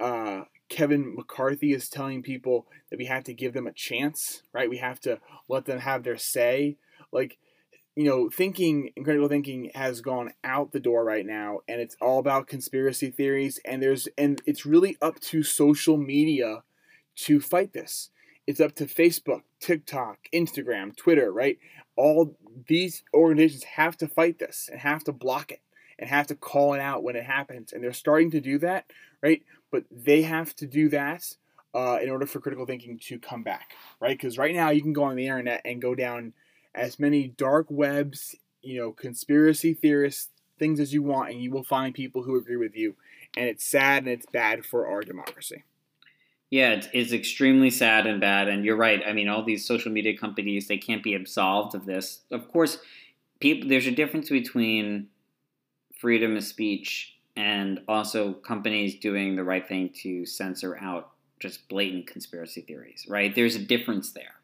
uh, 0.00 0.44
Kevin 0.72 1.14
McCarthy 1.14 1.74
is 1.74 1.90
telling 1.90 2.22
people 2.22 2.66
that 2.88 2.98
we 2.98 3.04
have 3.04 3.24
to 3.24 3.34
give 3.34 3.52
them 3.52 3.66
a 3.66 3.74
chance, 3.74 4.42
right? 4.54 4.70
We 4.70 4.78
have 4.78 5.00
to 5.00 5.20
let 5.46 5.66
them 5.66 5.80
have 5.80 6.02
their 6.02 6.16
say. 6.16 6.78
Like, 7.12 7.36
you 7.94 8.04
know, 8.04 8.30
thinking 8.30 8.90
critical 9.04 9.28
thinking 9.28 9.70
has 9.74 10.00
gone 10.00 10.32
out 10.42 10.72
the 10.72 10.80
door 10.80 11.04
right 11.04 11.26
now, 11.26 11.58
and 11.68 11.78
it's 11.78 11.94
all 12.00 12.18
about 12.18 12.46
conspiracy 12.46 13.10
theories. 13.10 13.60
And 13.66 13.82
there's 13.82 14.08
and 14.16 14.40
it's 14.46 14.64
really 14.64 14.96
up 15.02 15.20
to 15.20 15.42
social 15.42 15.98
media 15.98 16.62
to 17.16 17.38
fight 17.38 17.74
this. 17.74 18.08
It's 18.46 18.60
up 18.60 18.74
to 18.76 18.86
Facebook, 18.86 19.42
TikTok, 19.60 20.20
Instagram, 20.32 20.96
Twitter, 20.96 21.30
right? 21.30 21.58
All 21.96 22.38
these 22.66 23.04
organizations 23.12 23.64
have 23.64 23.98
to 23.98 24.08
fight 24.08 24.38
this 24.38 24.70
and 24.72 24.80
have 24.80 25.04
to 25.04 25.12
block 25.12 25.52
it 25.52 25.60
and 26.02 26.10
have 26.10 26.26
to 26.26 26.34
call 26.34 26.74
it 26.74 26.80
out 26.80 27.04
when 27.04 27.14
it 27.14 27.22
happens. 27.22 27.72
And 27.72 27.82
they're 27.82 27.92
starting 27.92 28.32
to 28.32 28.40
do 28.40 28.58
that, 28.58 28.90
right? 29.22 29.40
But 29.70 29.84
they 29.88 30.22
have 30.22 30.52
to 30.56 30.66
do 30.66 30.88
that 30.88 31.36
uh, 31.72 32.00
in 32.02 32.10
order 32.10 32.26
for 32.26 32.40
critical 32.40 32.66
thinking 32.66 32.98
to 33.04 33.20
come 33.20 33.44
back, 33.44 33.74
right? 34.00 34.18
Because 34.18 34.36
right 34.36 34.52
now 34.52 34.70
you 34.70 34.82
can 34.82 34.92
go 34.92 35.04
on 35.04 35.14
the 35.14 35.28
internet 35.28 35.60
and 35.64 35.80
go 35.80 35.94
down 35.94 36.32
as 36.74 36.98
many 36.98 37.28
dark 37.28 37.66
webs, 37.70 38.34
you 38.62 38.80
know, 38.80 38.90
conspiracy 38.90 39.74
theorists, 39.74 40.30
things 40.58 40.80
as 40.80 40.92
you 40.92 41.04
want, 41.04 41.30
and 41.30 41.40
you 41.40 41.52
will 41.52 41.62
find 41.62 41.94
people 41.94 42.24
who 42.24 42.36
agree 42.36 42.56
with 42.56 42.76
you. 42.76 42.96
And 43.36 43.46
it's 43.46 43.64
sad 43.64 44.02
and 44.02 44.12
it's 44.12 44.26
bad 44.26 44.66
for 44.66 44.88
our 44.88 45.02
democracy. 45.02 45.62
Yeah, 46.50 46.72
it's, 46.72 46.88
it's 46.92 47.12
extremely 47.12 47.70
sad 47.70 48.08
and 48.08 48.20
bad. 48.20 48.48
And 48.48 48.64
you're 48.64 48.76
right. 48.76 49.00
I 49.06 49.12
mean, 49.12 49.28
all 49.28 49.44
these 49.44 49.64
social 49.64 49.92
media 49.92 50.18
companies, 50.18 50.66
they 50.66 50.78
can't 50.78 51.04
be 51.04 51.14
absolved 51.14 51.76
of 51.76 51.86
this. 51.86 52.22
Of 52.32 52.50
course, 52.50 52.78
people, 53.38 53.68
there's 53.68 53.86
a 53.86 53.92
difference 53.92 54.30
between 54.30 55.06
freedom 56.02 56.36
of 56.38 56.44
speech 56.44 57.16
and 57.36 57.80
also 57.88 58.34
companies 58.34 58.96
doing 59.00 59.36
the 59.36 59.44
right 59.44 59.68
thing 59.68 59.90
to 60.04 60.26
censor 60.26 60.78
out 60.78 61.12
just 61.40 61.68
blatant 61.68 62.06
conspiracy 62.08 62.62
theories, 62.62 63.06
right? 63.08 63.34
There's 63.34 63.56
a 63.56 63.64
difference 63.74 64.12
there. 64.12 64.36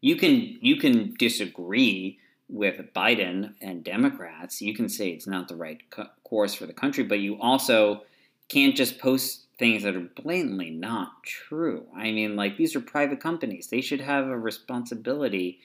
you 0.00 0.16
can 0.16 0.58
you 0.60 0.76
can 0.76 1.14
disagree 1.18 2.18
with 2.48 2.92
Biden 2.94 3.54
and 3.60 3.82
Democrats. 3.84 4.62
You 4.62 4.74
can 4.74 4.88
say 4.88 5.10
it's 5.10 5.26
not 5.26 5.48
the 5.48 5.56
right 5.56 5.80
co- 5.90 6.08
course 6.24 6.54
for 6.54 6.66
the 6.66 6.72
country, 6.72 7.04
but 7.04 7.18
you 7.20 7.40
also 7.40 8.02
can't 8.48 8.76
just 8.76 8.98
post 9.00 9.46
things 9.58 9.82
that 9.82 9.96
are 9.96 10.08
blatantly 10.22 10.70
not 10.70 11.24
true. 11.24 11.86
I 11.96 12.12
mean, 12.12 12.36
like 12.36 12.56
these 12.56 12.76
are 12.76 12.80
private 12.80 13.20
companies; 13.20 13.68
they 13.68 13.80
should 13.80 14.00
have 14.02 14.26
a 14.28 14.38
responsibility 14.38 15.60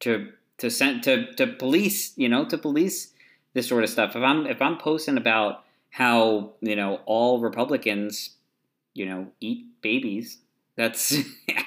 to 0.00 0.32
to 0.58 0.70
send 0.70 1.02
to 1.04 1.32
to 1.34 1.46
police. 1.46 2.12
You 2.16 2.28
know, 2.28 2.44
to 2.46 2.58
police 2.58 3.12
this 3.54 3.68
sort 3.68 3.84
of 3.84 3.90
stuff. 3.90 4.16
If 4.16 4.22
I'm 4.22 4.46
if 4.46 4.60
I'm 4.62 4.78
posting 4.78 5.16
about 5.16 5.64
how 5.90 6.52
you 6.60 6.76
know 6.76 7.00
all 7.06 7.40
Republicans, 7.40 8.36
you 8.94 9.06
know, 9.06 9.28
eat 9.40 9.66
babies, 9.82 10.38
that's 10.76 11.16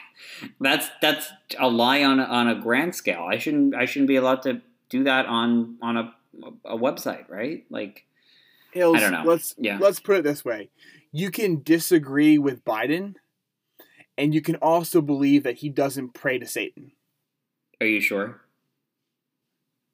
that's 0.59 0.89
that's 1.01 1.31
a 1.59 1.69
lie 1.69 2.03
on 2.03 2.19
a, 2.19 2.23
on 2.23 2.47
a 2.47 2.55
grand 2.55 2.95
scale. 2.95 3.27
I 3.29 3.37
shouldn't 3.37 3.75
I 3.75 3.85
shouldn't 3.85 4.07
be 4.07 4.15
allowed 4.15 4.43
to 4.43 4.61
do 4.89 5.03
that 5.05 5.25
on 5.25 5.77
on 5.81 5.97
a 5.97 6.13
a 6.65 6.77
website, 6.77 7.29
right? 7.29 7.65
Like 7.69 8.05
Hills, 8.71 8.97
I 8.97 8.99
don't 9.01 9.11
know. 9.11 9.23
Let's 9.25 9.55
Yeah. 9.57 9.77
let's 9.81 9.99
put 9.99 10.17
it 10.17 10.23
this 10.23 10.45
way: 10.45 10.69
you 11.11 11.29
can 11.29 11.61
disagree 11.61 12.37
with 12.37 12.63
Biden, 12.63 13.15
and 14.17 14.33
you 14.33 14.41
can 14.41 14.55
also 14.57 15.01
believe 15.01 15.43
that 15.43 15.57
he 15.57 15.69
doesn't 15.69 16.13
pray 16.13 16.39
to 16.39 16.45
Satan. 16.45 16.93
are 17.81 17.87
you 17.87 17.99
sure? 17.99 18.41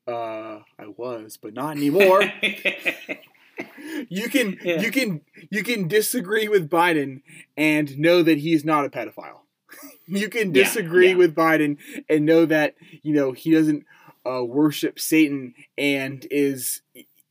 Uh, 0.07 0.59
I 0.79 0.87
was, 0.95 1.37
but 1.37 1.53
not 1.53 1.75
anymore. 1.75 2.23
you 4.09 4.29
can 4.29 4.57
Yeah. 4.63 4.81
you 4.81 4.91
can 4.91 5.21
you 5.49 5.63
can 5.63 5.87
disagree 5.87 6.47
with 6.47 6.69
Biden 6.69 7.21
and 7.55 7.97
know 7.97 8.23
that 8.23 8.37
he's 8.39 8.63
not 8.63 8.85
a 8.85 8.89
pedophile. 8.89 9.41
you 10.07 10.29
can 10.29 10.51
disagree 10.51 11.09
yeah. 11.09 11.15
with 11.15 11.35
Biden 11.35 11.77
and 12.09 12.25
know 12.25 12.45
that 12.45 12.75
you 13.01 13.13
know 13.13 13.33
he 13.33 13.51
doesn't 13.51 13.85
uh, 14.25 14.43
worship 14.43 14.99
Satan 14.99 15.53
and 15.77 16.25
is 16.31 16.81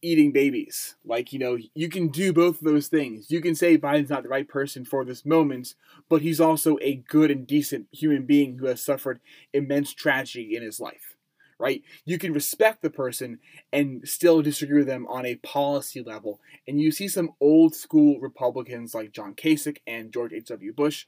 eating 0.02 0.32
babies. 0.32 0.96
Like 1.04 1.32
you 1.32 1.38
know 1.38 1.56
you 1.74 1.88
can 1.88 2.08
do 2.08 2.32
both 2.32 2.58
of 2.58 2.64
those 2.66 2.88
things. 2.88 3.30
You 3.30 3.40
can 3.40 3.54
say 3.54 3.78
Biden's 3.78 4.10
not 4.10 4.22
the 4.22 4.28
right 4.28 4.46
person 4.48 4.84
for 4.84 5.04
this 5.04 5.24
moment, 5.24 5.74
but 6.10 6.20
he's 6.22 6.40
also 6.40 6.76
a 6.82 6.96
good 6.96 7.30
and 7.30 7.46
decent 7.46 7.86
human 7.90 8.26
being 8.26 8.58
who 8.58 8.66
has 8.66 8.82
suffered 8.82 9.20
immense 9.54 9.94
tragedy 9.94 10.54
in 10.54 10.62
his 10.62 10.78
life. 10.78 11.15
Right? 11.58 11.82
You 12.04 12.18
can 12.18 12.34
respect 12.34 12.82
the 12.82 12.90
person 12.90 13.38
and 13.72 14.06
still 14.06 14.42
disagree 14.42 14.78
with 14.78 14.88
them 14.88 15.06
on 15.08 15.24
a 15.24 15.36
policy 15.36 16.02
level. 16.02 16.38
And 16.68 16.80
you 16.80 16.90
see 16.90 17.08
some 17.08 17.30
old 17.40 17.74
school 17.74 18.20
Republicans 18.20 18.94
like 18.94 19.12
John 19.12 19.34
Kasich 19.34 19.78
and 19.86 20.12
George 20.12 20.34
H.W. 20.34 20.74
Bush, 20.74 21.06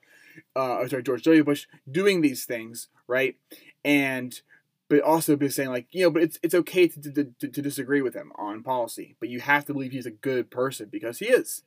uh, 0.56 0.86
sorry, 0.88 1.02
George 1.02 1.22
W. 1.24 1.44
Bush, 1.44 1.66
doing 1.90 2.22
these 2.22 2.46
things, 2.46 2.88
right? 3.06 3.36
And 3.84 4.40
but 4.88 5.02
also 5.02 5.36
be 5.36 5.48
saying 5.48 5.68
like, 5.68 5.86
you 5.90 6.04
know, 6.04 6.10
but 6.10 6.22
it's 6.22 6.38
it's 6.42 6.54
okay 6.54 6.88
to, 6.88 7.00
to, 7.00 7.24
to, 7.40 7.48
to 7.48 7.62
disagree 7.62 8.00
with 8.00 8.14
him 8.14 8.32
on 8.36 8.62
policy, 8.62 9.16
but 9.20 9.28
you 9.28 9.40
have 9.40 9.64
to 9.66 9.74
believe 9.74 9.92
he's 9.92 10.06
a 10.06 10.10
good 10.10 10.50
person 10.50 10.88
because 10.90 11.18
he 11.18 11.26
is. 11.26 11.62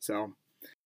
So 0.00 0.34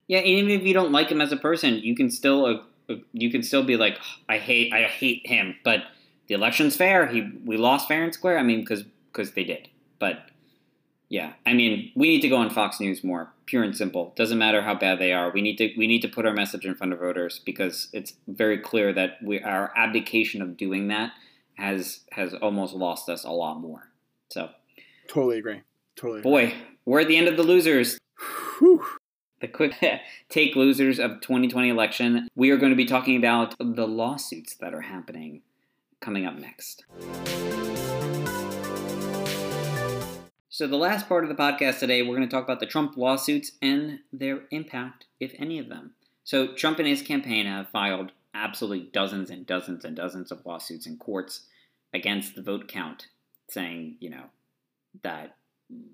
Yeah, 0.07 0.21
even 0.21 0.51
if 0.51 0.63
you 0.63 0.75
don't 0.75 0.93
like 0.93 1.09
him 1.09 1.21
as 1.21 1.33
a 1.33 1.37
person, 1.37 1.75
you 1.77 1.97
can 1.97 2.11
still 2.11 2.45
uh, 2.45 2.93
uh, 2.93 2.97
you 3.13 3.31
can 3.31 3.43
still 3.43 3.65
be 3.65 3.77
like, 3.77 3.99
I 4.29 4.39
hate 4.39 4.73
I 4.73 4.83
hate 4.83 5.27
him, 5.27 5.57
but 5.65 5.81
the 6.29 6.35
election's 6.35 6.77
fair. 6.77 7.07
He 7.07 7.31
we 7.45 7.57
lost 7.57 7.89
fair 7.89 8.03
and 8.03 8.13
square. 8.13 8.39
I 8.39 8.43
mean, 8.43 8.61
because 8.61 8.85
because 9.13 9.33
they 9.33 9.45
did. 9.45 9.69
But 9.99 10.31
yeah, 11.09 11.35
I 11.45 11.55
mean, 11.55 11.93
we 11.95 12.09
need 12.09 12.21
to 12.23 12.29
go 12.29 12.37
on 12.37 12.51
Fox 12.51 12.81
News 12.81 13.05
more. 13.05 13.33
Pure 13.47 13.63
and 13.63 13.77
simple. 13.77 14.13
Doesn't 14.17 14.39
matter 14.39 14.63
how 14.63 14.75
bad 14.75 14.99
they 14.99 15.13
are. 15.13 15.31
We 15.31 15.41
need 15.41 15.57
to 15.59 15.73
we 15.77 15.87
need 15.87 16.03
to 16.03 16.09
put 16.09 16.27
our 16.27 16.33
message 16.33 16.65
in 16.65 16.75
front 16.75 16.93
of 16.93 16.99
voters 16.99 17.41
because 17.45 17.89
it's 17.93 18.15
very 18.27 18.59
clear 18.59 18.93
that 18.93 19.19
we 19.23 19.41
our 19.41 19.73
abdication 19.77 20.43
of 20.43 20.57
doing 20.57 20.89
that 20.89 21.13
has 21.55 22.01
has 22.13 22.35
almost 22.35 22.75
lost 22.75 23.09
us 23.09 23.25
a 23.25 23.31
lot 23.31 23.61
more. 23.61 23.91
So, 24.31 24.51
totally 25.09 25.39
agree. 25.39 25.63
Totally. 25.95 26.21
Agree. 26.21 26.31
boy, 26.31 26.55
we're 26.85 27.01
at 27.01 27.09
the 27.09 27.17
end 27.17 27.29
of 27.29 27.37
the 27.37 27.43
losers. 27.43 27.99
Whew. 28.59 28.85
the 29.41 29.49
quick 29.49 29.75
take 30.29 30.57
losers 30.57 30.99
of 30.99 31.21
2020 31.21 31.69
election. 31.69 32.29
We 32.35 32.51
are 32.51 32.57
going 32.57 32.73
to 32.73 32.77
be 32.77 32.85
talking 32.85 33.17
about 33.17 33.55
the 33.59 33.87
lawsuits 33.87 34.57
that 34.57 34.75
are 34.75 34.83
happening 34.83 35.43
coming 36.01 36.27
up 36.27 36.39
next. 36.39 36.85
So, 40.49 40.67
the 40.67 40.77
last 40.77 41.07
part 41.07 41.23
of 41.23 41.29
the 41.29 41.35
podcast 41.35 41.81
today, 41.81 42.01
we're 42.03 42.17
going 42.17 42.27
to 42.27 42.35
talk 42.35 42.45
about 42.45 42.61
the 42.61 42.67
Trump 42.67 42.97
lawsuits 42.97 43.53
and 43.61 43.99
their 44.11 44.45
impact, 44.51 45.05
if 45.21 45.35
any 45.39 45.59
of 45.59 45.69
them. 45.69 45.91
So, 46.25 46.55
Trump 46.55 46.79
and 46.79 46.89
his 46.89 47.03
campaign 47.03 47.45
have 47.45 47.69
filed 47.69 48.13
absolutely 48.33 48.89
dozens 48.93 49.29
and 49.29 49.47
dozens 49.47 49.85
and 49.85 49.95
dozens 49.95 50.33
of 50.33 50.47
lawsuits 50.47 50.87
in 50.87 50.97
courts 50.97 51.43
against 51.93 52.35
the 52.35 52.43
vote 52.43 52.69
count, 52.69 53.09
saying, 53.51 53.97
you 54.01 54.09
know, 54.09 54.25
that 55.03 55.37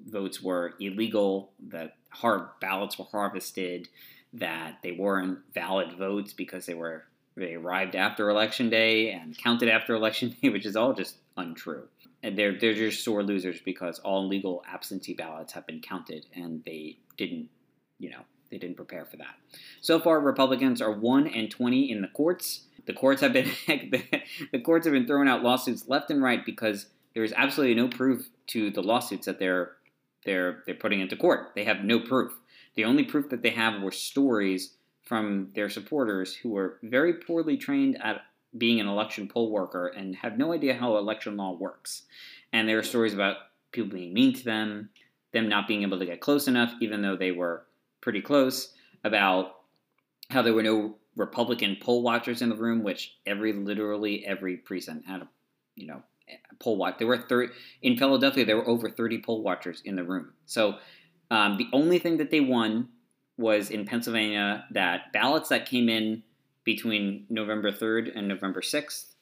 votes 0.07 0.43
were 0.43 0.75
illegal, 0.79 1.53
that 1.69 1.97
hard 2.11 2.43
ballots 2.61 2.99
were 2.99 3.07
harvested, 3.11 3.89
that 4.33 4.79
they 4.83 4.93
weren't 4.93 5.41
valid 5.53 5.99
votes 5.99 6.33
because 6.33 6.67
they 6.67 6.75
were 6.75 7.05
they 7.37 7.55
arrived 7.55 7.97
after 7.97 8.28
election 8.28 8.68
day 8.68 9.11
and 9.11 9.37
counted 9.37 9.68
after 9.68 9.95
election 9.95 10.37
day, 10.41 10.49
which 10.51 10.66
is 10.66 10.76
all 10.76 10.93
just 10.93 11.16
untrue. 11.37 11.89
And 12.22 12.39
they're 12.39 12.59
they're 12.59 12.74
just 12.74 13.05
sore 13.05 13.22
losers 13.22 13.61
because 13.64 13.99
all 14.01 14.28
legal 14.28 14.62
absentee 14.68 15.14
ballots 15.14 15.53
have 15.55 15.66
been 15.66 15.80
counted 15.80 16.26
and 16.35 16.62
they 16.64 16.99
didn't, 17.16 17.49
you 17.99 18.11
know, 18.11 18.20
they 18.51 18.59
didn't 18.59 18.76
prepare 18.76 19.05
for 19.05 19.16
that. 19.16 19.35
So 19.80 19.99
far, 19.99 20.20
Republicans 20.20 20.80
are 20.80 20.93
one 20.93 21.26
and 21.26 21.51
twenty 21.51 21.91
in 21.91 22.01
the 22.01 22.09
courts. 22.09 22.66
The 22.87 22.93
courts 22.93 23.22
have 23.22 23.33
been 23.33 23.51
the 23.66 24.61
courts 24.61 24.87
have 24.87 24.93
been 24.93 25.07
throwing 25.07 25.28
out 25.28 25.43
lawsuits 25.43 25.89
left 25.89 26.11
and 26.11 26.22
right 26.22 26.45
because 26.45 26.87
there 27.14 27.24
is 27.24 27.35
absolutely 27.37 27.74
no 27.74 27.89
proof 27.89 28.28
to 28.49 28.70
the 28.70 28.83
lawsuits 28.83 29.26
that 29.26 29.39
they're 29.39 29.72
they're 30.24 30.62
they're 30.66 30.74
putting 30.76 31.01
into 31.01 31.16
court. 31.16 31.53
They 31.55 31.64
have 31.64 31.83
no 31.83 31.99
proof. 31.99 32.33
The 32.74 32.85
only 32.85 33.05
proof 33.05 33.30
that 33.30 33.43
they 33.43 33.51
have 33.51 33.83
were 33.83 33.91
stories 33.91 34.74
from 35.03 35.51
their 35.55 35.69
supporters 35.69 36.35
who 36.35 36.51
were 36.51 36.79
very 36.83 37.15
poorly 37.15 37.57
trained 37.57 38.01
at 38.03 38.23
being 38.57 38.81
an 38.81 38.89
election 38.89 39.29
poll 39.29 39.51
worker 39.51 39.89
and 39.89 40.15
have 40.17 40.39
no 40.39 40.53
idea 40.53 40.75
how 40.75 40.97
election 40.97 41.37
law 41.37 41.53
works. 41.53 42.03
And 42.53 42.69
there 42.69 42.79
are 42.79 42.83
stories 42.83 43.15
about 43.15 43.37
people 43.73 43.91
being 43.91 44.13
mean 44.13 44.35
to 44.35 44.45
them, 44.45 44.91
them 45.33 45.49
not 45.49 45.67
being 45.67 45.83
able 45.83 45.99
to 45.99 46.07
get 46.07 46.21
close 46.21 46.49
enough, 46.49 46.73
even 46.81 47.03
though 47.03 47.17
they 47.17 47.33
were 47.33 47.65
pretty 48.01 48.21
close, 48.21 48.75
about 49.05 49.57
how 50.31 50.43
there 50.43 50.55
were 50.55 50.63
no 50.63 50.97
Republican 51.17 51.77
poll 51.81 52.03
watchers 52.03 52.43
in 52.43 52.49
the 52.49 52.57
room, 52.57 52.83
which 52.83 53.17
every 53.27 53.53
literally 53.53 54.25
every 54.27 54.57
precinct 54.57 55.07
had 55.07 55.23
a 55.23 55.29
you 55.75 55.87
know 55.87 56.03
poll 56.59 56.77
watch. 56.77 56.99
There 56.99 57.07
were 57.07 57.19
30 57.19 57.53
in 57.83 57.97
Philadelphia. 57.97 58.45
There 58.45 58.57
were 58.57 58.69
over 58.69 58.91
30 58.91 59.23
poll 59.23 59.43
watchers 59.43 59.83
in 59.85 59.97
the 59.97 60.05
room. 60.05 60.33
So 60.47 60.77
um, 61.31 61.57
the 61.57 61.69
only 61.73 61.99
thing 61.99 62.19
that 62.19 62.31
they 62.31 62.41
won 62.41 62.89
was 63.37 63.70
in 63.70 63.85
Pennsylvania 63.85 64.64
that 64.70 65.12
ballots 65.12 65.49
that 65.49 65.66
came 65.66 65.89
in 65.89 66.22
between 66.64 67.26
November 67.28 67.72
3rd 67.72 68.12
and 68.14 68.28
November 68.28 68.61
6th 68.61 69.14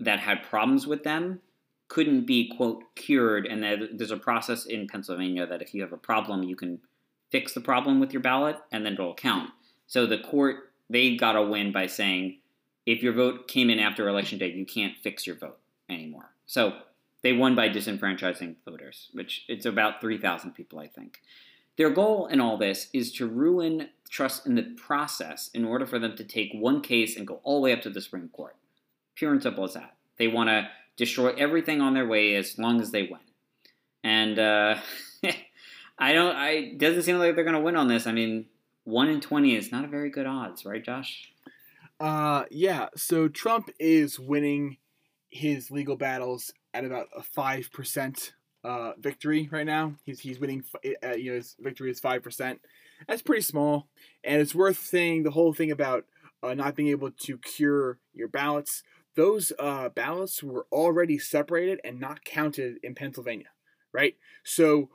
that 0.00 0.20
had 0.20 0.42
problems 0.42 0.86
with 0.86 1.04
them 1.04 1.40
couldn't 1.88 2.26
be 2.26 2.52
quote 2.56 2.82
cured 2.94 3.46
and 3.46 3.62
there's 3.98 4.10
a 4.10 4.16
process 4.16 4.66
in 4.66 4.86
Pennsylvania 4.86 5.46
that 5.46 5.62
if 5.62 5.74
you 5.74 5.82
have 5.82 5.92
a 5.92 5.98
problem 5.98 6.42
you 6.42 6.56
can 6.56 6.78
fix 7.30 7.52
the 7.52 7.60
problem 7.60 7.98
with 8.00 8.12
your 8.12 8.22
ballot 8.22 8.56
and 8.72 8.84
then 8.84 8.94
it'll 8.94 9.14
count. 9.14 9.50
So 9.86 10.06
the 10.06 10.18
court 10.18 10.70
they 10.90 11.16
got 11.16 11.36
a 11.36 11.42
win 11.42 11.72
by 11.72 11.86
saying 11.86 12.38
if 12.86 13.02
your 13.02 13.12
vote 13.12 13.48
came 13.48 13.68
in 13.68 13.78
after 13.78 14.08
election 14.08 14.38
day 14.38 14.50
you 14.52 14.64
can't 14.64 14.96
fix 15.02 15.26
your 15.26 15.36
vote 15.36 15.58
anymore. 15.88 16.30
So 16.46 16.74
they 17.22 17.32
won 17.32 17.54
by 17.54 17.68
disenfranchising 17.68 18.56
voters, 18.64 19.08
which 19.12 19.44
it's 19.48 19.66
about 19.66 20.00
3,000 20.00 20.52
people, 20.52 20.78
I 20.78 20.86
think. 20.86 21.20
Their 21.78 21.90
goal 21.90 22.26
in 22.26 22.40
all 22.40 22.58
this 22.58 22.88
is 22.92 23.12
to 23.12 23.26
ruin 23.26 23.90
trust 24.10 24.46
in 24.46 24.56
the 24.56 24.64
process 24.76 25.48
in 25.54 25.64
order 25.64 25.86
for 25.86 26.00
them 26.00 26.16
to 26.16 26.24
take 26.24 26.50
one 26.52 26.80
case 26.80 27.16
and 27.16 27.26
go 27.26 27.40
all 27.44 27.60
the 27.60 27.66
way 27.66 27.72
up 27.72 27.82
to 27.82 27.90
the 27.90 28.00
Supreme 28.00 28.28
Court. 28.30 28.56
Pure 29.14 29.32
and 29.32 29.42
simple 29.42 29.64
as 29.64 29.74
that. 29.74 29.94
They 30.18 30.26
want 30.26 30.48
to 30.48 30.68
destroy 30.96 31.32
everything 31.34 31.80
on 31.80 31.94
their 31.94 32.06
way 32.06 32.34
as 32.34 32.58
long 32.58 32.80
as 32.80 32.90
they 32.90 33.04
win. 33.04 33.20
And 34.02 34.40
uh, 34.40 34.76
I 35.98 36.12
don't. 36.12 36.34
I 36.34 36.74
doesn't 36.76 37.02
seem 37.02 37.18
like 37.18 37.36
they're 37.36 37.44
going 37.44 37.54
to 37.54 37.60
win 37.60 37.76
on 37.76 37.86
this. 37.86 38.08
I 38.08 38.12
mean, 38.12 38.46
one 38.82 39.08
in 39.08 39.20
twenty 39.20 39.54
is 39.54 39.70
not 39.70 39.84
a 39.84 39.88
very 39.88 40.10
good 40.10 40.26
odds, 40.26 40.64
right, 40.64 40.84
Josh? 40.84 41.32
Uh, 42.00 42.44
yeah. 42.50 42.88
So 42.96 43.28
Trump 43.28 43.70
is 43.78 44.18
winning 44.18 44.78
his 45.30 45.70
legal 45.70 45.96
battles 45.96 46.52
at 46.74 46.84
about 46.84 47.06
a 47.16 47.22
five 47.22 47.70
percent 47.72 48.32
uh, 48.64 48.92
victory 48.98 49.48
right 49.50 49.66
now. 49.66 49.94
He's 50.04 50.20
he's 50.20 50.38
winning. 50.38 50.64
Uh, 51.04 51.14
you 51.14 51.30
know, 51.30 51.36
his 51.36 51.56
victory 51.60 51.90
is 51.90 52.00
five 52.00 52.22
percent. 52.22 52.60
That's 53.06 53.22
pretty 53.22 53.42
small, 53.42 53.88
and 54.24 54.40
it's 54.40 54.54
worth 54.54 54.78
saying 54.78 55.22
the 55.22 55.30
whole 55.30 55.52
thing 55.52 55.70
about 55.70 56.04
uh, 56.42 56.54
not 56.54 56.74
being 56.74 56.88
able 56.88 57.10
to 57.10 57.38
cure 57.38 57.98
your 58.12 58.28
ballots. 58.28 58.82
Those 59.16 59.52
uh, 59.58 59.88
ballots 59.88 60.42
were 60.42 60.66
already 60.70 61.18
separated 61.18 61.80
and 61.84 61.98
not 61.98 62.24
counted 62.24 62.76
in 62.82 62.94
Pennsylvania, 62.94 63.48
right? 63.92 64.14
So 64.44 64.90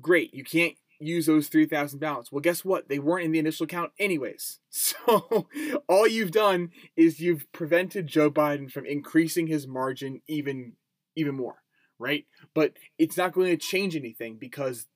great, 0.00 0.32
you 0.32 0.44
can't 0.44 0.76
use 1.02 1.26
those 1.26 1.48
3,000 1.48 1.98
ballots. 1.98 2.30
Well, 2.30 2.40
guess 2.40 2.64
what? 2.64 2.88
They 2.88 2.98
weren't 2.98 3.24
in 3.24 3.32
the 3.32 3.38
initial 3.38 3.66
count, 3.66 3.92
anyways. 3.98 4.58
So 4.74 5.46
all 5.88 6.06
you've 6.06 6.30
done 6.30 6.70
is 6.96 7.20
you've 7.20 7.50
prevented 7.52 8.06
Joe 8.06 8.30
Biden 8.30 8.70
from 8.70 8.86
increasing 8.86 9.46
his 9.46 9.66
margin 9.66 10.22
even 10.26 10.72
even 11.14 11.34
more, 11.34 11.61
right? 12.02 12.26
But 12.54 12.72
it's 12.98 13.16
not 13.16 13.32
going 13.32 13.48
to 13.48 13.56
change 13.56 13.96
anything 13.96 14.36
because 14.38 14.86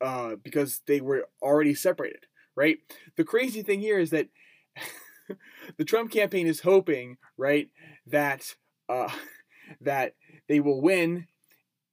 uh, 0.00 0.34
because 0.42 0.82
they 0.86 1.00
were 1.00 1.28
already 1.40 1.74
separated, 1.74 2.26
right? 2.56 2.78
The 3.16 3.24
crazy 3.24 3.62
thing 3.62 3.80
here 3.80 3.98
is 3.98 4.10
that 4.10 4.28
the 5.76 5.84
Trump 5.84 6.10
campaign 6.10 6.46
is 6.46 6.60
hoping, 6.60 7.18
right, 7.38 7.68
that 8.06 8.56
uh, 8.88 9.10
that 9.80 10.14
they 10.48 10.60
will 10.60 10.80
win 10.80 11.26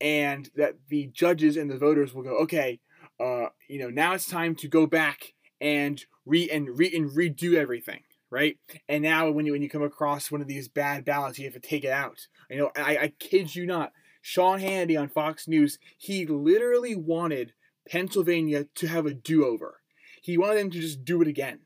and 0.02 0.50
that 0.56 0.76
the 0.90 1.08
judges 1.14 1.58
and 1.58 1.70
the 1.70 1.78
voters 1.78 2.14
will 2.14 2.24
go, 2.24 2.38
okay, 2.38 2.80
uh, 3.20 3.48
you 3.68 3.80
know, 3.80 3.90
now 3.90 4.14
it's 4.14 4.28
time 4.28 4.56
to 4.56 4.68
go 4.68 4.88
back 4.88 5.34
and 5.62 6.06
re 6.26 6.50
and 6.50 6.78
re 6.78 6.92
and 6.96 7.12
redo 7.12 7.56
everything, 7.56 8.02
right? 8.30 8.58
And 8.88 9.04
now 9.04 9.30
when 9.30 9.46
you 9.46 9.52
when 9.52 9.62
you 9.62 9.70
come 9.70 9.84
across 9.84 10.32
one 10.32 10.42
of 10.42 10.48
these 10.48 10.68
bad 10.68 11.06
ballots, 11.06 11.38
you 11.38 11.46
have 11.46 11.54
to 11.54 11.60
take 11.60 11.84
it 11.84 11.92
out. 11.92 12.28
You 12.50 12.58
know, 12.58 12.72
I, 12.76 12.98
I 12.98 13.14
kid 13.20 13.56
you 13.56 13.66
not, 13.66 13.92
Sean 14.22 14.60
Hannity 14.60 15.00
on 15.00 15.10
Fox 15.10 15.48
News, 15.48 15.80
he 15.98 16.26
literally 16.26 16.96
wanted 16.96 17.54
Pennsylvania 17.88 18.66
to 18.76 18.88
have 18.88 19.06
a 19.06 19.14
do-over. 19.14 19.82
He 20.22 20.38
wanted 20.38 20.60
them 20.60 20.72
to 20.72 20.80
just 20.80 21.06
do 21.06 21.22
it 21.22 21.28
again 21.28 21.60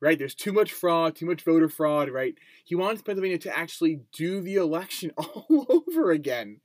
right? 0.00 0.18
There's 0.18 0.34
too 0.34 0.52
much 0.52 0.72
fraud, 0.72 1.16
too 1.16 1.26
much 1.26 1.42
voter 1.42 1.68
fraud, 1.68 2.10
right? 2.10 2.34
He 2.64 2.74
wants 2.74 3.02
Pennsylvania 3.02 3.38
to 3.38 3.56
actually 3.56 4.00
do 4.12 4.40
the 4.40 4.56
election 4.56 5.12
all 5.16 5.66
over 5.68 6.10
again. 6.10 6.60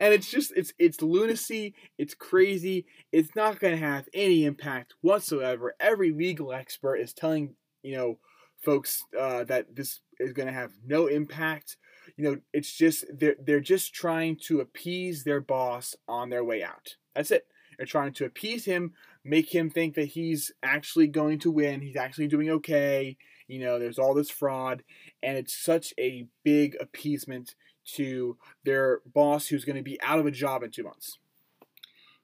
And 0.00 0.14
it's 0.14 0.30
just 0.30 0.52
it's 0.56 0.72
it's 0.78 1.02
lunacy, 1.02 1.74
it's 1.98 2.14
crazy. 2.14 2.86
It's 3.12 3.34
not 3.34 3.58
going 3.58 3.74
to 3.74 3.84
have 3.84 4.08
any 4.14 4.44
impact 4.44 4.94
whatsoever. 5.00 5.74
Every 5.80 6.12
legal 6.12 6.52
expert 6.52 6.96
is 6.96 7.12
telling, 7.12 7.54
you 7.82 7.96
know, 7.96 8.18
folks 8.64 9.04
uh, 9.18 9.44
that 9.44 9.74
this 9.74 10.00
is 10.18 10.32
going 10.32 10.48
to 10.48 10.54
have 10.54 10.72
no 10.84 11.06
impact. 11.06 11.76
You 12.16 12.24
know, 12.24 12.38
it's 12.52 12.72
just 12.72 13.04
they're 13.12 13.36
they're 13.38 13.60
just 13.60 13.94
trying 13.94 14.36
to 14.46 14.60
appease 14.60 15.24
their 15.24 15.40
boss 15.40 15.94
on 16.08 16.30
their 16.30 16.44
way 16.44 16.62
out. 16.62 16.96
That's 17.14 17.30
it. 17.30 17.46
They're 17.76 17.86
trying 17.86 18.14
to 18.14 18.24
appease 18.24 18.64
him 18.64 18.94
make 19.26 19.52
him 19.52 19.68
think 19.68 19.94
that 19.94 20.06
he's 20.06 20.52
actually 20.62 21.08
going 21.08 21.38
to 21.40 21.50
win. 21.50 21.82
He's 21.82 21.96
actually 21.96 22.28
doing 22.28 22.48
okay. 22.50 23.16
You 23.48 23.60
know, 23.60 23.78
there's 23.78 23.98
all 23.98 24.14
this 24.14 24.30
fraud, 24.30 24.82
and 25.22 25.36
it's 25.36 25.54
such 25.54 25.92
a 25.98 26.26
big 26.44 26.76
appeasement 26.80 27.54
to 27.94 28.36
their 28.64 29.00
boss 29.12 29.48
who's 29.48 29.64
going 29.64 29.76
to 29.76 29.82
be 29.82 30.00
out 30.02 30.18
of 30.18 30.26
a 30.26 30.30
job 30.30 30.62
in 30.62 30.70
two 30.70 30.84
months. 30.84 31.18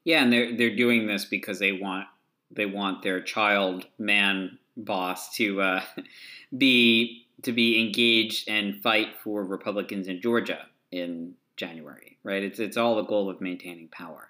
Yeah, 0.03 0.23
and 0.23 0.33
they're 0.33 0.55
they're 0.57 0.75
doing 0.75 1.07
this 1.07 1.25
because 1.25 1.59
they 1.59 1.73
want 1.73 2.07
they 2.51 2.65
want 2.65 3.03
their 3.03 3.21
child 3.21 3.85
man 3.97 4.57
boss 4.75 5.33
to 5.35 5.61
uh, 5.61 5.83
be 6.57 7.22
to 7.43 7.51
be 7.51 7.79
engaged 7.79 8.49
and 8.49 8.81
fight 8.81 9.07
for 9.23 9.43
Republicans 9.43 10.07
in 10.07 10.21
Georgia 10.21 10.65
in 10.91 11.33
January, 11.57 12.17
right? 12.23 12.43
It's 12.43 12.59
it's 12.59 12.77
all 12.77 12.95
the 12.95 13.03
goal 13.03 13.29
of 13.29 13.41
maintaining 13.41 13.87
power. 13.89 14.29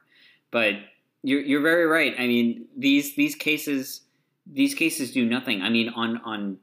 But 0.52 0.76
you're 1.24 1.42
you're 1.42 1.62
very 1.62 1.86
right. 1.86 2.14
I 2.18 2.28
mean, 2.28 2.68
these 2.78 3.16
these 3.16 3.36
cases 3.36 4.02
these 4.46 4.76
cases 4.76 5.12
do 5.12 5.26
nothing. 5.26 5.62
I 5.62 5.70
mean, 5.70 5.90
on 5.90 6.18
on 6.26 6.58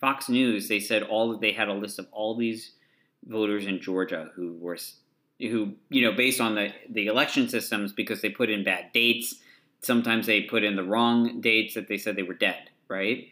Fox 0.00 0.28
News, 0.28 0.68
they 0.68 0.80
said 0.80 1.02
all 1.02 1.36
they 1.36 1.52
had 1.52 1.68
a 1.68 1.74
list 1.74 1.98
of 1.98 2.06
all 2.12 2.36
these 2.36 2.72
voters 3.26 3.66
in 3.66 3.80
Georgia 3.80 4.30
who 4.34 4.54
were 4.54 4.78
who 5.40 5.74
you 5.90 6.02
know 6.02 6.12
based 6.12 6.40
on 6.40 6.54
the 6.54 6.72
the 6.88 7.06
election 7.06 7.48
systems 7.48 7.92
because 7.92 8.22
they 8.22 8.30
put 8.30 8.50
in 8.50 8.64
bad 8.64 8.92
dates. 8.92 9.36
Sometimes 9.80 10.26
they 10.26 10.42
put 10.42 10.64
in 10.64 10.76
the 10.76 10.82
wrong 10.82 11.40
dates 11.40 11.74
that 11.74 11.86
they 11.86 11.98
said 11.98 12.16
they 12.16 12.22
were 12.22 12.34
dead, 12.34 12.70
right? 12.88 13.28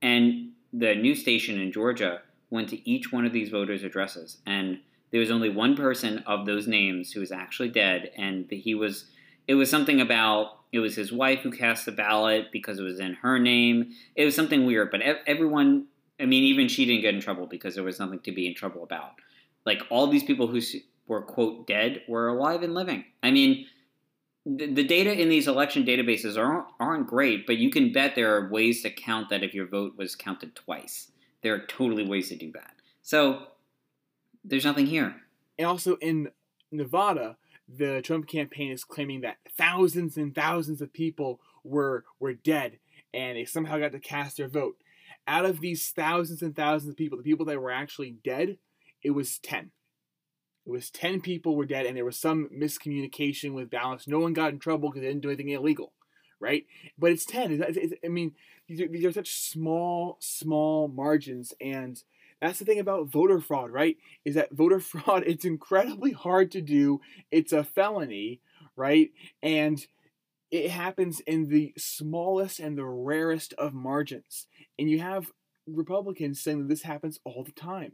And 0.00 0.52
the 0.72 0.94
news 0.94 1.20
station 1.20 1.60
in 1.60 1.72
Georgia 1.72 2.22
went 2.50 2.68
to 2.70 2.88
each 2.88 3.12
one 3.12 3.24
of 3.24 3.32
these 3.32 3.50
voters' 3.50 3.82
addresses, 3.82 4.38
and 4.46 4.80
there 5.10 5.20
was 5.20 5.30
only 5.30 5.48
one 5.48 5.76
person 5.76 6.18
of 6.26 6.46
those 6.46 6.66
names 6.66 7.12
who 7.12 7.20
was 7.20 7.32
actually 7.32 7.70
dead, 7.70 8.10
and 8.16 8.50
he 8.50 8.74
was 8.74 9.06
it 9.46 9.54
was 9.54 9.70
something 9.70 10.00
about 10.00 10.58
it 10.72 10.80
was 10.80 10.94
his 10.94 11.10
wife 11.10 11.40
who 11.40 11.50
cast 11.50 11.86
the 11.86 11.92
ballot 11.92 12.48
because 12.52 12.78
it 12.78 12.82
was 12.82 13.00
in 13.00 13.14
her 13.14 13.38
name. 13.38 13.92
It 14.14 14.24
was 14.26 14.36
something 14.36 14.66
weird, 14.66 14.90
but 14.90 15.00
everyone, 15.26 15.86
I 16.20 16.26
mean, 16.26 16.44
even 16.44 16.68
she 16.68 16.84
didn't 16.84 17.00
get 17.02 17.14
in 17.14 17.20
trouble 17.22 17.46
because 17.46 17.74
there 17.74 17.84
was 17.84 17.98
nothing 17.98 18.20
to 18.20 18.32
be 18.32 18.46
in 18.46 18.54
trouble 18.54 18.82
about. 18.82 19.12
Like 19.64 19.82
all 19.88 20.06
these 20.06 20.24
people 20.24 20.46
who 20.46 20.60
were 21.06 21.22
quote 21.22 21.66
dead 21.66 22.02
were 22.06 22.28
alive 22.28 22.62
and 22.62 22.74
living. 22.74 23.04
I 23.22 23.30
mean, 23.30 23.66
the, 24.56 24.84
data 24.84 25.12
in 25.12 25.28
these 25.28 25.46
election 25.46 25.84
databases 25.84 26.38
aren't 26.38 26.66
aren't 26.80 27.06
great, 27.06 27.46
but 27.46 27.58
you 27.58 27.70
can 27.70 27.92
bet 27.92 28.14
there 28.14 28.34
are 28.34 28.48
ways 28.48 28.82
to 28.82 28.90
count 28.90 29.28
that 29.30 29.42
if 29.42 29.54
your 29.54 29.66
vote 29.66 29.94
was 29.96 30.16
counted 30.16 30.54
twice. 30.54 31.10
There 31.42 31.54
are 31.54 31.66
totally 31.66 32.06
ways 32.06 32.28
to 32.30 32.36
do 32.36 32.50
that. 32.52 32.72
So 33.02 33.48
there's 34.44 34.64
nothing 34.64 34.86
here. 34.86 35.16
And 35.58 35.66
also 35.66 35.96
in 35.96 36.30
Nevada, 36.70 37.36
the 37.68 38.00
Trump 38.02 38.26
campaign 38.26 38.72
is 38.72 38.84
claiming 38.84 39.20
that 39.20 39.36
thousands 39.56 40.16
and 40.16 40.34
thousands 40.34 40.80
of 40.80 40.92
people 40.92 41.40
were 41.62 42.04
were 42.18 42.34
dead 42.34 42.78
and 43.12 43.36
they 43.36 43.44
somehow 43.44 43.78
got 43.78 43.92
to 43.92 44.00
cast 44.00 44.36
their 44.38 44.48
vote. 44.48 44.76
Out 45.26 45.44
of 45.44 45.60
these 45.60 45.90
thousands 45.90 46.42
and 46.42 46.56
thousands 46.56 46.90
of 46.90 46.96
people, 46.96 47.18
the 47.18 47.24
people 47.24 47.46
that 47.46 47.60
were 47.60 47.70
actually 47.70 48.16
dead, 48.24 48.58
it 49.02 49.10
was 49.10 49.38
10. 49.38 49.70
It 50.68 50.70
was 50.70 50.90
10 50.90 51.22
people 51.22 51.56
were 51.56 51.66
dead 51.66 51.86
and 51.86 51.96
there 51.96 52.04
was 52.04 52.18
some 52.18 52.48
miscommunication 52.54 53.54
with 53.54 53.70
ballots. 53.70 54.06
No 54.06 54.20
one 54.20 54.34
got 54.34 54.52
in 54.52 54.58
trouble 54.58 54.90
because 54.90 55.00
they 55.00 55.08
didn't 55.08 55.22
do 55.22 55.30
anything 55.30 55.48
illegal, 55.48 55.92
right? 56.38 56.66
But 56.96 57.10
it's 57.10 57.24
10. 57.24 57.64
I 58.04 58.08
mean, 58.08 58.32
these 58.68 58.80
are, 58.82 58.88
these 58.88 59.04
are 59.04 59.12
such 59.12 59.32
small, 59.32 60.18
small 60.20 60.86
margins 60.86 61.54
and– 61.60 62.00
that's 62.40 62.58
the 62.58 62.64
thing 62.64 62.78
about 62.78 63.08
voter 63.08 63.40
fraud, 63.40 63.70
right? 63.70 63.96
Is 64.24 64.34
that 64.34 64.52
voter 64.52 64.80
fraud, 64.80 65.24
it's 65.26 65.44
incredibly 65.44 66.12
hard 66.12 66.50
to 66.52 66.60
do. 66.60 67.00
It's 67.30 67.52
a 67.52 67.64
felony, 67.64 68.40
right? 68.76 69.10
And 69.42 69.84
it 70.50 70.70
happens 70.70 71.20
in 71.20 71.48
the 71.48 71.74
smallest 71.76 72.58
and 72.60 72.78
the 72.78 72.86
rarest 72.86 73.52
of 73.54 73.74
margins. 73.74 74.46
And 74.78 74.88
you 74.88 75.00
have 75.00 75.30
Republicans 75.66 76.40
saying 76.40 76.60
that 76.60 76.68
this 76.68 76.82
happens 76.82 77.20
all 77.24 77.44
the 77.44 77.52
time. 77.52 77.92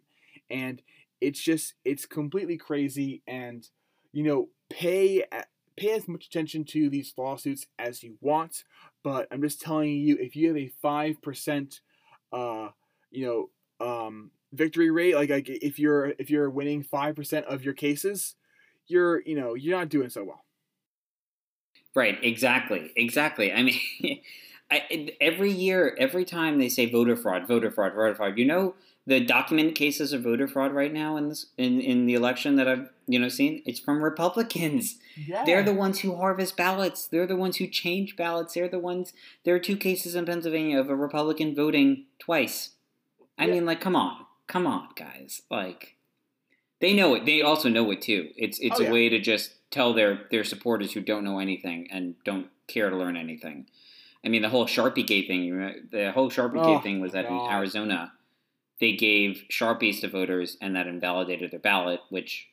And 0.50 0.82
it's 1.24 1.40
just, 1.40 1.74
it's 1.84 2.06
completely 2.06 2.56
crazy. 2.56 3.22
And, 3.26 3.68
you 4.12 4.22
know, 4.22 4.48
pay 4.70 5.24
pay 5.76 5.90
as 5.92 6.06
much 6.08 6.26
attention 6.26 6.64
to 6.64 6.88
these 6.88 7.12
lawsuits 7.16 7.66
as 7.78 8.02
you 8.02 8.16
want, 8.20 8.64
but 9.02 9.26
I'm 9.30 9.42
just 9.42 9.60
telling 9.60 9.90
you, 9.90 10.16
if 10.20 10.36
you 10.36 10.48
have 10.48 10.56
a 10.56 10.68
five 10.68 11.20
percent, 11.22 11.80
uh, 12.32 12.68
you 13.10 13.50
know, 13.80 13.86
um, 13.86 14.30
victory 14.52 14.90
rate, 14.90 15.14
like, 15.16 15.30
like 15.30 15.48
if 15.48 15.78
you're 15.78 16.14
if 16.18 16.30
you're 16.30 16.50
winning 16.50 16.82
five 16.82 17.16
percent 17.16 17.46
of 17.46 17.64
your 17.64 17.74
cases, 17.74 18.36
you're 18.86 19.22
you 19.22 19.34
know 19.36 19.54
you're 19.54 19.76
not 19.76 19.88
doing 19.88 20.10
so 20.10 20.24
well. 20.24 20.44
Right. 21.94 22.18
Exactly. 22.22 22.92
Exactly. 22.96 23.52
I 23.52 23.62
mean, 23.62 23.80
I, 24.70 25.10
every 25.20 25.52
year, 25.52 25.96
every 25.98 26.24
time 26.24 26.58
they 26.58 26.68
say 26.68 26.90
voter 26.90 27.16
fraud, 27.16 27.46
voter 27.46 27.70
fraud, 27.70 27.94
voter 27.94 28.14
fraud, 28.14 28.38
you 28.38 28.44
know 28.44 28.74
the 29.06 29.20
documented 29.20 29.74
cases 29.74 30.12
of 30.12 30.22
voter 30.22 30.48
fraud 30.48 30.72
right 30.72 30.92
now 30.92 31.16
in 31.16 31.28
this 31.28 31.46
in, 31.58 31.80
in 31.80 32.06
the 32.06 32.14
election 32.14 32.56
that 32.56 32.66
I've 32.66 32.88
you 33.06 33.18
know 33.18 33.28
seen 33.28 33.62
it's 33.66 33.80
from 33.80 34.02
Republicans. 34.02 34.98
Yeah. 35.16 35.44
They're 35.44 35.62
the 35.62 35.74
ones 35.74 36.00
who 36.00 36.16
harvest 36.16 36.56
ballots. 36.56 37.06
They're 37.06 37.26
the 37.26 37.36
ones 37.36 37.58
who 37.58 37.66
change 37.66 38.16
ballots. 38.16 38.54
They're 38.54 38.68
the 38.68 38.78
ones. 38.78 39.12
There 39.44 39.54
are 39.54 39.60
two 39.60 39.76
cases 39.76 40.14
in 40.14 40.26
Pennsylvania 40.26 40.80
of 40.80 40.90
a 40.90 40.96
Republican 40.96 41.54
voting 41.54 42.06
twice. 42.18 42.70
I 43.38 43.46
yeah. 43.46 43.54
mean, 43.54 43.66
like, 43.66 43.80
come 43.80 43.94
on, 43.94 44.26
come 44.46 44.66
on, 44.66 44.88
guys. 44.96 45.42
Like, 45.50 45.96
they 46.80 46.94
know 46.94 47.14
it. 47.14 47.26
They 47.26 47.42
also 47.42 47.68
know 47.68 47.90
it 47.90 48.02
too. 48.02 48.30
It's 48.36 48.58
it's 48.58 48.80
oh, 48.80 48.82
a 48.82 48.86
yeah. 48.86 48.92
way 48.92 49.08
to 49.08 49.20
just 49.20 49.52
tell 49.70 49.92
their 49.92 50.22
their 50.30 50.44
supporters 50.44 50.92
who 50.92 51.00
don't 51.00 51.24
know 51.24 51.38
anything 51.38 51.88
and 51.90 52.14
don't 52.24 52.48
care 52.66 52.90
to 52.90 52.96
learn 52.96 53.16
anything. 53.16 53.66
I 54.24 54.28
mean, 54.28 54.42
the 54.42 54.48
whole 54.48 54.66
Sharpie 54.66 55.06
Gate 55.06 55.26
thing. 55.26 55.88
The 55.90 56.12
whole 56.12 56.30
Sharpie 56.30 56.58
oh, 56.58 56.74
Gate 56.74 56.82
thing 56.82 57.00
was 57.00 57.12
that 57.12 57.28
God. 57.28 57.46
in 57.46 57.52
Arizona, 57.52 58.12
they 58.80 58.92
gave 58.92 59.44
Sharpies 59.50 60.00
to 60.00 60.08
voters, 60.08 60.56
and 60.60 60.74
that 60.76 60.86
invalidated 60.86 61.50
their 61.50 61.60
ballot, 61.60 62.00
which 62.08 62.48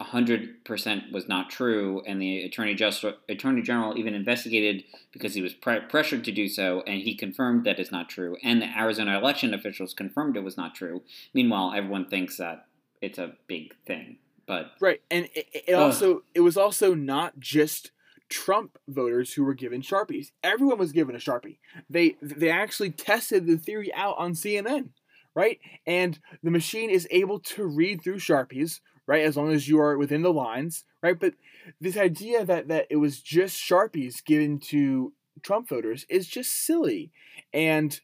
100% 0.00 1.12
was 1.12 1.28
not 1.28 1.48
true, 1.48 2.02
and 2.06 2.20
the 2.20 2.42
attorney, 2.42 2.74
just, 2.74 3.04
attorney 3.28 3.62
general 3.62 3.96
even 3.96 4.14
investigated 4.14 4.84
because 5.12 5.34
he 5.34 5.40
was 5.40 5.54
pre- 5.54 5.80
pressured 5.80 6.24
to 6.24 6.32
do 6.32 6.48
so, 6.48 6.82
and 6.86 7.02
he 7.02 7.14
confirmed 7.14 7.64
that 7.64 7.78
it's 7.78 7.92
not 7.92 8.08
true, 8.08 8.36
and 8.42 8.60
the 8.60 8.78
Arizona 8.78 9.18
election 9.18 9.54
officials 9.54 9.94
confirmed 9.94 10.36
it 10.36 10.44
was 10.44 10.56
not 10.56 10.74
true. 10.74 11.02
Meanwhile, 11.32 11.72
everyone 11.74 12.06
thinks 12.06 12.36
that 12.36 12.66
it's 13.00 13.18
a 13.18 13.36
big 13.46 13.74
thing, 13.86 14.18
but 14.46 14.72
right, 14.80 15.00
and 15.10 15.30
it, 15.34 15.46
it 15.66 15.74
also 15.74 16.24
it 16.34 16.40
was 16.40 16.58
also 16.58 16.94
not 16.94 17.40
just 17.40 17.90
Trump 18.28 18.78
voters 18.88 19.32
who 19.34 19.44
were 19.44 19.54
given 19.54 19.82
sharpies. 19.82 20.32
Everyone 20.42 20.78
was 20.78 20.92
given 20.92 21.14
a 21.14 21.18
sharpie. 21.18 21.58
They 21.88 22.16
they 22.20 22.50
actually 22.50 22.90
tested 22.90 23.46
the 23.46 23.56
theory 23.56 23.92
out 23.94 24.16
on 24.18 24.32
CNN, 24.32 24.90
right? 25.34 25.58
And 25.86 26.18
the 26.42 26.50
machine 26.50 26.90
is 26.90 27.06
able 27.10 27.40
to 27.40 27.64
read 27.66 28.02
through 28.02 28.18
sharpies 28.18 28.80
right? 29.06 29.24
As 29.24 29.36
long 29.36 29.52
as 29.52 29.68
you 29.68 29.78
are 29.80 29.96
within 29.96 30.22
the 30.22 30.32
lines, 30.32 30.84
right? 31.02 31.18
But 31.18 31.34
this 31.80 31.96
idea 31.96 32.44
that 32.44 32.68
that 32.68 32.86
it 32.90 32.96
was 32.96 33.20
just 33.20 33.56
sharpies 33.56 34.24
given 34.24 34.58
to 34.70 35.12
Trump 35.42 35.68
voters 35.68 36.04
is 36.08 36.26
just 36.26 36.52
silly. 36.52 37.12
And 37.52 37.98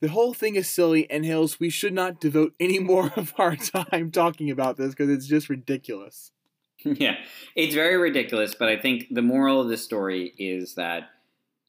the 0.00 0.08
whole 0.08 0.34
thing 0.34 0.56
is 0.56 0.68
silly, 0.68 1.10
and 1.10 1.24
Hills, 1.24 1.58
we 1.58 1.70
should 1.70 1.94
not 1.94 2.20
devote 2.20 2.54
any 2.60 2.78
more 2.92 3.12
of 3.16 3.34
our 3.38 3.56
time 3.56 4.10
talking 4.10 4.50
about 4.50 4.76
this 4.76 4.90
because 4.90 5.10
it's 5.10 5.26
just 5.26 5.48
ridiculous. 5.48 6.32
Yeah, 6.84 7.16
it's 7.54 7.74
very 7.74 7.96
ridiculous, 7.96 8.54
but 8.54 8.68
I 8.68 8.76
think 8.76 9.06
the 9.10 9.22
moral 9.22 9.60
of 9.60 9.68
the 9.68 9.76
story 9.76 10.34
is 10.38 10.74
that 10.74 11.10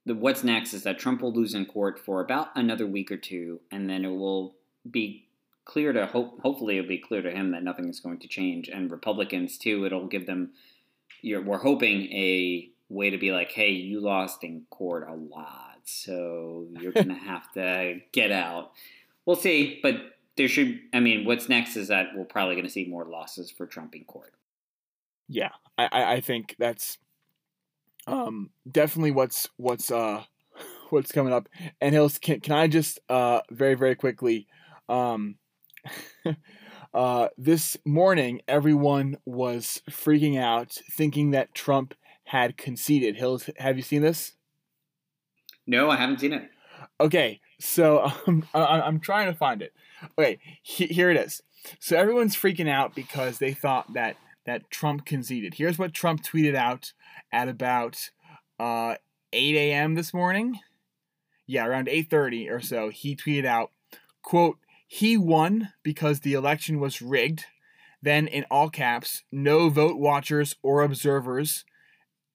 the 0.05 0.15
what's 0.15 0.43
next 0.43 0.73
is 0.73 0.83
that 0.83 0.99
Trump 0.99 1.21
will 1.21 1.33
lose 1.33 1.53
in 1.53 1.65
court 1.65 1.99
for 1.99 2.21
about 2.21 2.49
another 2.55 2.87
week 2.87 3.11
or 3.11 3.17
two, 3.17 3.59
and 3.71 3.89
then 3.89 4.05
it 4.05 4.15
will 4.15 4.55
be 4.89 5.27
clear 5.65 5.91
to 5.91 6.05
hope. 6.05 6.41
Hopefully, 6.41 6.77
it'll 6.77 6.87
be 6.87 6.97
clear 6.97 7.21
to 7.21 7.31
him 7.31 7.51
that 7.51 7.63
nothing 7.63 7.89
is 7.89 7.99
going 7.99 8.19
to 8.19 8.27
change, 8.27 8.69
and 8.69 8.89
Republicans 8.91 9.57
too. 9.57 9.85
It'll 9.85 10.07
give 10.07 10.25
them. 10.25 10.51
You're, 11.21 11.41
we're 11.41 11.57
hoping 11.57 12.03
a 12.13 12.69
way 12.89 13.09
to 13.09 13.17
be 13.17 13.31
like, 13.31 13.51
hey, 13.51 13.71
you 13.71 13.99
lost 13.99 14.43
in 14.43 14.65
court 14.69 15.07
a 15.09 15.13
lot, 15.13 15.79
so 15.83 16.67
you're 16.79 16.93
gonna 16.93 17.13
have 17.25 17.51
to 17.53 17.99
get 18.11 18.31
out. 18.31 18.71
We'll 19.25 19.35
see, 19.35 19.79
but 19.83 19.95
there 20.37 20.47
should. 20.47 20.79
I 20.93 21.01
mean, 21.01 21.25
what's 21.25 21.49
next 21.49 21.75
is 21.75 21.89
that 21.89 22.07
we're 22.15 22.23
probably 22.23 22.55
going 22.55 22.67
to 22.67 22.71
see 22.71 22.85
more 22.85 23.05
losses 23.05 23.51
for 23.51 23.65
Trump 23.65 23.93
in 23.95 24.05
court. 24.05 24.33
Yeah, 25.27 25.49
I, 25.77 26.13
I 26.13 26.21
think 26.21 26.55
that's 26.57 26.97
um, 28.07 28.51
definitely 28.69 29.11
what's 29.11 29.47
what's 29.57 29.91
uh, 29.91 30.23
what's 30.89 31.11
coming 31.11 31.33
up. 31.33 31.49
And 31.81 31.93
Hills, 31.93 32.17
can, 32.17 32.39
can 32.39 32.53
I 32.53 32.67
just 32.67 32.99
uh, 33.09 33.41
very 33.51 33.75
very 33.75 33.95
quickly, 33.95 34.47
um, 34.87 35.35
uh, 36.93 37.27
this 37.37 37.77
morning 37.85 38.41
everyone 38.47 39.17
was 39.25 39.81
freaking 39.89 40.39
out, 40.39 40.71
thinking 40.91 41.31
that 41.31 41.53
Trump 41.53 41.93
had 42.25 42.57
conceded. 42.57 43.15
Hills, 43.15 43.49
have 43.57 43.77
you 43.77 43.83
seen 43.83 44.01
this? 44.01 44.33
No, 45.65 45.89
I 45.89 45.97
haven't 45.97 46.21
seen 46.21 46.33
it. 46.33 46.49
Okay, 46.99 47.41
so 47.59 48.11
um, 48.27 48.45
I, 48.53 48.81
I'm 48.81 48.99
trying 48.99 49.27
to 49.27 49.37
find 49.37 49.61
it. 49.61 49.73
Okay, 50.17 50.39
he, 50.61 50.87
here 50.87 51.09
it 51.09 51.17
is. 51.17 51.41
So 51.79 51.97
everyone's 51.97 52.35
freaking 52.35 52.69
out 52.69 52.95
because 52.95 53.39
they 53.39 53.51
thought 53.51 53.93
that 53.93 54.15
that 54.47 54.71
Trump 54.71 55.05
conceded. 55.05 55.53
Here's 55.55 55.77
what 55.77 55.93
Trump 55.93 56.23
tweeted 56.23 56.55
out 56.55 56.93
at 57.31 57.49
about 57.49 58.09
uh, 58.59 58.95
8 59.33 59.55
a.m. 59.55 59.93
this 59.93 60.13
morning. 60.13 60.59
Yeah, 61.45 61.67
around 61.67 61.87
8:30 61.87 62.49
or 62.49 62.59
so, 62.59 62.89
he 62.89 63.15
tweeted 63.15 63.45
out, 63.45 63.71
"quote 64.23 64.57
He 64.87 65.17
won 65.17 65.73
because 65.83 66.21
the 66.21 66.33
election 66.33 66.79
was 66.79 67.01
rigged." 67.01 67.45
Then, 68.01 68.27
in 68.27 68.45
all 68.49 68.69
caps, 68.69 69.23
no 69.31 69.69
vote 69.69 69.97
watchers 69.97 70.55
or 70.61 70.81
observers, 70.81 71.65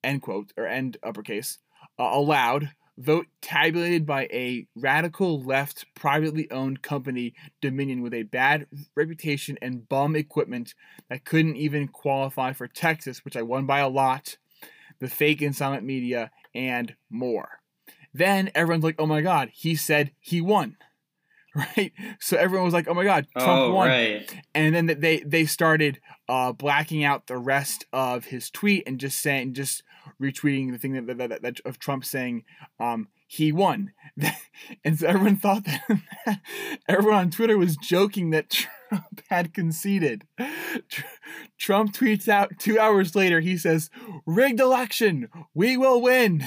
end 0.04 0.22
quote 0.22 0.52
or 0.56 0.66
end 0.66 0.96
uppercase, 1.02 1.58
uh, 1.98 2.10
allowed 2.12 2.72
vote 2.98 3.26
tabulated 3.40 4.06
by 4.06 4.24
a 4.24 4.66
radical 4.76 5.42
left 5.42 5.86
privately 5.94 6.50
owned 6.50 6.82
company 6.82 7.34
Dominion 7.60 8.02
with 8.02 8.14
a 8.14 8.24
bad 8.24 8.66
reputation 8.94 9.58
and 9.62 9.88
bum 9.88 10.14
equipment 10.16 10.74
that 11.08 11.24
couldn't 11.24 11.56
even 11.56 11.88
qualify 11.88 12.52
for 12.52 12.68
Texas, 12.68 13.24
which 13.24 13.36
I 13.36 13.42
won 13.42 13.66
by 13.66 13.80
a 13.80 13.88
lot, 13.88 14.36
the 15.00 15.08
fake 15.08 15.42
and 15.42 15.56
silent 15.56 15.84
media, 15.84 16.30
and 16.54 16.94
more. 17.10 17.60
Then 18.14 18.50
everyone's 18.54 18.84
like, 18.84 18.96
oh 18.98 19.06
my 19.06 19.22
god, 19.22 19.50
he 19.52 19.74
said 19.74 20.12
he 20.20 20.40
won. 20.40 20.76
Right? 21.54 21.92
So 22.18 22.38
everyone 22.38 22.64
was 22.64 22.72
like, 22.72 22.88
oh 22.88 22.94
my 22.94 23.04
god, 23.04 23.26
Trump 23.36 23.50
oh, 23.50 23.74
won. 23.74 23.88
Right. 23.88 24.42
And 24.54 24.74
then 24.74 24.86
they 24.86 25.18
they 25.18 25.44
started 25.44 26.00
uh, 26.26 26.52
blacking 26.52 27.04
out 27.04 27.26
the 27.26 27.36
rest 27.36 27.84
of 27.92 28.24
his 28.24 28.48
tweet 28.48 28.84
and 28.86 28.98
just 28.98 29.20
saying 29.20 29.52
just 29.52 29.82
retweeting 30.22 30.70
the 30.70 30.78
thing 30.78 30.92
that, 30.92 31.06
that, 31.06 31.28
that, 31.28 31.42
that 31.42 31.60
of 31.64 31.78
Trump 31.78 32.04
saying 32.04 32.44
um, 32.78 33.08
he 33.26 33.52
won, 33.52 33.92
and 34.84 34.98
so 34.98 35.06
everyone 35.06 35.36
thought 35.36 35.64
that 35.64 36.40
everyone 36.88 37.18
on 37.18 37.30
Twitter 37.30 37.58
was 37.58 37.76
joking 37.76 38.30
that 38.30 38.50
Trump 38.88 39.22
had 39.28 39.54
conceded. 39.54 40.26
Trump 41.58 41.92
tweets 41.92 42.28
out 42.28 42.58
two 42.58 42.78
hours 42.78 43.14
later. 43.14 43.40
He 43.40 43.56
says, 43.56 43.90
"Rigged 44.26 44.60
election, 44.60 45.28
we 45.54 45.76
will 45.76 46.00
win." 46.00 46.44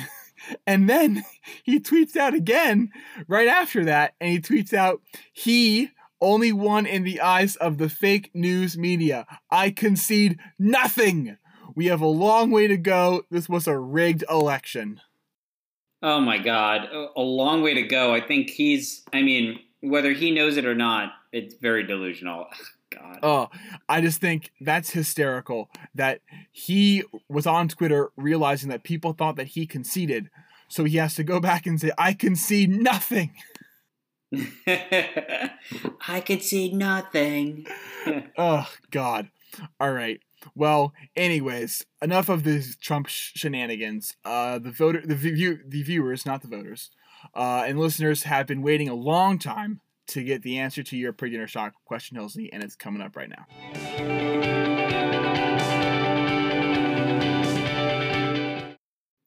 And 0.68 0.90
then 0.90 1.24
he 1.64 1.80
tweets 1.80 2.16
out 2.16 2.34
again 2.34 2.92
right 3.28 3.48
after 3.48 3.86
that, 3.86 4.14
and 4.20 4.32
he 4.32 4.40
tweets 4.40 4.74
out, 4.74 5.02
he 5.34 5.92
only 6.22 6.52
won 6.52 6.86
in 6.86 7.04
the 7.04 7.22
eyes 7.22 7.56
of 7.58 7.78
the 7.78 7.90
fake 7.90 8.32
news 8.34 8.78
media. 8.78 9.26
I 9.50 9.70
concede 9.70 10.40
nothing. 10.58 11.38
We 11.76 11.88
have 11.88 12.02
a 12.02 12.08
long 12.08 12.52
way 12.52 12.68
to 12.68 12.78
go. 12.78 13.26
This 13.30 13.50
was 13.50 13.68
a 13.68 13.78
rigged 13.78 14.24
election. 14.30 15.02
Oh 16.02 16.20
my 16.20 16.38
God. 16.38 16.88
A 17.16 17.22
long 17.22 17.62
way 17.62 17.74
to 17.74 17.84
go. 17.84 18.14
I 18.14 18.22
think 18.22 18.50
he's, 18.50 19.04
I 19.12 19.22
mean, 19.22 19.60
whether 19.82 20.14
he 20.14 20.32
knows 20.32 20.58
it 20.58 20.66
or 20.66 20.76
not, 20.76 21.12
it's 21.32 21.56
very 21.56 21.84
delusional. 21.84 22.48
God. 22.92 23.20
Oh, 23.24 23.50
I 23.90 24.00
just 24.00 24.22
think 24.22 24.52
that's 24.62 24.92
hysterical 24.92 25.70
that 25.96 26.22
he 26.52 27.04
was 27.28 27.46
on 27.46 27.68
Twitter 27.68 28.12
realizing 28.16 28.70
that 28.70 28.84
people 28.84 29.12
thought 29.12 29.36
that 29.36 29.48
he 29.48 29.66
conceded. 29.66 30.30
So 30.70 30.86
he 30.86 30.98
has 30.98 31.16
to 31.16 31.24
go 31.24 31.40
back 31.40 31.66
and 31.66 31.82
say, 31.82 31.92
I 31.98 32.14
concede 32.14 32.70
nothing. 32.70 33.34
I 34.68 36.22
concede 36.24 36.74
nothing. 36.74 37.68
oh, 38.38 38.70
God. 38.92 39.30
All 39.80 39.92
right. 39.92 40.22
Well, 40.54 40.94
anyways, 41.16 41.86
enough 42.02 42.30
of 42.30 42.44
these 42.44 42.78
Trump 42.78 43.08
sh- 43.08 43.32
shenanigans. 43.36 44.16
Uh, 44.24 44.60
the 44.60 44.72
voter, 44.72 45.02
the 45.06 45.16
view, 45.16 45.60
the 45.68 45.84
viewers, 45.84 46.26
not 46.26 46.42
the 46.42 46.48
voters, 46.48 46.92
uh, 47.34 47.64
and 47.66 47.80
listeners 47.80 48.24
have 48.24 48.48
been 48.48 48.62
waiting 48.62 48.90
a 48.90 48.94
long 48.94 49.40
time 49.40 49.82
to 50.08 50.24
get 50.24 50.44
the 50.44 50.60
answer 50.60 50.84
to 50.84 50.98
your 50.98 51.14
pre 51.14 51.32
dinner 51.32 51.48
shock 51.48 51.74
question, 51.86 52.18
Hilsey, 52.18 52.50
and 52.54 52.64
it's 52.64 52.76
coming 52.76 53.02
up 53.02 53.16
right 53.16 53.30
now. 53.30 53.46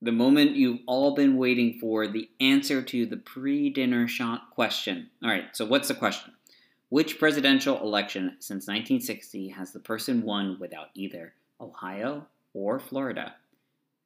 The 0.01 0.13
moment 0.13 0.53
you've 0.53 0.79
all 0.87 1.15
been 1.15 1.37
waiting 1.37 1.79
for, 1.81 2.07
the 2.07 2.29
answer 2.41 2.83
to 2.83 3.05
the 3.07 3.17
pre 3.17 3.69
dinner 3.71 4.07
shot 4.07 4.51
question. 4.51 5.11
All 5.23 5.31
right, 5.31 5.45
so 5.53 5.67
what's 5.67 5.89
the 5.89 5.95
question? 5.95 6.33
Which 6.91 7.19
presidential 7.19 7.79
election 7.81 8.37
since 8.41 8.67
1960 8.67 9.49
has 9.51 9.73
the 9.73 9.81
person 9.81 10.23
won 10.23 10.57
without 10.59 10.89
either 10.95 11.35
Ohio 11.61 12.27
or 12.55 12.79
Florida? 12.81 13.35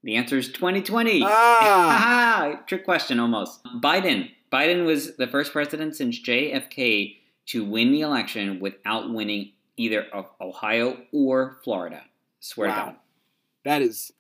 The 0.03 0.17
answer 0.17 0.37
is 0.37 0.49
2020. 0.49 1.23
Ah! 1.25 2.61
Trick 2.67 2.85
question 2.85 3.21
almost. 3.21 3.63
Biden. 3.81 4.31
Biden 4.51 4.85
was 4.85 5.17
the 5.17 5.29
first 5.29 5.53
president 5.53 5.95
since 5.95 6.21
JFK 6.21 7.19
to 7.47 7.65
win 7.65 7.93
the 7.93 8.01
election 8.01 8.59
without 8.59 9.13
winning 9.13 9.53
either 9.77 10.07
of 10.13 10.27
Ohio 10.41 10.99
or 11.13 11.59
Florida. 11.63 12.03
Swear 12.41 12.69
wow. 12.69 12.75
to 12.75 12.81
God. 12.91 12.97
That 13.65 13.83
is 13.83 14.13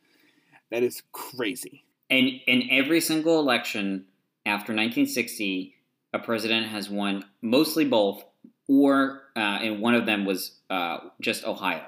that 0.70 0.82
is 0.82 1.02
crazy. 1.12 1.84
And 2.08 2.28
in 2.46 2.68
every 2.70 3.00
single 3.00 3.40
election 3.40 4.06
after 4.46 4.72
1960, 4.72 5.74
a 6.12 6.18
president 6.18 6.68
has 6.68 6.88
won 6.88 7.24
mostly 7.40 7.84
both 7.84 8.24
or 8.68 9.22
uh, 9.36 9.58
and 9.62 9.80
one 9.80 9.94
of 9.94 10.06
them 10.06 10.24
was 10.24 10.58
uh, 10.70 10.98
just 11.20 11.44
Ohio. 11.44 11.84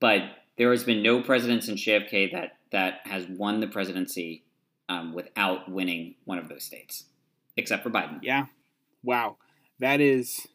But 0.00 0.22
there 0.58 0.70
has 0.70 0.84
been 0.84 1.02
no 1.02 1.22
president 1.22 1.64
since 1.64 1.84
JFK 1.84 2.32
that 2.32 2.58
that 2.70 3.00
has 3.04 3.26
won 3.26 3.60
the 3.60 3.66
presidency 3.66 4.44
um, 4.88 5.12
without 5.12 5.70
winning 5.70 6.16
one 6.24 6.38
of 6.38 6.48
those 6.48 6.64
states, 6.64 7.04
except 7.56 7.82
for 7.82 7.90
Biden. 7.90 8.18
Yeah, 8.22 8.46
wow, 9.02 9.36
that 9.78 10.00
is 10.00 10.46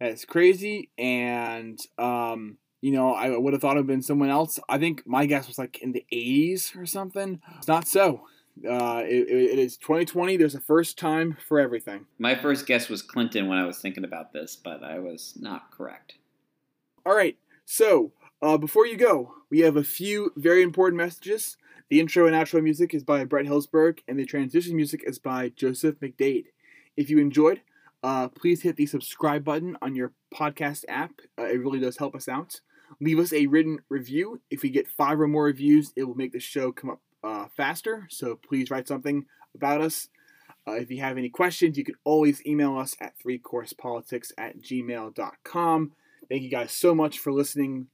that 0.00 0.10
is 0.10 0.24
crazy. 0.24 0.90
And 0.98 1.78
um, 1.98 2.58
you 2.80 2.92
know, 2.92 3.12
I 3.12 3.36
would 3.36 3.52
have 3.52 3.60
thought 3.60 3.72
it 3.72 3.80
would 3.80 3.82
have 3.82 3.86
been 3.86 4.02
someone 4.02 4.30
else. 4.30 4.58
I 4.68 4.78
think 4.78 5.06
my 5.06 5.26
guess 5.26 5.48
was 5.48 5.58
like 5.58 5.82
in 5.82 5.92
the 5.92 6.04
'80s 6.12 6.76
or 6.76 6.86
something. 6.86 7.40
It's 7.58 7.68
not 7.68 7.88
so. 7.88 8.22
Uh, 8.66 9.02
it, 9.04 9.28
it 9.28 9.58
is 9.58 9.76
2020. 9.76 10.36
There's 10.36 10.54
a 10.54 10.60
first 10.60 10.98
time 10.98 11.36
for 11.46 11.60
everything. 11.60 12.06
My 12.18 12.34
first 12.34 12.66
guess 12.66 12.88
was 12.88 13.02
Clinton 13.02 13.48
when 13.48 13.58
I 13.58 13.66
was 13.66 13.78
thinking 13.78 14.04
about 14.04 14.32
this, 14.32 14.56
but 14.56 14.82
I 14.82 14.98
was 14.98 15.34
not 15.38 15.70
correct. 15.70 16.14
All 17.06 17.14
right. 17.14 17.36
So 17.64 18.12
uh, 18.42 18.56
before 18.56 18.86
you 18.86 18.96
go, 18.96 19.34
we 19.50 19.60
have 19.60 19.76
a 19.76 19.84
few 19.84 20.32
very 20.36 20.62
important 20.62 20.98
messages. 20.98 21.56
The 21.90 22.00
intro 22.00 22.26
and 22.26 22.36
outro 22.36 22.62
music 22.62 22.94
is 22.94 23.02
by 23.02 23.24
Brett 23.24 23.46
Hillsberg, 23.46 24.00
and 24.08 24.18
the 24.18 24.26
transition 24.26 24.76
music 24.76 25.02
is 25.06 25.18
by 25.18 25.50
Joseph 25.50 25.96
McDade. 26.00 26.46
If 26.96 27.08
you 27.08 27.18
enjoyed, 27.18 27.62
uh, 28.02 28.28
please 28.28 28.62
hit 28.62 28.76
the 28.76 28.86
subscribe 28.86 29.44
button 29.44 29.76
on 29.80 29.94
your 29.94 30.12
podcast 30.34 30.84
app. 30.88 31.12
Uh, 31.38 31.44
it 31.44 31.60
really 31.60 31.80
does 31.80 31.96
help 31.96 32.14
us 32.14 32.28
out. 32.28 32.60
Leave 33.00 33.18
us 33.18 33.32
a 33.32 33.46
written 33.46 33.78
review. 33.88 34.40
If 34.50 34.62
we 34.62 34.70
get 34.70 34.88
five 34.88 35.20
or 35.20 35.28
more 35.28 35.44
reviews, 35.44 35.92
it 35.96 36.04
will 36.04 36.14
make 36.14 36.32
the 36.32 36.40
show 36.40 36.72
come 36.72 36.90
up 36.90 37.00
uh, 37.22 37.46
faster. 37.56 38.06
So 38.10 38.36
please 38.36 38.70
write 38.70 38.88
something 38.88 39.26
about 39.54 39.80
us. 39.80 40.08
Uh, 40.66 40.72
if 40.72 40.90
you 40.90 41.00
have 41.00 41.16
any 41.16 41.30
questions, 41.30 41.78
you 41.78 41.84
can 41.84 41.94
always 42.04 42.44
email 42.44 42.76
us 42.76 42.94
at 43.00 43.14
threecoursepolitics 43.18 44.32
at 44.36 44.60
gmail.com. 44.60 45.92
Thank 46.28 46.42
you 46.42 46.50
guys 46.50 46.72
so 46.72 46.94
much 46.94 47.18
for 47.18 47.32
listening 47.32 47.86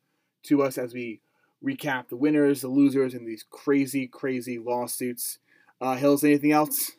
to 0.45 0.63
us 0.63 0.77
as 0.77 0.93
we 0.93 1.21
recap 1.65 2.09
the 2.09 2.17
winners, 2.17 2.61
the 2.61 2.69
losers, 2.69 3.15
and 3.15 3.27
these 3.27 3.45
crazy, 3.49 4.07
crazy 4.07 4.59
lawsuits. 4.59 5.39
Uh, 5.81 5.97
Hills, 5.97 6.25
anything 6.25 6.53
else? 6.53 6.93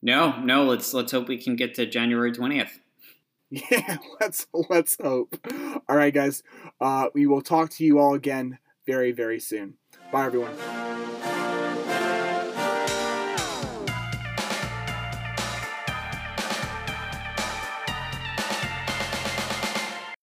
No, 0.00 0.40
no. 0.40 0.64
Let's 0.64 0.92
let's 0.92 1.12
hope 1.12 1.28
we 1.28 1.38
can 1.38 1.56
get 1.56 1.74
to 1.76 1.86
January 1.86 2.32
twentieth. 2.32 2.78
Yeah, 3.70 3.98
let's 4.18 4.46
let's 4.70 4.96
hope. 4.98 5.36
All 5.86 5.96
right, 5.96 6.14
guys. 6.14 6.42
Uh, 6.80 7.08
we 7.12 7.26
will 7.26 7.42
talk 7.42 7.68
to 7.72 7.84
you 7.84 7.98
all 7.98 8.14
again 8.14 8.58
very 8.86 9.12
very 9.12 9.40
soon. 9.40 9.74
Bye, 10.10 10.24
everyone. 10.24 10.56